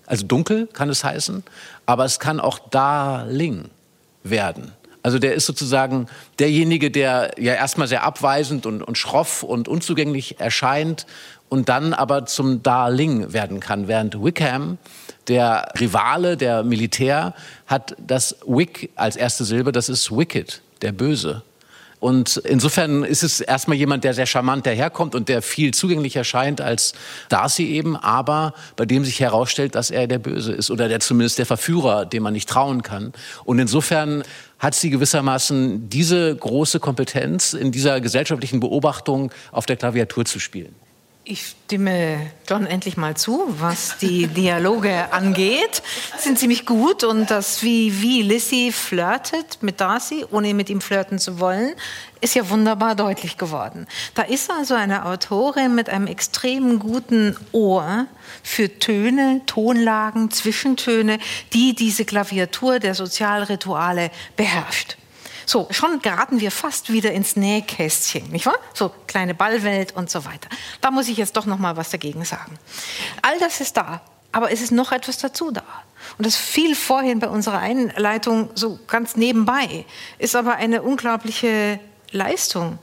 also 0.04 0.26
dunkel 0.26 0.66
kann 0.66 0.90
es 0.90 1.02
heißen, 1.02 1.42
aber 1.86 2.04
es 2.04 2.20
kann 2.20 2.40
auch 2.40 2.58
darling 2.58 3.70
werden. 4.22 4.72
Also 5.02 5.18
der 5.18 5.32
ist 5.32 5.46
sozusagen 5.46 6.08
derjenige, 6.38 6.90
der 6.90 7.30
ja 7.38 7.54
erstmal 7.54 7.88
sehr 7.88 8.02
abweisend 8.02 8.66
und, 8.66 8.82
und 8.82 8.98
schroff 8.98 9.42
und 9.42 9.66
unzugänglich 9.66 10.38
erscheint 10.40 11.06
und 11.48 11.70
dann 11.70 11.94
aber 11.94 12.26
zum 12.26 12.62
Darling 12.62 13.32
werden 13.32 13.60
kann. 13.60 13.88
Während 13.88 14.22
Wickham, 14.22 14.76
der 15.28 15.72
Rivale, 15.80 16.36
der 16.36 16.64
Militär, 16.64 17.32
hat 17.66 17.96
das 17.98 18.36
Wick 18.46 18.90
als 18.94 19.16
erste 19.16 19.46
Silbe, 19.46 19.72
das 19.72 19.88
ist 19.88 20.14
Wicked, 20.14 20.60
der 20.82 20.92
Böse. 20.92 21.40
Und 22.02 22.38
insofern 22.38 23.04
ist 23.04 23.22
es 23.22 23.40
erstmal 23.40 23.76
jemand, 23.76 24.02
der 24.02 24.12
sehr 24.12 24.26
charmant 24.26 24.66
daherkommt 24.66 25.14
und 25.14 25.28
der 25.28 25.40
viel 25.40 25.72
zugänglicher 25.72 26.24
scheint 26.24 26.60
als 26.60 26.94
Darcy 27.28 27.68
eben, 27.68 27.94
aber 27.94 28.54
bei 28.74 28.84
dem 28.86 29.04
sich 29.04 29.20
herausstellt, 29.20 29.76
dass 29.76 29.92
er 29.92 30.08
der 30.08 30.18
Böse 30.18 30.50
ist 30.50 30.72
oder 30.72 30.88
der 30.88 30.98
zumindest 30.98 31.38
der 31.38 31.46
Verführer, 31.46 32.04
dem 32.04 32.24
man 32.24 32.32
nicht 32.32 32.48
trauen 32.48 32.82
kann. 32.82 33.12
Und 33.44 33.60
insofern 33.60 34.24
hat 34.58 34.74
sie 34.74 34.90
gewissermaßen 34.90 35.90
diese 35.90 36.34
große 36.34 36.80
Kompetenz 36.80 37.52
in 37.52 37.70
dieser 37.70 38.00
gesellschaftlichen 38.00 38.58
Beobachtung 38.58 39.30
auf 39.52 39.66
der 39.66 39.76
Klaviatur 39.76 40.24
zu 40.24 40.40
spielen. 40.40 40.74
Ich 41.24 41.54
stimme 41.66 42.32
John 42.48 42.66
endlich 42.66 42.96
mal 42.96 43.16
zu, 43.16 43.44
was 43.60 43.96
die 43.98 44.26
Dialoge 44.36 45.12
angeht. 45.12 45.80
Sind 46.18 46.36
ziemlich 46.36 46.66
gut 46.66 47.04
und 47.04 47.30
das, 47.30 47.62
wie, 47.62 48.02
wie 48.02 48.22
Lissy 48.22 48.72
flirtet 48.72 49.58
mit 49.62 49.80
Darcy, 49.80 50.24
ohne 50.32 50.52
mit 50.52 50.68
ihm 50.68 50.80
flirten 50.80 51.20
zu 51.20 51.38
wollen, 51.38 51.74
ist 52.20 52.34
ja 52.34 52.50
wunderbar 52.50 52.96
deutlich 52.96 53.38
geworden. 53.38 53.86
Da 54.14 54.22
ist 54.22 54.50
also 54.50 54.74
eine 54.74 55.06
Autorin 55.06 55.76
mit 55.76 55.88
einem 55.88 56.08
extrem 56.08 56.80
guten 56.80 57.36
Ohr 57.52 58.06
für 58.42 58.80
Töne, 58.80 59.42
Tonlagen, 59.46 60.32
Zwischentöne, 60.32 61.20
die 61.52 61.76
diese 61.76 62.04
Klaviatur 62.04 62.80
der 62.80 62.96
Sozialrituale 62.96 64.10
beherrscht. 64.36 64.96
So, 65.52 65.68
schon 65.70 66.00
geraten 66.00 66.40
wir 66.40 66.50
fast 66.50 66.90
wieder 66.94 67.12
ins 67.12 67.36
Nähkästchen, 67.36 68.30
nicht 68.30 68.46
wahr? 68.46 68.56
So 68.72 68.90
kleine 69.06 69.34
Ballwelt 69.34 69.94
und 69.94 70.08
so 70.08 70.24
weiter. 70.24 70.48
Da 70.80 70.90
muss 70.90 71.08
ich 71.08 71.18
jetzt 71.18 71.36
doch 71.36 71.44
noch 71.44 71.58
mal 71.58 71.76
was 71.76 71.90
dagegen 71.90 72.24
sagen. 72.24 72.58
All 73.20 73.38
das 73.38 73.60
ist 73.60 73.76
da, 73.76 74.00
aber 74.32 74.50
es 74.50 74.62
ist 74.62 74.72
noch 74.72 74.92
etwas 74.92 75.18
dazu 75.18 75.50
da. 75.50 75.62
Und 76.16 76.24
das 76.24 76.36
fiel 76.36 76.74
vorhin 76.74 77.18
bei 77.18 77.28
unserer 77.28 77.58
Einleitung 77.58 78.48
so 78.54 78.78
ganz 78.86 79.14
nebenbei, 79.14 79.84
ist 80.18 80.34
aber 80.36 80.54
eine 80.54 80.80
unglaubliche 80.80 81.78
Leistung. 82.12 82.78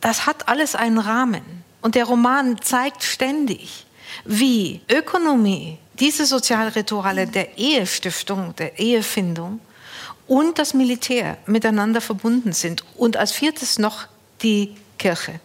Das 0.00 0.24
hat 0.24 0.46
alles 0.46 0.76
einen 0.76 0.98
Rahmen. 0.98 1.64
Und 1.80 1.96
der 1.96 2.04
Roman 2.04 2.62
zeigt 2.62 3.02
ständig, 3.02 3.86
wie 4.24 4.82
Ökonomie, 4.88 5.78
diese 5.94 6.26
Sozialrituale 6.26 7.26
der 7.26 7.58
Ehestiftung, 7.58 8.54
der 8.54 8.78
Ehefindung, 8.78 9.58
und 10.28 10.58
das 10.58 10.74
Militär 10.74 11.38
miteinander 11.46 12.00
verbunden 12.00 12.52
sind. 12.52 12.84
Und 12.96 13.16
als 13.16 13.32
viertes 13.32 13.78
noch 13.78 14.06
die 14.42 14.76
Kirche. 14.98 15.40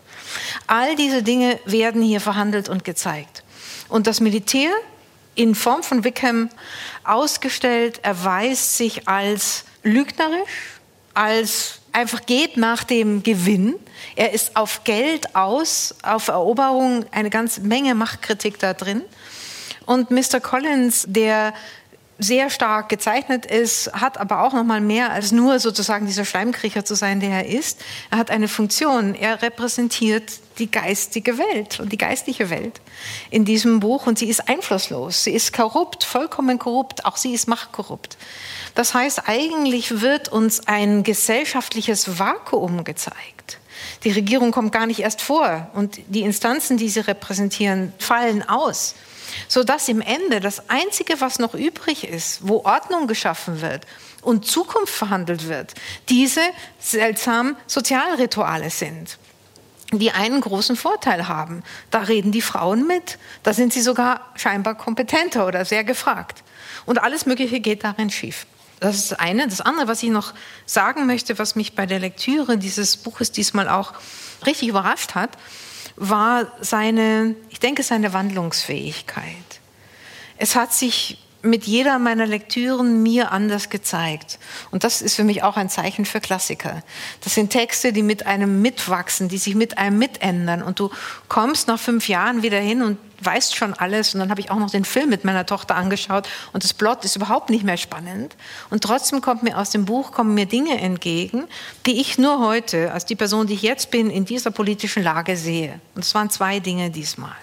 All 0.68 0.96
diese 0.96 1.24
Dinge 1.24 1.60
werden 1.66 2.02
hier 2.02 2.22
verhandelt 2.22 2.70
und 2.70 2.84
gezeigt. 2.84 3.44
Und 3.90 4.08
das 4.08 4.20
Militär 4.20 4.72
in 5.36 5.56
Form 5.56 5.82
von 5.84 6.04
Wickham 6.04 6.50
ausgestellt 7.04 8.00
erweist 8.04 8.78
sich 8.78 9.08
als 9.08 9.66
lügnerisch, 9.84 10.80
als 11.14 11.80
einfach 11.92 12.26
geht 12.26 12.58
nach 12.58 12.84
dem 12.84 13.24
Gewinn. 13.24 13.76
Er 14.16 14.34
ist 14.34 14.56
auf 14.56 14.84
Geld 14.84 15.36
aus, 15.36 15.96
auf 16.04 16.28
Eroberung, 16.28 17.06
eine 17.12 17.30
ganze 17.30 17.62
Menge 17.62 17.96
Machtkritik 17.96 18.60
da 18.60 18.74
drin. 18.74 19.02
Und 19.86 20.12
Mr. 20.12 20.40
Collins, 20.40 21.06
der 21.08 21.54
sehr 22.20 22.50
stark 22.50 22.90
gezeichnet 22.90 23.46
ist, 23.46 23.92
hat 23.94 24.18
aber 24.18 24.44
auch 24.44 24.54
noch 24.54 24.64
mal 24.64 24.82
mehr 24.82 25.12
als 25.12 25.32
nur 25.32 25.60
sozusagen 25.60 26.06
dieser 26.06 26.26
Schleimkriecher 26.26 26.86
zu 26.86 26.96
sein, 26.96 27.20
der 27.20 27.30
er 27.30 27.46
ist. 27.48 27.82
Er 28.12 28.18
hat 28.18 28.30
eine 28.30 28.48
Funktion. 28.48 29.16
Er 29.16 29.42
repräsentiert 29.42 30.40
die 30.60 30.70
geistige 30.70 31.40
Welt 31.40 31.80
und 31.80 31.92
die 31.92 31.98
geistliche 31.98 32.50
Welt 32.50 32.82
in 33.32 33.46
diesem 33.46 33.80
Buch 33.80 34.06
und 34.06 34.20
sie 34.20 34.30
ist 34.30 34.48
einflusslos. 34.48 35.24
Sie 35.24 35.32
ist 35.32 35.54
korrupt, 35.54 36.04
vollkommen 36.04 36.60
korrupt. 36.60 37.06
Auch 37.06 37.18
sie 37.18 37.34
ist 37.34 37.48
machtkorrupt. 37.48 38.18
Das 38.76 38.94
heißt, 38.94 39.28
eigentlich 39.28 40.02
wird 40.02 40.30
uns 40.30 40.68
ein 40.68 41.04
gesellschaftliches 41.04 42.20
Vakuum 42.20 42.84
gezeigt. 42.84 43.60
Die 44.04 44.12
Regierung 44.12 44.52
kommt 44.52 44.72
gar 44.72 44.86
nicht 44.86 45.00
erst 45.00 45.22
vor 45.22 45.70
und 45.74 46.00
die 46.08 46.22
Instanzen, 46.22 46.78
die 46.78 46.90
sie 46.90 47.00
repräsentieren, 47.02 47.94
fallen 47.98 48.48
aus 48.48 48.96
sodass 49.48 49.88
im 49.88 50.02
Ende 50.02 50.40
das 50.40 50.70
Einzige, 50.70 51.22
was 51.22 51.40
noch 51.40 51.54
übrig 51.54 52.08
ist, 52.08 52.48
wo 52.48 52.64
Ordnung 52.64 53.08
geschaffen 53.08 53.62
wird 53.62 53.86
und 54.22 54.46
Zukunft 54.46 54.94
verhandelt 54.94 55.48
wird, 55.48 55.74
diese 56.10 56.42
seltsamen 56.80 57.56
Sozialrituale 57.68 58.70
sind 58.70 59.18
die 60.00 60.12
einen 60.12 60.42
großen 60.42 60.76
Vorteil 60.76 61.28
haben. 61.28 61.64
Da 61.92 62.00
reden 62.00 62.32
die 62.32 62.42
Frauen 62.42 62.88
mit. 62.88 63.18
Da 63.44 63.54
sind 63.54 63.74
sie 63.74 63.82
sogar 63.82 64.32
scheinbar 64.36 64.76
kompetenter 64.76 65.46
oder 65.48 65.66
sehr 65.66 65.84
gefragt. 65.84 66.44
Und 66.86 67.02
alles 67.02 67.26
Mögliche 67.26 67.60
geht 67.60 67.84
darin 67.84 68.10
schief. 68.10 68.46
Das 68.80 68.96
ist 68.96 69.12
das 69.12 69.20
eine. 69.20 69.48
Das 69.48 69.62
andere, 69.62 69.88
was 69.88 70.04
ich 70.04 70.10
noch 70.10 70.34
sagen 70.66 71.06
möchte, 71.06 71.40
was 71.40 71.56
mich 71.56 71.76
bei 71.76 71.86
der 71.86 72.00
Lektüre 72.00 72.58
dieses 72.58 72.98
Buches 72.98 73.32
diesmal 73.32 73.70
auch 73.70 73.94
richtig 74.46 74.68
überrascht 74.68 75.16
hat, 75.16 75.32
war 75.96 76.52
seine, 76.62 77.36
ich 77.50 77.60
denke, 77.60 77.84
seine 77.84 78.14
Wandlungsfähigkeit. 78.14 79.26
Es 80.38 80.56
hat 80.56 80.74
sich 80.74 81.23
mit 81.44 81.66
jeder 81.66 82.00
meiner 82.00 82.26
Lektüren 82.26 83.04
mir 83.04 83.32
anders 83.32 83.70
gezeigt. 83.70 84.40
Und 84.72 84.84
das 84.84 85.02
ist 85.02 85.16
für 85.16 85.26
mich 85.26 85.44
auch 85.44 85.58
ein 85.58 85.70
Zeichen 85.70 86.06
für 86.06 86.22
Klassiker. 86.22 86.82
Das 87.22 87.36
sind 87.36 87.50
Texte, 87.50 87.92
die 87.92 88.02
mit 88.02 88.26
einem 88.26 88.62
mitwachsen, 88.62 89.28
die 89.28 89.38
sich 89.38 89.54
mit 89.54 89.78
einem 89.78 90.00
mitändern. 90.00 90.64
Und 90.64 90.80
du 90.80 90.90
kommst 91.28 91.68
nach 91.68 91.80
fünf 91.80 92.08
Jahren 92.08 92.44
wieder 92.44 92.60
hin 92.60 92.82
und 92.82 92.98
weißt 93.22 93.56
schon 93.56 93.74
alles. 93.74 94.14
Und 94.14 94.22
dann 94.22 94.30
habe 94.30 94.40
ich 94.40 94.52
auch 94.52 94.60
noch 94.60 94.72
den 94.72 94.86
Film 94.86 95.10
mit 95.10 95.26
meiner 95.26 95.46
Tochter 95.46 95.76
angeschaut 95.76 96.28
und 96.54 96.64
das 96.64 96.74
Plot 96.74 97.04
ist 97.06 97.16
überhaupt 97.16 97.50
nicht 97.50 97.64
mehr 97.64 97.78
spannend. 97.78 98.36
Und 98.70 98.84
trotzdem 98.84 99.22
kommt 99.22 99.44
mir 99.44 99.58
aus 99.58 99.70
dem 99.70 99.86
Buch 99.86 100.12
kommen 100.12 100.34
mir 100.34 100.46
Dinge 100.46 100.80
entgegen, 100.80 101.46
die 101.86 102.00
ich 102.00 102.18
nur 102.18 102.40
heute, 102.40 102.92
als 102.94 103.06
die 103.06 103.16
Person, 103.16 103.48
die 103.48 103.54
ich 103.54 103.62
jetzt 103.62 103.92
bin, 103.92 104.10
in 104.10 104.26
dieser 104.26 104.52
politischen 104.52 105.04
Lage 105.04 105.36
sehe. 105.36 105.80
Und 105.96 106.04
es 106.04 106.16
waren 106.16 106.30
zwei 106.30 106.60
Dinge 106.60 106.90
diesmal. 106.90 107.36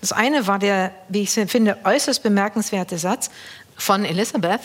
Das 0.00 0.12
eine 0.12 0.46
war 0.46 0.58
der, 0.58 0.92
wie 1.08 1.22
ich 1.22 1.30
finde, 1.30 1.78
äußerst 1.84 2.22
bemerkenswerte 2.22 2.98
Satz 2.98 3.30
von 3.76 4.04
Elizabeth, 4.04 4.60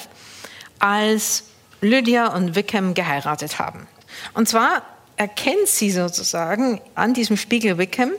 als 0.80 1.44
Lydia 1.82 2.28
und 2.28 2.56
Wickham 2.56 2.94
geheiratet 2.94 3.60
haben. 3.60 3.88
Und 4.34 4.48
zwar 4.50 4.84
erkennt 5.18 5.68
sie 5.68 5.92
sozusagen 5.92 6.82
an 6.96 7.14
diesem 7.14 7.38
Spiegel 7.38 7.78
Wickham, 7.78 8.12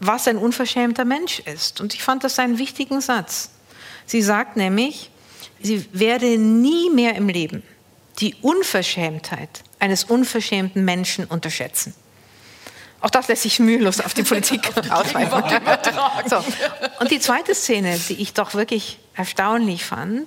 was 0.00 0.28
ein 0.28 0.36
unverschämter 0.36 1.04
Mensch 1.04 1.40
ist. 1.40 1.80
Und 1.80 1.94
ich 1.94 2.02
fand 2.02 2.24
das 2.24 2.38
einen 2.38 2.58
wichtigen 2.58 3.00
Satz. 3.00 3.50
Sie 4.06 4.22
sagt 4.22 4.56
nämlich, 4.56 5.10
sie 5.60 5.86
werde 5.92 6.38
nie 6.38 6.90
mehr 6.90 7.14
im 7.16 7.28
Leben 7.28 7.62
die 8.20 8.34
Unverschämtheit 8.42 9.62
eines 9.78 10.04
unverschämten 10.04 10.84
Menschen 10.84 11.24
unterschätzen. 11.24 11.94
Auch 13.00 13.10
das 13.10 13.28
lässt 13.28 13.42
sich 13.42 13.60
mühelos 13.60 14.00
auf 14.00 14.14
die 14.14 14.22
Politik 14.22 14.70
ausweiten. 14.90 15.42
so. 16.28 16.44
Und 17.00 17.10
die 17.10 17.20
zweite 17.20 17.54
Szene, 17.54 17.98
die 18.08 18.20
ich 18.20 18.34
doch 18.34 18.54
wirklich 18.54 18.98
erstaunlich 19.14 19.84
fand, 19.84 20.26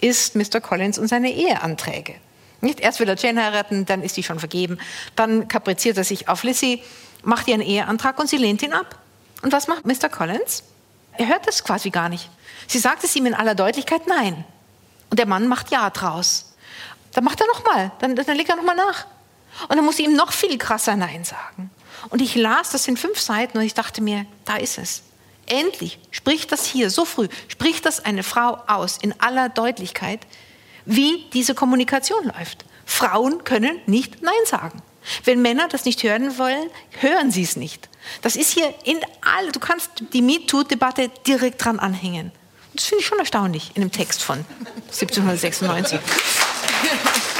ist 0.00 0.36
Mr. 0.36 0.60
Collins 0.60 0.98
und 0.98 1.08
seine 1.08 1.32
Eheanträge. 1.32 2.14
Nicht 2.60 2.80
erst 2.80 3.00
will 3.00 3.08
er 3.08 3.16
Jane 3.16 3.42
heiraten, 3.42 3.84
dann 3.84 4.02
ist 4.02 4.16
die 4.16 4.22
schon 4.22 4.38
vergeben. 4.38 4.78
Dann 5.16 5.48
kapriziert 5.48 5.98
er 5.98 6.04
sich 6.04 6.28
auf 6.28 6.44
Lizzie, 6.44 6.82
macht 7.22 7.48
ihr 7.48 7.54
einen 7.54 7.62
Eheantrag 7.62 8.18
und 8.18 8.28
sie 8.28 8.36
lehnt 8.36 8.62
ihn 8.62 8.72
ab. 8.72 8.98
Und 9.42 9.52
was 9.52 9.66
macht 9.66 9.84
Mr. 9.84 10.08
Collins? 10.08 10.62
Er 11.16 11.28
hört 11.28 11.46
das 11.46 11.62
quasi 11.62 11.90
gar 11.90 12.08
nicht. 12.08 12.30
Sie 12.66 12.78
sagt 12.78 13.04
es 13.04 13.14
ihm 13.16 13.26
in 13.26 13.34
aller 13.34 13.54
Deutlichkeit 13.54 14.06
nein. 14.06 14.44
Und 15.10 15.18
der 15.18 15.26
Mann 15.26 15.46
macht 15.46 15.70
ja 15.70 15.90
draus. 15.90 16.54
Dann 17.12 17.24
macht 17.24 17.40
er 17.40 17.46
nochmal, 17.46 17.92
dann, 18.00 18.16
dann 18.16 18.36
legt 18.36 18.48
er 18.48 18.56
nochmal 18.56 18.76
nach. 18.76 19.06
Und 19.68 19.76
dann 19.76 19.84
muss 19.84 19.96
sie 19.96 20.04
ihm 20.04 20.16
noch 20.16 20.32
viel 20.32 20.58
krasser 20.58 20.96
Nein 20.96 21.24
sagen. 21.24 21.70
Und 22.10 22.22
ich 22.22 22.34
las 22.34 22.70
das 22.70 22.88
in 22.88 22.96
fünf 22.96 23.18
Seiten 23.20 23.58
und 23.58 23.64
ich 23.64 23.74
dachte 23.74 24.02
mir, 24.02 24.26
da 24.44 24.56
ist 24.56 24.78
es. 24.78 25.02
Endlich 25.46 25.98
spricht 26.10 26.52
das 26.52 26.66
hier 26.66 26.90
so 26.90 27.04
früh, 27.04 27.28
spricht 27.48 27.84
das 27.84 28.04
eine 28.04 28.22
Frau 28.22 28.58
aus 28.66 28.98
in 29.00 29.18
aller 29.20 29.48
Deutlichkeit, 29.48 30.20
wie 30.86 31.26
diese 31.32 31.54
Kommunikation 31.54 32.24
läuft. 32.24 32.64
Frauen 32.86 33.44
können 33.44 33.80
nicht 33.86 34.22
Nein 34.22 34.32
sagen. 34.46 34.82
Wenn 35.24 35.42
Männer 35.42 35.68
das 35.68 35.84
nicht 35.84 36.02
hören 36.02 36.38
wollen, 36.38 36.70
hören 37.00 37.30
sie 37.30 37.42
es 37.42 37.56
nicht. 37.56 37.88
Das 38.22 38.36
ist 38.36 38.52
hier 38.52 38.74
in 38.84 38.98
alle, 39.20 39.52
du 39.52 39.60
kannst 39.60 39.90
die 40.12 40.22
MeToo-Debatte 40.22 41.10
direkt 41.26 41.62
dran 41.64 41.78
anhängen. 41.78 42.32
Das 42.74 42.86
finde 42.86 43.02
ich 43.02 43.06
schon 43.06 43.18
erstaunlich 43.18 43.72
in 43.74 43.82
dem 43.82 43.92
Text 43.92 44.22
von 44.22 44.44
1796. 44.90 46.00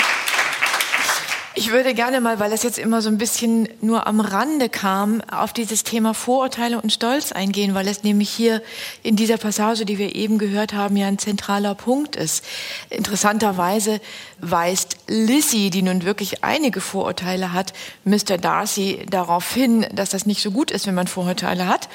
Ich 1.57 1.70
würde 1.70 1.94
gerne 1.94 2.20
mal, 2.20 2.40
weil 2.40 2.52
es 2.52 2.64
jetzt 2.64 2.78
immer 2.78 3.00
so 3.00 3.09
ein 3.09 3.16
bisschen 3.16 3.68
nur 3.80 4.09
am 4.09 4.18
Rande 4.18 4.68
kam, 4.68 5.20
auf 5.20 5.52
dieses 5.52 5.84
Thema 5.84 6.12
Vorurteile 6.12 6.80
und 6.80 6.92
Stolz 6.92 7.30
eingehen, 7.30 7.74
weil 7.74 7.86
es 7.86 8.02
nämlich 8.02 8.28
hier 8.28 8.61
in 9.05 9.14
dieser 9.14 9.36
Passage, 9.36 9.84
die 9.84 9.96
wir 9.98 10.16
eben 10.16 10.38
gehört 10.38 10.72
haben, 10.72 10.96
ja 10.96 11.07
ein 11.07 11.20
zentraler 11.20 11.76
Punkt 11.76 12.16
ist. 12.16 12.44
Interessanterweise 12.90 14.00
weist 14.40 14.96
Lizzie, 15.07 15.70
die 15.70 15.82
nun 15.82 16.05
wirklich 16.05 16.42
einige 16.42 16.80
Vorurteile 16.80 17.52
hat, 17.52 17.72
Mr. 18.05 18.36
Darcy 18.36 19.07
darauf 19.09 19.52
hin, 19.52 19.86
dass 19.94 20.11
das 20.11 20.26
nicht 20.26 20.42
so 20.42 20.50
gut 20.50 20.72
ist, 20.72 20.88
wenn 20.88 20.94
man 20.96 21.07
Vorurteile 21.07 21.68
hat. 21.68 21.88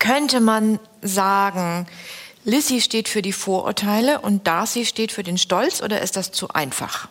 Könnte 0.00 0.40
man 0.40 0.80
sagen, 1.02 1.86
Lizzie 2.44 2.80
steht 2.80 3.08
für 3.08 3.22
die 3.22 3.32
Vorurteile 3.32 4.22
und 4.22 4.48
Darcy 4.48 4.84
steht 4.84 5.12
für 5.12 5.22
den 5.22 5.38
Stolz 5.38 5.82
oder 5.82 6.02
ist 6.02 6.16
das 6.16 6.32
zu 6.32 6.48
einfach? 6.48 7.08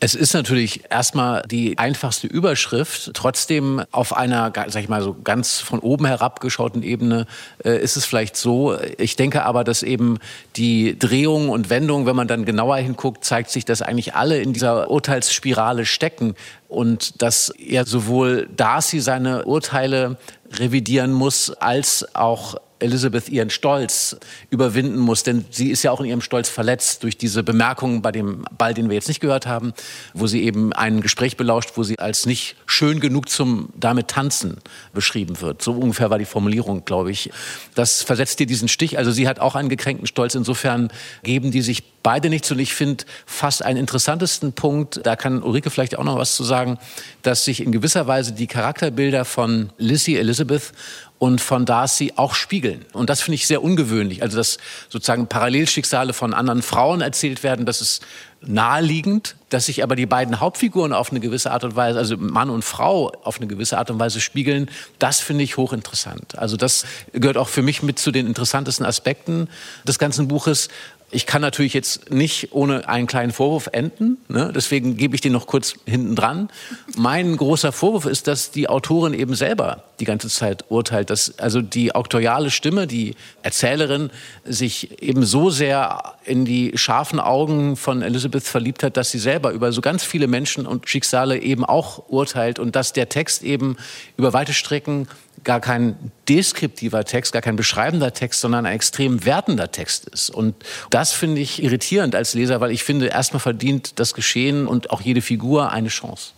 Es 0.00 0.14
ist 0.14 0.32
natürlich 0.32 0.82
erstmal 0.90 1.42
die 1.50 1.76
einfachste 1.76 2.28
Überschrift. 2.28 3.10
Trotzdem 3.14 3.82
auf 3.90 4.16
einer, 4.16 4.52
sag 4.68 4.82
ich 4.82 4.88
mal, 4.88 5.02
so 5.02 5.16
ganz 5.24 5.58
von 5.58 5.80
oben 5.80 6.06
herabgeschauten 6.06 6.84
Ebene 6.84 7.26
äh, 7.64 7.82
ist 7.82 7.96
es 7.96 8.04
vielleicht 8.04 8.36
so. 8.36 8.78
Ich 8.96 9.16
denke 9.16 9.44
aber, 9.44 9.64
dass 9.64 9.82
eben 9.82 10.18
die 10.54 10.96
Drehung 10.96 11.48
und 11.48 11.68
Wendung, 11.68 12.06
wenn 12.06 12.14
man 12.14 12.28
dann 12.28 12.44
genauer 12.44 12.76
hinguckt, 12.76 13.24
zeigt 13.24 13.50
sich, 13.50 13.64
dass 13.64 13.82
eigentlich 13.82 14.14
alle 14.14 14.40
in 14.40 14.52
dieser 14.52 14.88
Urteilsspirale 14.88 15.84
stecken 15.84 16.36
und 16.68 17.20
dass 17.20 17.48
er 17.48 17.84
sowohl 17.84 18.48
Darcy 18.56 19.00
seine 19.00 19.46
Urteile 19.46 20.16
revidieren 20.52 21.12
muss, 21.12 21.50
als 21.50 22.14
auch 22.14 22.56
Elizabeth 22.80 23.28
ihren 23.28 23.50
Stolz 23.50 24.16
überwinden 24.50 24.98
muss, 24.98 25.22
denn 25.22 25.44
sie 25.50 25.70
ist 25.70 25.82
ja 25.82 25.90
auch 25.90 26.00
in 26.00 26.06
ihrem 26.06 26.20
Stolz 26.20 26.48
verletzt 26.48 27.02
durch 27.02 27.16
diese 27.16 27.42
Bemerkungen 27.42 28.02
bei 28.02 28.12
dem 28.12 28.44
Ball, 28.56 28.74
den 28.74 28.88
wir 28.88 28.94
jetzt 28.94 29.08
nicht 29.08 29.20
gehört 29.20 29.46
haben, 29.46 29.72
wo 30.14 30.26
sie 30.26 30.44
eben 30.44 30.72
ein 30.72 31.00
Gespräch 31.00 31.36
belauscht, 31.36 31.72
wo 31.74 31.82
sie 31.82 31.98
als 31.98 32.26
nicht 32.26 32.56
schön 32.66 33.00
genug 33.00 33.28
zum 33.28 33.70
damit 33.74 34.08
tanzen 34.08 34.58
beschrieben 34.92 35.40
wird. 35.40 35.62
So 35.62 35.72
ungefähr 35.72 36.10
war 36.10 36.18
die 36.18 36.24
Formulierung, 36.24 36.84
glaube 36.84 37.10
ich. 37.10 37.30
Das 37.74 38.02
versetzt 38.02 38.38
ihr 38.40 38.46
diesen 38.46 38.68
Stich. 38.68 38.98
Also 38.98 39.10
sie 39.10 39.26
hat 39.26 39.40
auch 39.40 39.54
einen 39.54 39.68
gekränkten 39.68 40.06
Stolz. 40.06 40.34
Insofern 40.34 40.90
geben 41.22 41.50
die 41.50 41.62
sich 41.62 41.82
beide 42.08 42.30
nichts. 42.30 42.50
Und 42.50 42.58
ich 42.58 42.72
finde 42.72 43.04
fast 43.26 43.62
einen 43.62 43.78
interessantesten 43.78 44.54
Punkt, 44.54 45.00
da 45.04 45.14
kann 45.14 45.42
Ulrike 45.42 45.68
vielleicht 45.68 45.98
auch 45.98 46.04
noch 46.04 46.16
was 46.16 46.34
zu 46.36 46.42
sagen, 46.42 46.78
dass 47.20 47.44
sich 47.44 47.62
in 47.62 47.70
gewisser 47.70 48.06
Weise 48.06 48.32
die 48.32 48.46
Charakterbilder 48.46 49.26
von 49.26 49.68
Lizzie 49.76 50.16
Elizabeth 50.16 50.72
und 51.18 51.42
von 51.42 51.66
Darcy 51.66 52.14
auch 52.16 52.34
spiegeln. 52.34 52.86
Und 52.94 53.10
das 53.10 53.20
finde 53.20 53.34
ich 53.34 53.46
sehr 53.46 53.62
ungewöhnlich. 53.62 54.22
Also, 54.22 54.38
dass 54.38 54.56
sozusagen 54.88 55.26
Parallelschicksale 55.26 56.14
von 56.14 56.32
anderen 56.32 56.62
Frauen 56.62 57.02
erzählt 57.02 57.42
werden, 57.42 57.66
das 57.66 57.82
ist 57.82 58.02
naheliegend, 58.40 59.34
dass 59.48 59.66
sich 59.66 59.82
aber 59.82 59.96
die 59.96 60.06
beiden 60.06 60.38
Hauptfiguren 60.38 60.92
auf 60.92 61.10
eine 61.10 61.18
gewisse 61.18 61.50
Art 61.50 61.64
und 61.64 61.74
Weise, 61.74 61.98
also 61.98 62.16
Mann 62.16 62.50
und 62.50 62.64
Frau 62.64 63.10
auf 63.24 63.38
eine 63.38 63.48
gewisse 63.48 63.78
Art 63.78 63.90
und 63.90 63.98
Weise 63.98 64.20
spiegeln, 64.20 64.70
das 65.00 65.18
finde 65.18 65.42
ich 65.42 65.56
hochinteressant. 65.56 66.38
Also 66.38 66.56
das 66.56 66.84
gehört 67.12 67.36
auch 67.36 67.48
für 67.48 67.62
mich 67.62 67.82
mit 67.82 67.98
zu 67.98 68.12
den 68.12 68.28
interessantesten 68.28 68.86
Aspekten 68.86 69.48
des 69.86 69.98
ganzen 69.98 70.28
Buches. 70.28 70.68
Ich 71.10 71.24
kann 71.24 71.40
natürlich 71.40 71.72
jetzt 71.72 72.10
nicht 72.10 72.52
ohne 72.52 72.86
einen 72.86 73.06
kleinen 73.06 73.32
Vorwurf 73.32 73.70
enden, 73.72 74.18
ne? 74.28 74.52
deswegen 74.54 74.98
gebe 74.98 75.14
ich 75.14 75.22
den 75.22 75.32
noch 75.32 75.46
kurz 75.46 75.74
hinten 75.86 76.14
dran. 76.14 76.50
Mein 76.98 77.34
großer 77.34 77.72
Vorwurf 77.72 78.04
ist, 78.04 78.26
dass 78.26 78.50
die 78.50 78.68
Autorin 78.68 79.14
eben 79.14 79.34
selber 79.34 79.84
die 80.00 80.04
ganze 80.04 80.28
Zeit 80.28 80.66
urteilt, 80.68 81.08
dass 81.08 81.38
also 81.38 81.62
die 81.62 81.94
auktoriale 81.94 82.50
Stimme, 82.50 82.86
die 82.86 83.14
Erzählerin, 83.42 84.10
sich 84.44 85.02
eben 85.02 85.24
so 85.24 85.48
sehr 85.48 86.14
in 86.24 86.44
die 86.44 86.72
scharfen 86.76 87.20
Augen 87.20 87.76
von 87.76 88.02
Elizabeth 88.02 88.44
verliebt 88.44 88.82
hat, 88.82 88.98
dass 88.98 89.10
sie 89.10 89.18
selber 89.18 89.52
über 89.52 89.72
so 89.72 89.80
ganz 89.80 90.04
viele 90.04 90.26
Menschen 90.26 90.66
und 90.66 90.90
Schicksale 90.90 91.38
eben 91.38 91.64
auch 91.64 92.10
urteilt 92.10 92.58
und 92.58 92.76
dass 92.76 92.92
der 92.92 93.08
Text 93.08 93.42
eben 93.42 93.78
über 94.18 94.34
weite 94.34 94.52
Strecken 94.52 95.08
gar 95.44 95.60
kein 95.60 95.96
deskriptiver 96.28 97.04
Text, 97.04 97.32
gar 97.32 97.42
kein 97.42 97.56
beschreibender 97.56 98.12
Text, 98.12 98.40
sondern 98.40 98.66
ein 98.66 98.74
extrem 98.74 99.24
wertender 99.24 99.70
Text 99.70 100.06
ist. 100.06 100.30
Und 100.30 100.54
das 100.90 101.12
finde 101.12 101.40
ich 101.40 101.62
irritierend 101.62 102.14
als 102.14 102.34
Leser, 102.34 102.60
weil 102.60 102.70
ich 102.70 102.84
finde, 102.84 103.06
erstmal 103.06 103.40
verdient 103.40 103.98
das 103.98 104.14
Geschehen 104.14 104.66
und 104.66 104.90
auch 104.90 105.00
jede 105.00 105.22
Figur 105.22 105.72
eine 105.72 105.88
Chance. 105.88 106.32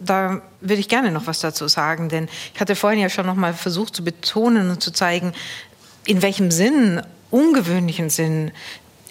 Da 0.00 0.42
würde 0.60 0.80
ich 0.80 0.88
gerne 0.88 1.10
noch 1.10 1.26
was 1.26 1.40
dazu 1.40 1.68
sagen, 1.68 2.08
denn 2.08 2.28
ich 2.52 2.60
hatte 2.60 2.76
vorhin 2.76 3.00
ja 3.00 3.08
schon 3.08 3.26
noch 3.26 3.36
mal 3.36 3.54
versucht 3.54 3.94
zu 3.94 4.04
betonen 4.04 4.70
und 4.70 4.82
zu 4.82 4.90
zeigen, 4.90 5.32
in 6.06 6.20
welchem 6.20 6.50
Sinn 6.50 7.00
ungewöhnlichen 7.30 8.10
Sinn 8.10 8.52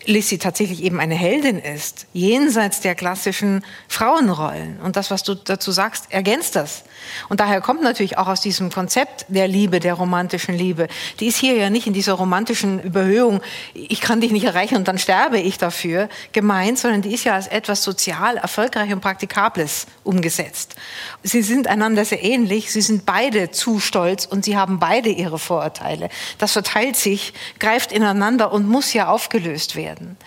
Lissy 0.05 0.37
tatsächlich 0.37 0.83
eben 0.83 0.99
eine 0.99 1.15
Heldin 1.15 1.59
ist, 1.59 2.07
jenseits 2.13 2.81
der 2.81 2.95
klassischen 2.95 3.63
Frauenrollen. 3.87 4.79
Und 4.81 4.95
das, 4.95 5.11
was 5.11 5.23
du 5.23 5.35
dazu 5.35 5.71
sagst, 5.71 6.07
ergänzt 6.09 6.55
das. 6.55 6.83
Und 7.29 7.39
daher 7.39 7.61
kommt 7.61 7.81
natürlich 7.81 8.17
auch 8.17 8.27
aus 8.27 8.41
diesem 8.41 8.71
Konzept 8.71 9.25
der 9.27 9.47
Liebe, 9.47 9.79
der 9.79 9.93
romantischen 9.93 10.55
Liebe. 10.55 10.87
Die 11.19 11.27
ist 11.27 11.37
hier 11.37 11.55
ja 11.55 11.69
nicht 11.69 11.87
in 11.87 11.93
dieser 11.93 12.13
romantischen 12.13 12.81
Überhöhung, 12.81 13.41
ich 13.73 14.01
kann 14.01 14.21
dich 14.21 14.31
nicht 14.31 14.45
erreichen 14.45 14.75
und 14.75 14.87
dann 14.87 14.97
sterbe 14.97 15.39
ich 15.39 15.57
dafür, 15.57 16.09
gemeint, 16.31 16.79
sondern 16.79 17.01
die 17.01 17.13
ist 17.13 17.23
ja 17.23 17.35
als 17.35 17.47
etwas 17.47 17.83
sozial 17.83 18.37
erfolgreich 18.37 18.91
und 18.91 19.01
praktikables 19.01 19.87
umgesetzt. 20.03 20.75
Sie 21.23 21.41
sind 21.41 21.67
einander 21.67 22.05
sehr 22.05 22.23
ähnlich, 22.23 22.71
sie 22.71 22.81
sind 22.81 23.05
beide 23.05 23.51
zu 23.51 23.79
stolz 23.79 24.25
und 24.25 24.45
sie 24.45 24.57
haben 24.57 24.79
beide 24.79 25.09
ihre 25.09 25.39
Vorurteile. 25.39 26.09
Das 26.37 26.53
verteilt 26.53 26.95
sich, 26.95 27.33
greift 27.59 27.91
ineinander 27.91 28.51
und 28.51 28.67
muss 28.67 28.93
ja 28.93 29.07
aufgelöst 29.07 29.75
werden. 29.75 29.92
Werden. 29.93 30.17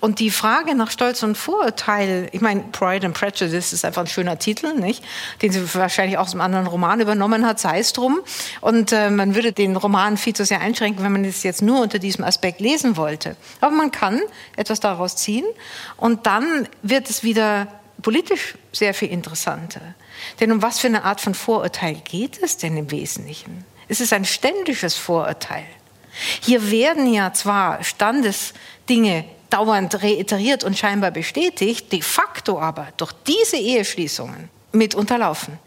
Und 0.00 0.18
die 0.20 0.30
Frage 0.30 0.74
nach 0.74 0.90
Stolz 0.90 1.22
und 1.22 1.36
Vorurteil, 1.36 2.28
ich 2.32 2.40
meine, 2.40 2.62
Pride 2.72 3.06
and 3.06 3.16
Prejudice 3.16 3.72
ist 3.72 3.84
einfach 3.84 4.02
ein 4.02 4.06
schöner 4.06 4.38
Titel, 4.38 4.74
nicht? 4.74 5.04
Den 5.42 5.52
sie 5.52 5.74
wahrscheinlich 5.74 6.18
aus 6.18 6.32
einem 6.32 6.40
anderen 6.40 6.66
Roman 6.66 7.00
übernommen 7.00 7.46
hat, 7.46 7.58
sei 7.58 7.80
es 7.80 7.92
drum. 7.92 8.20
Und 8.60 8.92
äh, 8.92 9.10
man 9.10 9.34
würde 9.34 9.52
den 9.52 9.76
Roman 9.76 10.16
viel 10.16 10.34
zu 10.34 10.44
sehr 10.44 10.60
einschränken, 10.60 11.04
wenn 11.04 11.12
man 11.12 11.24
es 11.24 11.42
jetzt 11.42 11.62
nur 11.62 11.80
unter 11.80 11.98
diesem 11.98 12.24
Aspekt 12.24 12.60
lesen 12.60 12.96
wollte. 12.96 13.36
Aber 13.60 13.74
man 13.74 13.90
kann 13.90 14.20
etwas 14.56 14.80
daraus 14.80 15.16
ziehen 15.16 15.44
und 15.96 16.26
dann 16.26 16.68
wird 16.82 17.10
es 17.10 17.22
wieder 17.22 17.68
politisch 18.02 18.54
sehr 18.72 18.94
viel 18.94 19.10
interessanter. 19.10 19.80
Denn 20.40 20.52
um 20.52 20.62
was 20.62 20.78
für 20.78 20.86
eine 20.86 21.04
Art 21.04 21.20
von 21.20 21.34
Vorurteil 21.34 21.94
geht 21.94 22.40
es 22.42 22.56
denn 22.56 22.76
im 22.76 22.90
Wesentlichen? 22.90 23.64
Es 23.88 24.00
ist 24.00 24.12
ein 24.12 24.24
ständiges 24.24 24.94
Vorurteil. 24.94 25.64
Hier 26.40 26.70
werden 26.70 27.12
ja 27.12 27.32
zwar 27.32 27.82
Standesdinge 28.88 29.24
dauernd 29.50 30.02
reiteriert 30.02 30.64
und 30.64 30.76
scheinbar 30.76 31.10
bestätigt, 31.10 31.92
de 31.92 32.02
facto 32.02 32.58
aber 32.58 32.88
durch 32.96 33.12
diese 33.26 33.56
Eheschließungen 33.56 34.48
mit 34.72 34.94
unterlaufen. 34.94 35.58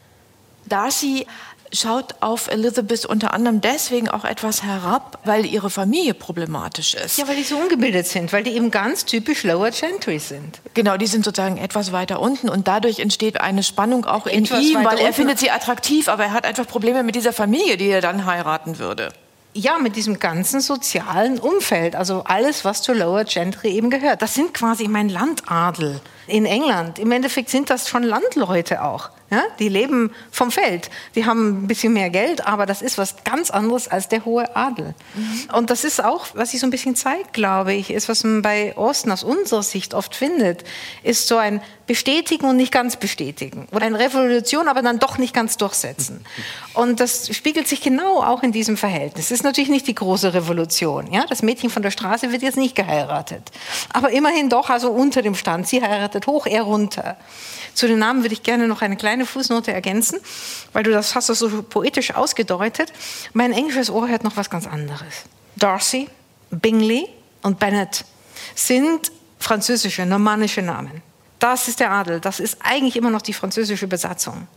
Darcy 0.65 1.25
schaut 1.73 2.15
auf 2.19 2.47
Elizabeth 2.49 3.05
unter 3.05 3.33
anderem 3.33 3.61
deswegen 3.61 4.09
auch 4.09 4.25
etwas 4.25 4.63
herab, 4.63 5.19
weil 5.23 5.45
ihre 5.45 5.69
Familie 5.69 6.13
problematisch 6.13 6.95
ist. 6.95 7.17
Ja, 7.17 7.27
weil 7.27 7.37
die 7.37 7.43
so 7.43 7.57
ungebildet 7.57 8.07
sind, 8.07 8.33
weil 8.33 8.43
die 8.43 8.51
eben 8.51 8.71
ganz 8.71 9.05
typisch 9.05 9.43
Lower 9.43 9.71
Gentry 9.71 10.19
sind. 10.19 10.59
Genau, 10.73 10.97
die 10.97 11.07
sind 11.07 11.23
sozusagen 11.23 11.57
etwas 11.57 11.91
weiter 11.91 12.19
unten 12.19 12.49
und 12.49 12.67
dadurch 12.67 12.99
entsteht 12.99 13.39
eine 13.39 13.63
Spannung 13.63 14.05
auch 14.05 14.27
in 14.27 14.43
etwas 14.43 14.63
ihm, 14.63 14.83
weil 14.83 14.97
er 14.97 15.05
unten. 15.05 15.13
findet 15.13 15.39
sie 15.39 15.49
attraktiv, 15.49 16.07
aber 16.09 16.25
er 16.25 16.33
hat 16.33 16.45
einfach 16.45 16.67
Probleme 16.67 17.03
mit 17.03 17.15
dieser 17.15 17.33
Familie, 17.33 17.77
die 17.77 17.87
er 17.87 18.01
dann 18.01 18.25
heiraten 18.25 18.77
würde 18.77 19.13
ja, 19.53 19.77
mit 19.77 19.95
diesem 19.95 20.19
ganzen 20.19 20.61
sozialen 20.61 21.39
Umfeld, 21.39 21.95
also 21.95 22.23
alles, 22.23 22.63
was 22.63 22.81
zur 22.81 22.95
Lower 22.95 23.25
Gentry 23.25 23.69
eben 23.71 23.89
gehört. 23.89 24.21
Das 24.21 24.33
sind 24.33 24.53
quasi 24.53 24.87
mein 24.87 25.09
Landadel 25.09 25.99
in 26.27 26.45
England. 26.45 26.99
Im 26.99 27.11
Endeffekt 27.11 27.49
sind 27.49 27.69
das 27.69 27.89
schon 27.89 28.03
Landleute 28.03 28.83
auch. 28.83 29.09
Ja? 29.31 29.43
Die 29.59 29.69
leben 29.69 30.11
vom 30.29 30.51
Feld. 30.51 30.89
Die 31.15 31.25
haben 31.25 31.63
ein 31.63 31.67
bisschen 31.67 31.93
mehr 31.93 32.09
Geld, 32.09 32.45
aber 32.45 32.65
das 32.65 32.81
ist 32.81 32.97
was 32.97 33.23
ganz 33.23 33.49
anderes 33.49 33.87
als 33.87 34.09
der 34.09 34.25
hohe 34.25 34.55
Adel. 34.55 34.93
Mhm. 35.15 35.49
Und 35.55 35.69
das 35.69 35.85
ist 35.85 36.03
auch, 36.03 36.27
was 36.33 36.51
sich 36.51 36.59
so 36.59 36.67
ein 36.67 36.69
bisschen 36.69 36.95
zeigt, 36.95 37.33
glaube 37.33 37.73
ich, 37.73 37.91
ist, 37.91 38.09
was 38.09 38.23
man 38.23 38.41
bei 38.41 38.75
Osten 38.77 39.09
aus 39.11 39.23
unserer 39.23 39.63
Sicht 39.63 39.93
oft 39.93 40.15
findet, 40.15 40.65
ist 41.01 41.27
so 41.27 41.37
ein 41.37 41.61
Bestätigen 41.91 42.45
und 42.45 42.57
nicht 42.57 42.71
ganz 42.71 42.95
bestätigen. 42.95 43.67
Oder 43.71 43.85
eine 43.85 43.99
Revolution, 43.99 44.67
aber 44.67 44.81
dann 44.81 44.99
doch 44.99 45.17
nicht 45.17 45.33
ganz 45.33 45.57
durchsetzen. 45.57 46.23
Und 46.73 47.01
das 47.01 47.35
spiegelt 47.35 47.67
sich 47.67 47.81
genau 47.81 48.23
auch 48.23 48.43
in 48.43 48.53
diesem 48.53 48.77
Verhältnis. 48.77 49.25
Es 49.25 49.31
ist 49.31 49.43
natürlich 49.43 49.69
nicht 49.69 49.87
die 49.87 49.95
große 49.95 50.33
Revolution. 50.33 51.11
Ja? 51.11 51.25
Das 51.27 51.41
Mädchen 51.41 51.69
von 51.69 51.83
der 51.83 51.91
Straße 51.91 52.31
wird 52.31 52.43
jetzt 52.43 52.55
nicht 52.55 52.75
geheiratet. 52.75 53.43
Aber 53.91 54.11
immerhin 54.11 54.47
doch, 54.49 54.69
also 54.69 54.89
unter 54.89 55.21
dem 55.21 55.35
Stand. 55.35 55.67
Sie 55.67 55.81
heiratet 55.81 56.20
hoch, 56.27 56.45
er 56.45 56.63
runter. 56.63 57.17
Zu 57.73 57.87
den 57.87 57.99
Namen 57.99 58.23
würde 58.23 58.33
ich 58.33 58.43
gerne 58.43 58.67
noch 58.67 58.81
eine 58.81 58.97
kleine 58.97 59.25
Fußnote 59.25 59.71
ergänzen, 59.71 60.19
weil 60.73 60.83
du 60.83 60.91
das 60.91 61.15
hast 61.15 61.29
das 61.29 61.39
so 61.39 61.63
poetisch 61.63 62.13
ausgedeutet. 62.13 62.91
Mein 63.33 63.53
englisches 63.53 63.89
Ohr 63.89 64.07
hört 64.07 64.23
noch 64.23 64.37
was 64.37 64.49
ganz 64.49 64.67
anderes. 64.67 65.23
Darcy, 65.55 66.09
Bingley 66.49 67.07
und 67.41 67.59
Bennet 67.59 68.05
sind 68.55 69.11
französische, 69.39 70.05
normannische 70.05 70.61
Namen. 70.61 71.01
Das 71.39 71.67
ist 71.67 71.79
der 71.79 71.91
Adel, 71.91 72.19
das 72.19 72.39
ist 72.39 72.57
eigentlich 72.61 72.95
immer 72.95 73.09
noch 73.09 73.21
die 73.21 73.33
französische 73.33 73.87
Besatzung. 73.87 74.47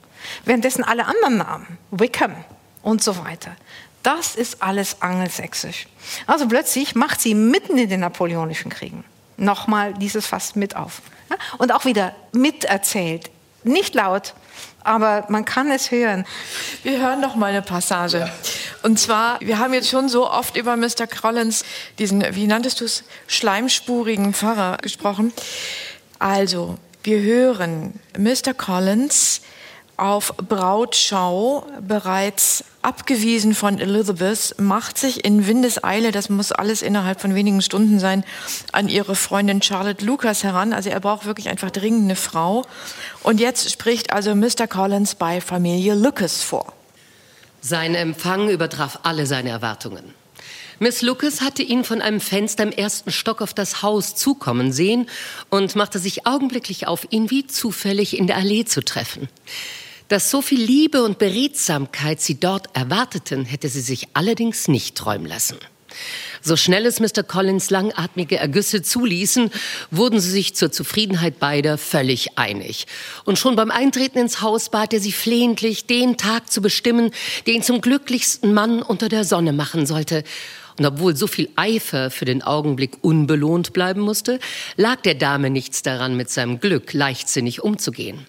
Währenddessen 0.44 0.84
alle 0.84 1.06
anderen 1.06 1.38
Namen, 1.38 1.78
Wickham 1.90 2.34
und 2.82 3.02
so 3.02 3.24
weiter, 3.24 3.56
das 4.02 4.34
ist 4.34 4.62
alles 4.62 5.00
angelsächsisch. 5.00 5.86
Also 6.26 6.46
plötzlich 6.46 6.94
macht 6.94 7.20
sie 7.20 7.34
mitten 7.34 7.78
in 7.78 7.88
den 7.88 8.00
napoleonischen 8.00 8.70
Kriegen 8.70 9.04
nochmal 9.36 9.94
dieses 9.94 10.26
Fass 10.26 10.54
mit 10.54 10.76
auf. 10.76 11.02
Und 11.58 11.72
auch 11.72 11.84
wieder 11.84 12.14
miterzählt. 12.32 13.30
Nicht 13.62 13.94
laut, 13.94 14.34
aber 14.82 15.24
man 15.28 15.44
kann 15.44 15.70
es 15.70 15.90
hören. 15.90 16.26
Wir 16.82 17.00
hören 17.00 17.20
noch 17.20 17.34
mal 17.34 17.46
eine 17.46 17.62
Passage. 17.62 18.18
Ja. 18.18 18.30
Und 18.82 18.98
zwar, 18.98 19.40
wir 19.40 19.58
haben 19.58 19.72
jetzt 19.72 19.88
schon 19.88 20.08
so 20.08 20.30
oft 20.30 20.56
über 20.56 20.76
Mr. 20.76 21.06
Collins, 21.06 21.64
diesen, 21.98 22.22
wie 22.34 22.46
nanntest 22.46 22.80
du 22.80 22.84
es, 22.84 23.04
schleimspurigen 23.26 24.34
Pfarrer 24.34 24.76
gesprochen. 24.82 25.32
Also, 26.18 26.76
wir 27.02 27.20
hören 27.20 27.98
Mr. 28.16 28.52
Collins 28.54 29.40
auf 29.96 30.34
Brautschau 30.36 31.66
bereits 31.80 32.64
abgewiesen 32.82 33.54
von 33.54 33.78
Elizabeth, 33.78 34.54
macht 34.58 34.98
sich 34.98 35.24
in 35.24 35.46
Windeseile, 35.46 36.12
das 36.12 36.28
muss 36.28 36.52
alles 36.52 36.82
innerhalb 36.82 37.20
von 37.20 37.34
wenigen 37.34 37.62
Stunden 37.62 37.98
sein, 37.98 38.24
an 38.72 38.88
ihre 38.88 39.14
Freundin 39.16 39.62
Charlotte 39.62 40.04
Lucas 40.04 40.44
heran. 40.44 40.72
Also 40.72 40.90
er 40.90 41.00
braucht 41.00 41.26
wirklich 41.26 41.48
einfach 41.48 41.70
dringend 41.70 42.04
eine 42.04 42.16
Frau. 42.16 42.64
Und 43.22 43.40
jetzt 43.40 43.70
spricht 43.70 44.12
also 44.12 44.34
Mr. 44.34 44.66
Collins 44.68 45.14
bei 45.14 45.40
Familie 45.40 45.94
Lucas 45.94 46.42
vor. 46.42 46.72
Sein 47.60 47.94
Empfang 47.94 48.50
übertraf 48.50 49.00
alle 49.04 49.26
seine 49.26 49.50
Erwartungen. 49.50 50.14
Miss 50.80 51.02
Lucas 51.02 51.40
hatte 51.40 51.62
ihn 51.62 51.84
von 51.84 52.02
einem 52.02 52.20
Fenster 52.20 52.64
im 52.64 52.72
ersten 52.72 53.12
Stock 53.12 53.40
auf 53.40 53.54
das 53.54 53.82
Haus 53.82 54.16
zukommen 54.16 54.72
sehen 54.72 55.08
und 55.48 55.76
machte 55.76 55.98
sich 55.98 56.26
augenblicklich 56.26 56.86
auf, 56.86 57.06
ihn 57.10 57.30
wie 57.30 57.46
zufällig 57.46 58.18
in 58.18 58.26
der 58.26 58.36
Allee 58.36 58.64
zu 58.64 58.84
treffen. 58.84 59.28
Dass 60.08 60.30
so 60.30 60.42
viel 60.42 60.62
Liebe 60.62 61.02
und 61.02 61.18
Beredsamkeit 61.18 62.20
sie 62.20 62.38
dort 62.38 62.74
erwarteten, 62.76 63.44
hätte 63.44 63.68
sie 63.68 63.80
sich 63.80 64.08
allerdings 64.12 64.68
nicht 64.68 64.96
träumen 64.96 65.26
lassen. 65.26 65.56
So 66.42 66.56
schnell 66.56 66.84
es 66.84 67.00
Mr. 67.00 67.22
Collins 67.22 67.70
langatmige 67.70 68.36
Ergüsse 68.36 68.82
zuließen, 68.82 69.50
wurden 69.90 70.20
sie 70.20 70.30
sich 70.30 70.54
zur 70.54 70.70
Zufriedenheit 70.70 71.38
beider 71.38 71.78
völlig 71.78 72.36
einig. 72.36 72.86
Und 73.24 73.38
schon 73.38 73.56
beim 73.56 73.70
Eintreten 73.70 74.18
ins 74.18 74.42
Haus 74.42 74.68
bat 74.68 74.92
er 74.92 75.00
sie 75.00 75.12
flehentlich, 75.12 75.86
den 75.86 76.18
Tag 76.18 76.52
zu 76.52 76.60
bestimmen, 76.60 77.12
der 77.46 77.54
ihn 77.54 77.62
zum 77.62 77.80
glücklichsten 77.80 78.52
Mann 78.52 78.82
unter 78.82 79.08
der 79.08 79.24
Sonne 79.24 79.54
machen 79.54 79.86
sollte. 79.86 80.22
Und 80.78 80.84
obwohl 80.84 81.16
so 81.16 81.28
viel 81.28 81.48
Eifer 81.56 82.10
für 82.10 82.24
den 82.24 82.42
Augenblick 82.42 82.98
unbelohnt 83.00 83.72
bleiben 83.72 84.00
musste, 84.00 84.40
lag 84.76 85.00
der 85.00 85.14
Dame 85.14 85.48
nichts 85.48 85.82
daran, 85.82 86.16
mit 86.16 86.28
seinem 86.28 86.60
Glück 86.60 86.92
leichtsinnig 86.92 87.62
umzugehen. 87.62 88.26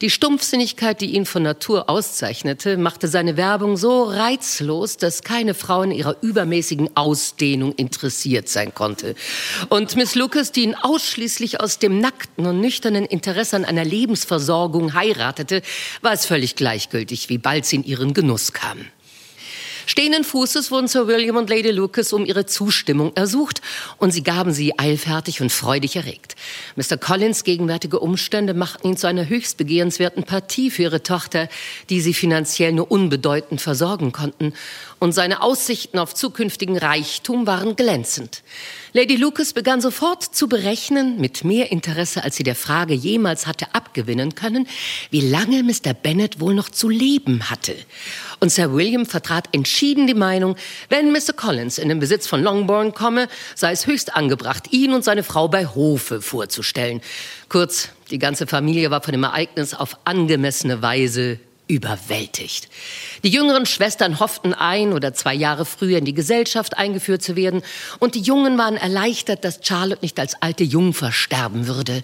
Die 0.00 0.10
Stumpfsinnigkeit, 0.10 1.00
die 1.00 1.14
ihn 1.14 1.26
von 1.26 1.42
Natur 1.42 1.88
auszeichnete, 1.88 2.76
machte 2.76 3.08
seine 3.08 3.36
Werbung 3.36 3.76
so 3.76 4.04
reizlos, 4.04 4.96
dass 4.96 5.22
keine 5.22 5.54
Frau 5.54 5.82
in 5.82 5.90
ihrer 5.90 6.16
übermäßigen 6.20 6.96
Ausdehnung 6.96 7.72
interessiert 7.74 8.48
sein 8.48 8.74
konnte. 8.74 9.14
Und 9.68 9.96
Miss 9.96 10.14
Lucas, 10.14 10.52
die 10.52 10.64
ihn 10.64 10.74
ausschließlich 10.74 11.60
aus 11.60 11.78
dem 11.78 11.98
nackten 11.98 12.46
und 12.46 12.60
nüchternen 12.60 13.06
Interesse 13.06 13.56
an 13.56 13.64
einer 13.64 13.84
Lebensversorgung 13.84 14.94
heiratete, 14.94 15.62
war 16.02 16.12
es 16.12 16.26
völlig 16.26 16.56
gleichgültig, 16.56 17.28
wie 17.28 17.38
bald 17.38 17.64
sie 17.64 17.76
in 17.76 17.84
ihren 17.84 18.14
Genuss 18.14 18.52
kam. 18.52 18.78
Stehenden 19.86 20.24
Fußes 20.24 20.70
wurden 20.70 20.88
Sir 20.88 21.06
William 21.06 21.36
und 21.36 21.50
Lady 21.50 21.70
Lucas 21.70 22.12
um 22.12 22.24
ihre 22.24 22.46
Zustimmung 22.46 23.12
ersucht 23.14 23.60
und 23.98 24.12
sie 24.12 24.22
gaben 24.22 24.52
sie 24.52 24.78
eilfertig 24.78 25.40
und 25.40 25.50
freudig 25.50 25.96
erregt. 25.96 26.36
Mr. 26.76 26.96
Collins 26.96 27.44
gegenwärtige 27.44 28.00
Umstände 28.00 28.54
machten 28.54 28.88
ihn 28.88 28.96
zu 28.96 29.06
einer 29.06 29.28
höchst 29.28 29.56
begehrenswerten 29.56 30.24
Partie 30.24 30.70
für 30.70 30.84
ihre 30.84 31.02
Tochter, 31.02 31.48
die 31.90 32.00
sie 32.00 32.14
finanziell 32.14 32.72
nur 32.72 32.90
unbedeutend 32.90 33.60
versorgen 33.60 34.12
konnten 34.12 34.54
und 35.00 35.12
seine 35.12 35.42
Aussichten 35.42 35.98
auf 35.98 36.14
zukünftigen 36.14 36.78
Reichtum 36.78 37.46
waren 37.46 37.76
glänzend. 37.76 38.42
Lady 38.94 39.16
Lucas 39.16 39.52
begann 39.52 39.80
sofort 39.80 40.22
zu 40.22 40.48
berechnen, 40.48 41.20
mit 41.20 41.44
mehr 41.44 41.72
Interesse, 41.72 42.24
als 42.24 42.36
sie 42.36 42.42
der 42.42 42.54
Frage 42.54 42.94
jemals 42.94 43.46
hatte 43.46 43.74
abgewinnen 43.74 44.34
können, 44.34 44.66
wie 45.10 45.20
lange 45.20 45.62
Mr. 45.62 45.92
Bennet 45.94 46.40
wohl 46.40 46.54
noch 46.54 46.68
zu 46.68 46.88
leben 46.88 47.50
hatte. 47.50 47.74
Und 48.44 48.50
Sir 48.50 48.74
William 48.74 49.06
vertrat 49.06 49.48
entschieden 49.52 50.06
die 50.06 50.12
Meinung, 50.12 50.56
wenn 50.90 51.12
Mr. 51.12 51.32
Collins 51.34 51.78
in 51.78 51.88
den 51.88 51.98
Besitz 51.98 52.26
von 52.26 52.42
Longbourn 52.42 52.92
komme, 52.92 53.28
sei 53.54 53.72
es 53.72 53.86
höchst 53.86 54.14
angebracht, 54.14 54.70
ihn 54.70 54.92
und 54.92 55.02
seine 55.02 55.22
Frau 55.22 55.48
bei 55.48 55.64
Hofe 55.64 56.20
vorzustellen. 56.20 57.00
Kurz, 57.48 57.88
die 58.10 58.18
ganze 58.18 58.46
Familie 58.46 58.90
war 58.90 59.00
von 59.00 59.12
dem 59.12 59.24
Ereignis 59.24 59.72
auf 59.72 59.96
angemessene 60.04 60.82
Weise 60.82 61.38
überwältigt. 61.66 62.68
Die 63.22 63.30
jüngeren 63.30 63.64
Schwestern 63.64 64.20
hofften 64.20 64.52
ein 64.52 64.92
oder 64.92 65.14
zwei 65.14 65.34
Jahre 65.34 65.64
früher 65.64 65.98
in 65.98 66.04
die 66.04 66.12
Gesellschaft 66.12 66.76
eingeführt 66.76 67.22
zu 67.22 67.36
werden 67.36 67.62
und 68.00 68.14
die 68.14 68.20
Jungen 68.20 68.58
waren 68.58 68.76
erleichtert, 68.76 69.44
dass 69.44 69.60
Charlotte 69.62 70.02
nicht 70.02 70.20
als 70.20 70.40
alte 70.42 70.64
Jungfer 70.64 71.10
sterben 71.10 71.66
würde. 71.66 72.02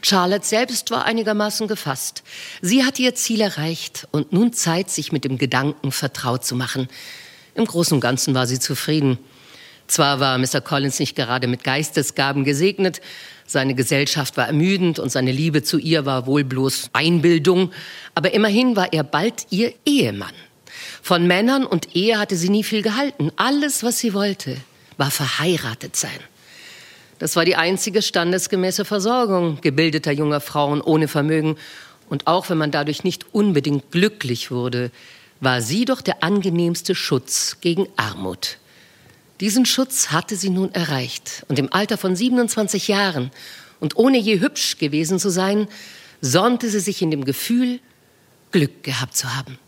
Charlotte 0.00 0.46
selbst 0.46 0.90
war 0.90 1.04
einigermaßen 1.04 1.68
gefasst. 1.68 2.22
Sie 2.62 2.84
hatte 2.84 3.02
ihr 3.02 3.14
Ziel 3.14 3.42
erreicht 3.42 4.08
und 4.12 4.32
nun 4.32 4.52
Zeit, 4.52 4.88
sich 4.90 5.12
mit 5.12 5.24
dem 5.24 5.36
Gedanken 5.36 5.92
vertraut 5.92 6.44
zu 6.44 6.56
machen. 6.56 6.88
Im 7.54 7.66
Großen 7.66 7.94
und 7.94 8.00
Ganzen 8.00 8.34
war 8.34 8.46
sie 8.46 8.58
zufrieden. 8.58 9.18
Zwar 9.88 10.20
war 10.20 10.38
Mr. 10.38 10.62
Collins 10.62 10.98
nicht 10.98 11.16
gerade 11.16 11.48
mit 11.48 11.64
Geistesgaben 11.64 12.44
gesegnet, 12.44 13.02
seine 13.52 13.74
Gesellschaft 13.74 14.36
war 14.36 14.46
ermüdend 14.46 14.98
und 14.98 15.10
seine 15.10 15.32
Liebe 15.32 15.62
zu 15.62 15.78
ihr 15.78 16.04
war 16.06 16.26
wohl 16.26 16.42
bloß 16.42 16.90
Einbildung, 16.92 17.70
aber 18.14 18.34
immerhin 18.34 18.74
war 18.76 18.92
er 18.92 19.04
bald 19.04 19.46
ihr 19.50 19.72
Ehemann. 19.86 20.34
Von 21.02 21.26
Männern 21.26 21.64
und 21.64 21.94
Ehe 21.94 22.18
hatte 22.18 22.36
sie 22.36 22.48
nie 22.48 22.64
viel 22.64 22.82
gehalten. 22.82 23.30
Alles, 23.36 23.82
was 23.84 23.98
sie 23.98 24.14
wollte, 24.14 24.56
war 24.96 25.10
verheiratet 25.10 25.96
sein. 25.96 26.10
Das 27.18 27.36
war 27.36 27.44
die 27.44 27.56
einzige 27.56 28.02
standesgemäße 28.02 28.84
Versorgung 28.84 29.60
gebildeter 29.60 30.12
junger 30.12 30.40
Frauen 30.40 30.80
ohne 30.80 31.06
Vermögen. 31.06 31.56
Und 32.08 32.26
auch 32.26 32.50
wenn 32.50 32.58
man 32.58 32.70
dadurch 32.70 33.04
nicht 33.04 33.32
unbedingt 33.32 33.90
glücklich 33.92 34.50
wurde, 34.50 34.90
war 35.40 35.60
sie 35.60 35.84
doch 35.84 36.00
der 36.00 36.22
angenehmste 36.22 36.94
Schutz 36.94 37.58
gegen 37.60 37.86
Armut. 37.96 38.58
Diesen 39.42 39.66
Schutz 39.66 40.10
hatte 40.10 40.36
sie 40.36 40.50
nun 40.50 40.72
erreicht. 40.72 41.44
Und 41.48 41.58
im 41.58 41.72
Alter 41.72 41.98
von 41.98 42.14
27 42.14 42.86
Jahren 42.86 43.32
und 43.80 43.96
ohne 43.96 44.16
je 44.16 44.38
hübsch 44.38 44.78
gewesen 44.78 45.18
zu 45.18 45.30
sein, 45.30 45.66
sonnte 46.20 46.70
sie 46.70 46.78
sich 46.78 47.02
in 47.02 47.10
dem 47.10 47.24
Gefühl, 47.24 47.80
Glück 48.52 48.84
gehabt 48.84 49.16
zu 49.16 49.34
haben. 49.34 49.58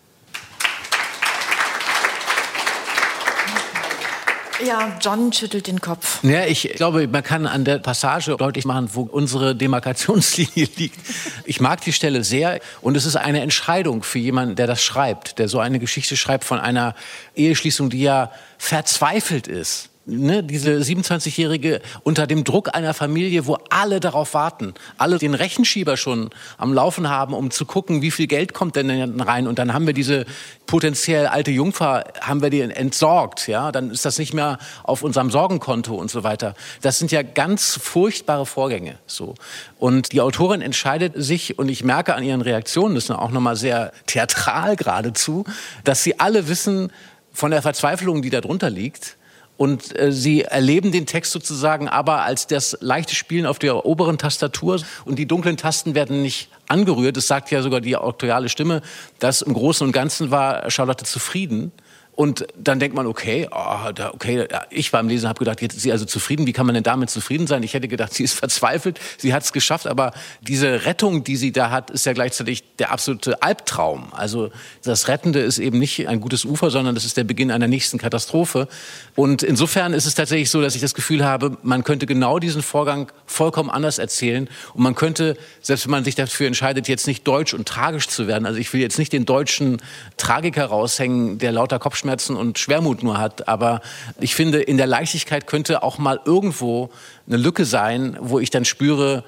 Ja, 4.67 4.97
John 5.01 5.33
schüttelt 5.33 5.67
den 5.67 5.81
Kopf. 5.81 6.23
Ja, 6.23 6.47
ich 6.47 6.63
glaube, 6.75 7.07
man 7.07 7.23
kann 7.23 7.47
an 7.47 7.65
der 7.65 7.79
Passage 7.79 8.35
deutlich 8.39 8.65
machen, 8.65 8.89
wo 8.95 9.03
unsere 9.03 9.55
Demarkationslinie 9.55 10.69
liegt. 10.77 10.99
Ich 11.45 11.61
mag 11.61 11.83
die 11.83 11.93
Stelle 11.93 12.25
sehr 12.25 12.61
und 12.81 12.97
es 12.97 13.05
ist 13.05 13.17
eine 13.17 13.41
Entscheidung 13.41 14.03
für 14.03 14.19
jemanden, 14.19 14.57
der 14.57 14.67
das 14.67 14.83
schreibt, 14.83 15.39
der 15.39 15.49
so 15.49 15.59
eine 15.59 15.79
Geschichte 15.79 16.17
schreibt 16.17 16.45
von 16.45 16.61
einer 16.61 16.95
Eheschließung, 17.35 17.91
die 17.91 18.03
ja 18.03 18.31
verzweifelt 18.59 19.49
ist 19.49 19.91
ne, 20.07 20.43
diese 20.43 20.79
27-Jährige 20.79 21.81
unter 22.03 22.27
dem 22.27 22.45
Druck 22.45 22.75
einer 22.75 22.95
Familie, 22.95 23.47
wo 23.47 23.59
alle 23.71 24.01
darauf 24.01 24.35
warten, 24.35 24.75
alle 24.99 25.19
den 25.19 25.35
Rechenschieber 25.35 25.97
schon 25.97 26.31
am 26.59 26.73
Laufen 26.73 27.09
haben, 27.09 27.35
um 27.35 27.51
zu 27.51 27.65
gucken, 27.65 28.03
wie 28.03 28.11
viel 28.11 28.27
Geld 28.27 28.55
kommt 28.55 28.77
denn 28.77 29.21
rein. 29.21 29.47
Und 29.47 29.59
dann 29.59 29.73
haben 29.73 29.87
wir 29.87 29.95
diese 29.95 30.27
potenziell 30.67 31.27
alte 31.27 31.51
Jungfer, 31.51 32.05
haben 32.21 32.43
wir 32.43 32.51
die 32.51 32.61
entsorgt, 32.61 33.49
ja, 33.49 33.73
dann 33.73 33.91
ist 33.91 34.05
das 34.05 34.19
nicht 34.19 34.35
mehr 34.35 34.59
auf 34.83 35.03
unserem 35.03 35.31
Sorgenkonto 35.31 35.95
und 35.95 36.11
so 36.11 36.25
weiter. 36.25 36.55
Das 36.83 36.99
sind 36.99 37.13
ja 37.13 37.23
ganz 37.23 37.79
furchtbare 37.81 38.47
Vorgänge, 38.47 38.99
so. 39.07 39.35
Und 39.79 40.13
die 40.13 40.21
Autorin 40.21 40.63
entscheidet 40.63 41.13
sich, 41.17 41.59
und 41.59 41.69
ich 41.69 41.85
merke 41.85 42.15
an 42.15 42.25
ihren 42.25 42.41
Reaktionen, 42.41 42.95
das 42.95 43.05
ist 43.05 43.11
auch 43.11 43.31
nochmal 43.31 43.57
sehr 43.57 43.93
theatral 44.07 44.77
geradezu, 44.77 45.45
dass 45.85 46.03
sie 46.03 46.19
alle 46.21 46.49
wissen, 46.49 46.91
von 47.35 47.51
der 47.51 47.63
Verzweiflung, 47.63 48.23
die 48.23 48.31
darunter 48.31 48.71
liegt, 48.71 49.17
und 49.57 49.99
äh, 49.99 50.13
sie 50.13 50.43
erleben 50.43 50.93
den 50.93 51.07
Text 51.07 51.33
sozusagen 51.33 51.89
aber 51.89 52.23
als 52.23 52.47
das 52.47 52.77
leichte 52.81 53.15
Spielen 53.15 53.47
auf 53.47 53.59
der 53.59 53.87
oberen 53.87 54.19
Tastatur 54.19 54.81
und 55.05 55.19
die 55.19 55.27
dunklen 55.27 55.57
Tasten 55.57 55.95
werden 55.95 56.23
nicht 56.23 56.49
angerührt. 56.69 57.17
Es 57.17 57.27
sagt 57.27 57.51
ja 57.51 57.63
sogar 57.63 57.81
die 57.81 57.97
autoriale 57.97 58.49
Stimme, 58.49 58.83
dass 59.19 59.43
im 59.43 59.55
Großen 59.55 59.87
und 59.87 59.93
Ganzen 59.93 60.31
war 60.31 60.71
Charlotte 60.71 61.05
zufrieden 61.05 61.73
und 62.17 62.47
dann 62.57 62.79
denkt 62.79 62.95
man, 62.95 63.07
okay, 63.07 63.49
oh, 63.51 63.91
da, 63.93 64.13
okay, 64.15 64.47
ich 64.71 64.93
beim 64.93 65.09
Lesen 65.09 65.29
habe 65.29 65.41
gedacht, 65.41 65.61
jetzt 65.61 65.75
ist 65.75 65.83
sie 65.83 65.91
also 65.91 66.05
zufrieden. 66.05 66.47
Wie 66.47 66.53
kann 66.53 66.65
man 66.65 66.75
denn 66.75 66.85
damit 66.85 67.11
zufrieden 67.11 67.49
sein? 67.49 67.65
Ich 67.65 67.75
hätte 67.75 67.89
gedacht, 67.89 68.15
sie 68.15 68.23
ist 68.23 68.35
verzweifelt, 68.39 69.01
sie 69.19 69.35
hat 69.35 69.43
es 69.43 69.53
geschafft, 69.53 69.89
aber 69.89 70.13
diese 70.41 70.85
Rettung, 70.85 71.25
die 71.25 71.37
sie 71.37 71.51
da 71.51 71.71
hat, 71.71 71.91
ist 71.91 72.07
ja 72.07 72.13
gleichzeitig 72.13 72.63
der 72.79 72.93
absolute 72.93 73.43
Albtraum. 73.43 74.13
Also 74.13 74.51
das 74.85 75.09
Rettende 75.09 75.41
ist 75.41 75.59
eben 75.59 75.79
nicht 75.79 76.07
ein 76.07 76.21
gutes 76.21 76.45
Ufer, 76.45 76.71
sondern 76.71 76.95
das 76.95 77.05
ist 77.05 77.17
der 77.17 77.25
Beginn 77.25 77.51
einer 77.51 77.67
nächsten 77.67 77.99
Katastrophe. 77.99 78.69
Und 79.17 79.43
insofern 79.43 79.93
ist 79.93 80.07
es 80.07 80.15
tatsächlich 80.15 80.51
so, 80.51 80.63
dass 80.63 80.77
ich 80.77 80.81
das 80.81 80.95
Gefühl 80.95 81.25
habe, 81.25 81.59
man 81.63 81.83
könnte 81.83 82.07
genau 82.07 82.39
diesen 82.39 82.63
Vorgang 82.63 83.11
vollkommen 83.27 83.71
anders 83.71 83.99
erzählen 83.99 84.49
und 84.75 84.83
man 84.83 84.95
könnte, 84.95 85.37
selbst 85.63 85.87
wenn 85.87 85.91
man 85.91 86.05
sich 86.05 86.15
dafür 86.15 86.47
entscheidet, 86.47 86.87
jetzt 86.87 87.09
nicht 87.09 87.27
deutsch 87.27 87.55
und 87.55 87.67
tragisch 87.67 88.07
zu 88.07 88.29
werden, 88.29 88.47
also 88.47 88.61
ich 88.61 88.73
will 88.73 88.81
jetzt 88.81 89.01
nicht 89.01 89.13
den 89.13 89.27
deutschen 89.27 89.83
Tragiker 90.17 90.67
raushängen, 90.67 91.39
der 91.39 91.51
lauter 91.51 91.81
Kopfschmerzen 91.81 92.04
Kopfschmerzen 92.05 92.37
und 92.37 92.59
Schwermut 92.59 93.03
nur 93.03 93.19
hat. 93.19 93.49
Aber 93.49 93.81
ich 94.21 94.35
finde, 94.35 94.61
in 94.61 94.77
der 94.77 94.87
Leichtigkeit 94.87 95.47
könnte 95.47 95.83
auch 95.83 95.99
mal 95.99 96.21
irgendwo 96.25 96.91
eine 97.27 97.39
Lücke 97.39 97.65
sein, 97.65 98.17
wo 98.21 98.39
ich 98.39 98.51
dann 98.51 98.65
spüre, 98.65 99.25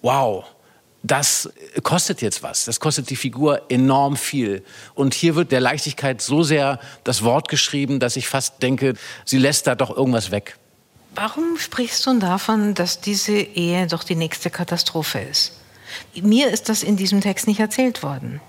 wow, 0.00 0.44
das 1.02 1.50
kostet 1.82 2.22
jetzt 2.22 2.42
was. 2.42 2.64
Das 2.64 2.80
kostet 2.80 3.10
die 3.10 3.16
Figur 3.16 3.70
enorm 3.70 4.16
viel. 4.16 4.64
Und 4.94 5.12
hier 5.12 5.34
wird 5.34 5.52
der 5.52 5.60
Leichtigkeit 5.60 6.22
so 6.22 6.42
sehr 6.42 6.80
das 7.04 7.22
Wort 7.22 7.48
geschrieben, 7.48 8.00
dass 8.00 8.16
ich 8.16 8.26
fast 8.26 8.62
denke, 8.62 8.94
sie 9.26 9.38
lässt 9.38 9.66
da 9.66 9.74
doch 9.74 9.94
irgendwas 9.94 10.30
weg. 10.30 10.56
Warum 11.14 11.58
sprichst 11.58 12.06
du 12.06 12.18
davon, 12.18 12.74
dass 12.74 13.00
diese 13.00 13.36
Ehe 13.36 13.86
doch 13.86 14.02
die 14.02 14.16
nächste 14.16 14.50
Katastrophe 14.50 15.20
ist? 15.20 15.52
Mir 16.14 16.50
ist 16.50 16.68
das 16.70 16.82
in 16.82 16.96
diesem 16.96 17.20
Text 17.20 17.46
nicht 17.46 17.60
erzählt 17.60 18.02
worden 18.02 18.40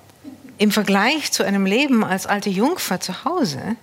im 0.57 0.71
Vergleich 0.71 1.31
zu 1.31 1.43
einem 1.43 1.65
Leben 1.65 2.03
als 2.03 2.25
alte 2.27 2.49
Jungfer 2.49 2.99
zu 2.99 3.25
Hause, 3.25 3.75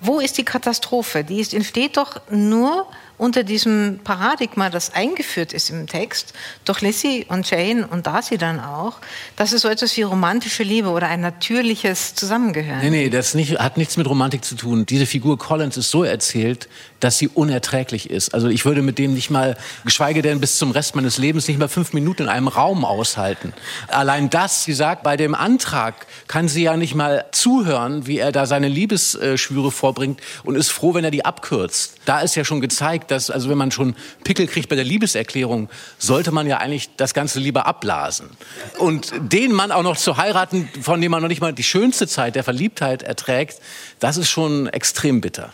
wo 0.00 0.18
ist 0.18 0.36
die 0.36 0.44
Katastrophe? 0.44 1.22
Die 1.22 1.38
ist, 1.38 1.54
entsteht 1.54 1.96
doch 1.96 2.20
nur 2.28 2.88
unter 3.18 3.44
diesem 3.44 4.00
Paradigma, 4.02 4.68
das 4.68 4.94
eingeführt 4.94 5.52
ist 5.52 5.70
im 5.70 5.86
Text, 5.86 6.32
durch 6.64 6.80
Lizzie 6.80 7.24
und 7.28 7.48
Jane 7.48 7.86
und 7.86 8.04
Darcy 8.04 8.36
dann 8.36 8.58
auch, 8.58 8.98
dass 9.36 9.52
es 9.52 9.62
so 9.62 9.68
etwas 9.68 9.96
wie 9.96 10.02
romantische 10.02 10.64
Liebe 10.64 10.88
oder 10.88 11.06
ein 11.06 11.20
natürliches 11.20 12.16
Zusammengehören. 12.16 12.80
Nee, 12.80 12.90
nee, 12.90 13.10
das 13.10 13.34
nicht, 13.34 13.60
hat 13.60 13.76
nichts 13.76 13.96
mit 13.96 14.08
Romantik 14.08 14.44
zu 14.44 14.56
tun. 14.56 14.86
Diese 14.86 15.06
Figur 15.06 15.38
Collins 15.38 15.76
ist 15.76 15.90
so 15.90 16.02
erzählt, 16.02 16.68
dass 17.02 17.18
sie 17.18 17.28
unerträglich 17.28 18.10
ist. 18.10 18.32
Also 18.32 18.46
ich 18.46 18.64
würde 18.64 18.80
mit 18.80 18.96
dem 18.96 19.12
nicht 19.12 19.28
mal, 19.28 19.56
geschweige 19.84 20.22
denn 20.22 20.40
bis 20.40 20.56
zum 20.56 20.70
Rest 20.70 20.94
meines 20.94 21.18
Lebens, 21.18 21.48
nicht 21.48 21.58
mal 21.58 21.68
fünf 21.68 21.92
Minuten 21.92 22.22
in 22.22 22.28
einem 22.28 22.46
Raum 22.46 22.84
aushalten. 22.84 23.52
Allein 23.88 24.30
das, 24.30 24.62
sie 24.62 24.72
sagt, 24.72 25.02
bei 25.02 25.16
dem 25.16 25.34
Antrag 25.34 26.06
kann 26.28 26.46
sie 26.46 26.62
ja 26.62 26.76
nicht 26.76 26.94
mal 26.94 27.24
zuhören, 27.32 28.06
wie 28.06 28.18
er 28.18 28.30
da 28.30 28.46
seine 28.46 28.68
Liebesschwüre 28.68 29.72
vorbringt 29.72 30.20
und 30.44 30.54
ist 30.54 30.70
froh, 30.70 30.94
wenn 30.94 31.02
er 31.02 31.10
die 31.10 31.24
abkürzt. 31.24 31.96
Da 32.04 32.20
ist 32.20 32.36
ja 32.36 32.44
schon 32.44 32.60
gezeigt, 32.60 33.10
dass, 33.10 33.30
also 33.30 33.50
wenn 33.50 33.58
man 33.58 33.72
schon 33.72 33.96
Pickel 34.22 34.46
kriegt 34.46 34.68
bei 34.68 34.76
der 34.76 34.84
Liebeserklärung, 34.84 35.70
sollte 35.98 36.30
man 36.30 36.46
ja 36.46 36.58
eigentlich 36.58 36.90
das 36.96 37.14
Ganze 37.14 37.40
lieber 37.40 37.66
abblasen. 37.66 38.30
Und 38.78 39.12
den 39.18 39.52
Mann 39.52 39.72
auch 39.72 39.82
noch 39.82 39.96
zu 39.96 40.18
heiraten, 40.18 40.68
von 40.80 41.00
dem 41.00 41.10
man 41.10 41.20
noch 41.20 41.28
nicht 41.28 41.40
mal 41.40 41.52
die 41.52 41.64
schönste 41.64 42.06
Zeit 42.06 42.36
der 42.36 42.44
Verliebtheit 42.44 43.02
erträgt, 43.02 43.58
das 43.98 44.16
ist 44.18 44.30
schon 44.30 44.68
extrem 44.68 45.20
bitter 45.20 45.52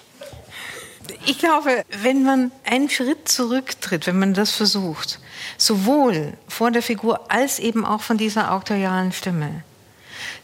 ich 1.26 1.38
glaube, 1.38 1.84
wenn 2.02 2.22
man 2.22 2.50
einen 2.64 2.90
Schritt 2.90 3.28
zurücktritt, 3.28 4.06
wenn 4.06 4.18
man 4.18 4.34
das 4.34 4.50
versucht, 4.50 5.20
sowohl 5.56 6.34
vor 6.48 6.70
der 6.70 6.82
Figur 6.82 7.30
als 7.30 7.58
eben 7.58 7.84
auch 7.84 8.00
von 8.00 8.18
dieser 8.18 8.52
autorialen 8.52 9.12
Stimme, 9.12 9.62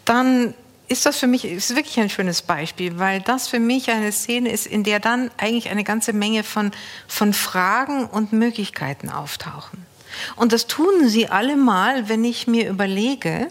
dann 0.05 0.55
ist 0.87 1.07
das 1.07 1.19
für 1.19 1.27
mich 1.27 1.45
ist 1.47 1.75
wirklich 1.75 1.99
ein 1.99 2.11
schönes 2.11 2.43
Beispiel, 2.43 2.99
weil 2.99 3.21
das 3.23 3.49
für 3.49 3.59
mich 3.59 3.91
eine 3.91 4.12
Szene 4.12 4.51
ist, 4.51 4.67
in 4.67 4.85
der 4.85 5.01
dann 5.01 5.31
eigentlich 5.39 5.71
eine 5.71 5.83
ganze 5.83 6.12
Menge 6.12 6.45
von, 6.45 6.73
von 7.09 7.33
Fragen 7.33 8.05
und 8.05 8.33
Möglichkeiten 8.33 9.09
auftauchen. 9.09 9.87
Und 10.37 10.53
das 10.53 10.67
tun 10.67 11.09
sie 11.09 11.29
alle 11.29 11.57
mal, 11.57 12.09
wenn 12.09 12.23
ich 12.23 12.47
mir 12.47 12.69
überlege, 12.69 13.49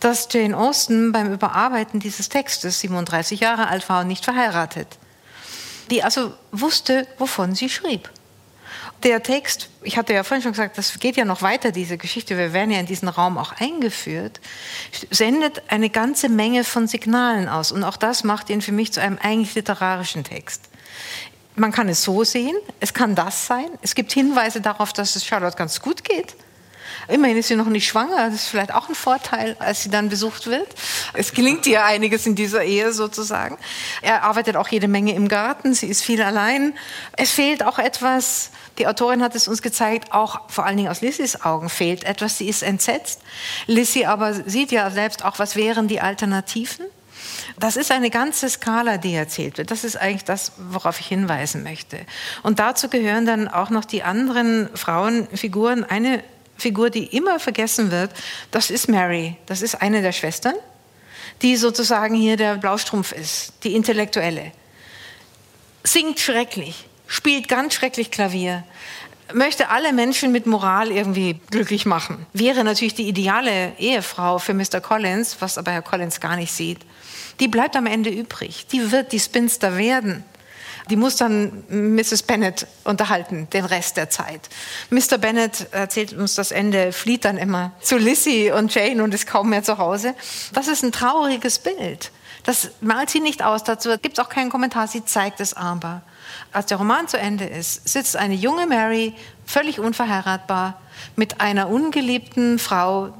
dass 0.00 0.28
Jane 0.30 0.56
Austen 0.56 1.12
beim 1.12 1.32
Überarbeiten 1.32 2.00
dieses 2.00 2.28
Textes 2.28 2.80
37 2.80 3.40
Jahre 3.40 3.68
alt 3.68 3.88
war 3.88 4.00
und 4.00 4.08
nicht 4.08 4.24
verheiratet 4.24 4.98
die 5.90 6.02
also 6.02 6.32
wusste, 6.52 7.06
wovon 7.18 7.54
sie 7.54 7.68
schrieb. 7.68 8.10
Der 9.04 9.22
Text, 9.22 9.68
ich 9.82 9.96
hatte 9.96 10.12
ja 10.12 10.24
vorhin 10.24 10.42
schon 10.42 10.52
gesagt, 10.52 10.76
das 10.76 10.98
geht 10.98 11.16
ja 11.16 11.24
noch 11.24 11.42
weiter, 11.42 11.70
diese 11.70 11.98
Geschichte, 11.98 12.36
wir 12.36 12.52
werden 12.52 12.72
ja 12.72 12.80
in 12.80 12.86
diesen 12.86 13.08
Raum 13.08 13.38
auch 13.38 13.52
eingeführt, 13.60 14.40
sendet 15.10 15.62
eine 15.68 15.88
ganze 15.88 16.28
Menge 16.28 16.64
von 16.64 16.88
Signalen 16.88 17.48
aus. 17.48 17.70
Und 17.70 17.84
auch 17.84 17.96
das 17.96 18.24
macht 18.24 18.50
ihn 18.50 18.60
für 18.60 18.72
mich 18.72 18.92
zu 18.92 19.00
einem 19.00 19.18
eigentlich 19.22 19.54
literarischen 19.54 20.24
Text. 20.24 20.62
Man 21.54 21.70
kann 21.70 21.88
es 21.88 22.02
so 22.02 22.24
sehen, 22.24 22.56
es 22.80 22.92
kann 22.92 23.14
das 23.14 23.46
sein. 23.46 23.66
Es 23.82 23.94
gibt 23.94 24.12
Hinweise 24.12 24.60
darauf, 24.60 24.92
dass 24.92 25.14
es 25.14 25.24
Charlotte 25.24 25.56
ganz 25.56 25.80
gut 25.80 26.02
geht. 26.02 26.34
Immerhin 27.08 27.38
ist 27.38 27.48
sie 27.48 27.56
noch 27.56 27.66
nicht 27.66 27.86
schwanger, 27.86 28.26
das 28.26 28.34
ist 28.34 28.48
vielleicht 28.48 28.74
auch 28.74 28.88
ein 28.88 28.94
Vorteil, 28.94 29.56
als 29.58 29.82
sie 29.82 29.88
dann 29.88 30.10
besucht 30.10 30.46
wird. 30.46 30.68
Es 31.14 31.32
gelingt 31.32 31.66
ihr 31.66 31.84
einiges 31.84 32.26
in 32.26 32.34
dieser 32.34 32.62
Ehe 32.62 32.92
sozusagen. 32.92 33.56
Er 34.02 34.24
arbeitet 34.24 34.56
auch 34.56 34.68
jede 34.68 34.88
Menge 34.88 35.14
im 35.14 35.28
Garten, 35.28 35.72
sie 35.72 35.86
ist 35.86 36.02
viel 36.02 36.22
allein. 36.22 36.74
Es 37.16 37.30
fehlt 37.30 37.64
auch 37.64 37.78
etwas, 37.78 38.50
die 38.78 38.86
Autorin 38.86 39.22
hat 39.22 39.34
es 39.34 39.48
uns 39.48 39.62
gezeigt, 39.62 40.12
auch 40.12 40.48
vor 40.48 40.66
allen 40.66 40.76
Dingen 40.76 40.90
aus 40.90 41.00
Lissys 41.00 41.40
Augen 41.40 41.70
fehlt 41.70 42.04
etwas, 42.04 42.36
sie 42.36 42.48
ist 42.48 42.62
entsetzt. 42.62 43.22
Lissy 43.66 44.04
aber 44.04 44.34
sieht 44.34 44.70
ja 44.70 44.90
selbst 44.90 45.24
auch, 45.24 45.38
was 45.38 45.56
wären 45.56 45.88
die 45.88 46.00
Alternativen. 46.00 46.84
Das 47.58 47.76
ist 47.76 47.90
eine 47.90 48.10
ganze 48.10 48.48
Skala, 48.48 48.98
die 48.98 49.14
erzählt 49.14 49.58
wird. 49.58 49.70
Das 49.70 49.82
ist 49.82 49.96
eigentlich 49.96 50.24
das, 50.24 50.52
worauf 50.70 51.00
ich 51.00 51.06
hinweisen 51.06 51.62
möchte. 51.62 51.98
Und 52.42 52.58
dazu 52.58 52.88
gehören 52.88 53.26
dann 53.26 53.48
auch 53.48 53.70
noch 53.70 53.84
die 53.84 54.02
anderen 54.02 54.68
Frauenfiguren. 54.76 55.84
Eine 55.84 56.22
Figur, 56.58 56.90
die 56.90 57.04
immer 57.04 57.38
vergessen 57.38 57.90
wird, 57.90 58.10
das 58.50 58.70
ist 58.70 58.88
Mary. 58.88 59.36
Das 59.46 59.62
ist 59.62 59.76
eine 59.76 60.02
der 60.02 60.12
Schwestern, 60.12 60.54
die 61.42 61.56
sozusagen 61.56 62.14
hier 62.14 62.36
der 62.36 62.56
Blaustrumpf 62.56 63.12
ist, 63.12 63.52
die 63.62 63.74
Intellektuelle. 63.74 64.52
Singt 65.84 66.18
schrecklich, 66.20 66.86
spielt 67.06 67.48
ganz 67.48 67.74
schrecklich 67.74 68.10
Klavier, 68.10 68.64
möchte 69.32 69.68
alle 69.68 69.92
Menschen 69.92 70.32
mit 70.32 70.46
Moral 70.46 70.90
irgendwie 70.90 71.40
glücklich 71.50 71.86
machen. 71.86 72.26
Wäre 72.32 72.64
natürlich 72.64 72.94
die 72.94 73.08
ideale 73.08 73.72
Ehefrau 73.78 74.38
für 74.38 74.54
Mr. 74.54 74.80
Collins, 74.80 75.36
was 75.40 75.58
aber 75.58 75.72
Herr 75.72 75.82
Collins 75.82 76.20
gar 76.20 76.36
nicht 76.36 76.52
sieht. 76.52 76.80
Die 77.40 77.48
bleibt 77.48 77.76
am 77.76 77.86
Ende 77.86 78.10
übrig. 78.10 78.66
Die 78.72 78.90
wird 78.90 79.12
die 79.12 79.20
Spinster 79.20 79.76
werden. 79.76 80.24
Die 80.90 80.96
muss 80.96 81.16
dann 81.16 81.64
Mrs. 81.68 82.22
Bennet 82.22 82.66
unterhalten, 82.84 83.48
den 83.52 83.64
Rest 83.64 83.96
der 83.96 84.10
Zeit. 84.10 84.48
Mr. 84.90 85.18
Bennet 85.18 85.72
erzählt 85.72 86.12
uns 86.12 86.34
das 86.34 86.50
Ende, 86.50 86.92
flieht 86.92 87.24
dann 87.24 87.36
immer 87.36 87.72
zu 87.80 87.98
Lissy 87.98 88.52
und 88.54 88.74
Jane 88.74 89.02
und 89.02 89.12
ist 89.12 89.26
kaum 89.26 89.50
mehr 89.50 89.62
zu 89.62 89.78
Hause. 89.78 90.14
Das 90.52 90.68
ist 90.68 90.82
ein 90.82 90.92
trauriges 90.92 91.58
Bild. 91.58 92.10
Das 92.44 92.70
malt 92.80 93.10
sie 93.10 93.20
nicht 93.20 93.42
aus, 93.42 93.64
dazu 93.64 93.90
gibt 93.98 94.18
es 94.18 94.24
auch 94.24 94.30
keinen 94.30 94.50
Kommentar, 94.50 94.88
sie 94.88 95.04
zeigt 95.04 95.40
es 95.40 95.52
aber. 95.54 96.02
Als 96.52 96.66
der 96.66 96.78
Roman 96.78 97.06
zu 97.08 97.18
Ende 97.18 97.44
ist, 97.44 97.86
sitzt 97.86 98.16
eine 98.16 98.34
junge 98.34 98.66
Mary, 98.66 99.14
völlig 99.44 99.80
unverheiratbar, 99.80 100.80
mit 101.16 101.40
einer 101.40 101.68
ungeliebten 101.68 102.58
Frau 102.58 103.12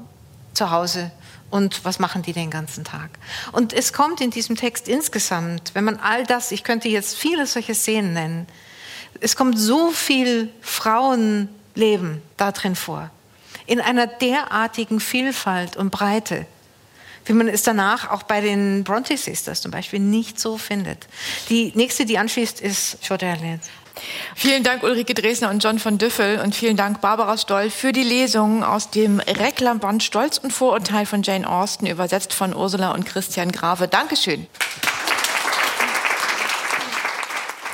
zu 0.53 0.71
Hause 0.71 1.11
und 1.49 1.83
was 1.85 1.99
machen 1.99 2.21
die 2.21 2.33
den 2.33 2.49
ganzen 2.49 2.83
Tag. 2.83 3.09
Und 3.51 3.73
es 3.73 3.93
kommt 3.93 4.21
in 4.21 4.31
diesem 4.31 4.55
Text 4.55 4.87
insgesamt, 4.87 5.71
wenn 5.73 5.83
man 5.83 5.97
all 5.97 6.25
das, 6.25 6.51
ich 6.51 6.63
könnte 6.63 6.89
jetzt 6.89 7.17
viele 7.17 7.45
solche 7.45 7.75
Szenen 7.75 8.13
nennen, 8.13 8.47
es 9.21 9.35
kommt 9.35 9.57
so 9.57 9.91
viel 9.91 10.49
Frauenleben 10.61 12.21
da 12.37 12.51
drin 12.51 12.75
vor, 12.75 13.09
in 13.65 13.81
einer 13.81 14.07
derartigen 14.07 14.99
Vielfalt 14.99 15.77
und 15.77 15.89
Breite, 15.89 16.45
wie 17.25 17.33
man 17.33 17.47
es 17.47 17.63
danach 17.63 18.09
auch 18.09 18.23
bei 18.23 18.41
den 18.41 18.83
Bronte 18.83 19.17
Sisters 19.17 19.61
zum 19.61 19.71
Beispiel 19.71 19.99
nicht 19.99 20.39
so 20.39 20.57
findet. 20.57 21.07
Die 21.49 21.71
nächste, 21.75 22.05
die 22.05 22.17
anschließt, 22.17 22.61
ist 22.61 22.97
Jordan 23.03 23.59
Vielen 24.35 24.63
Dank 24.63 24.83
Ulrike 24.83 25.13
Dresner 25.13 25.49
und 25.49 25.63
John 25.63 25.79
von 25.79 25.97
Düffel 25.97 26.39
und 26.43 26.55
vielen 26.55 26.77
Dank 26.77 27.01
Barbara 27.01 27.37
Stoll 27.37 27.69
für 27.69 27.91
die 27.91 28.03
Lesung 28.03 28.63
aus 28.63 28.89
dem 28.89 29.19
Reklamband 29.19 30.03
Stolz 30.03 30.37
und 30.37 30.51
Vorurteil 30.51 31.05
von 31.05 31.23
Jane 31.23 31.49
Austen, 31.49 31.85
übersetzt 31.85 32.33
von 32.33 32.55
Ursula 32.55 32.93
und 32.93 33.05
Christian 33.05 33.51
Grave. 33.51 33.87
Dankeschön. 33.87 34.47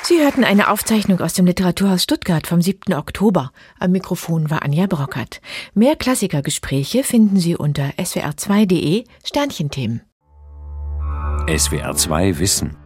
Sie 0.08 0.20
hörten 0.20 0.44
eine 0.44 0.70
Aufzeichnung 0.70 1.20
aus 1.20 1.32
dem 1.32 1.46
Literaturhaus 1.46 2.04
Stuttgart 2.04 2.46
vom 2.46 2.62
7. 2.62 2.94
Oktober. 2.94 3.50
Am 3.80 3.90
Mikrofon 3.90 4.50
war 4.50 4.62
Anja 4.62 4.86
Brockert. 4.86 5.40
Mehr 5.74 5.96
Klassikergespräche 5.96 7.02
finden 7.02 7.38
Sie 7.38 7.56
unter 7.56 7.90
swr2.de 7.98 9.02
Sternchenthemen. 9.24 10.02
SWR2 11.48 12.38
Wissen 12.38 12.85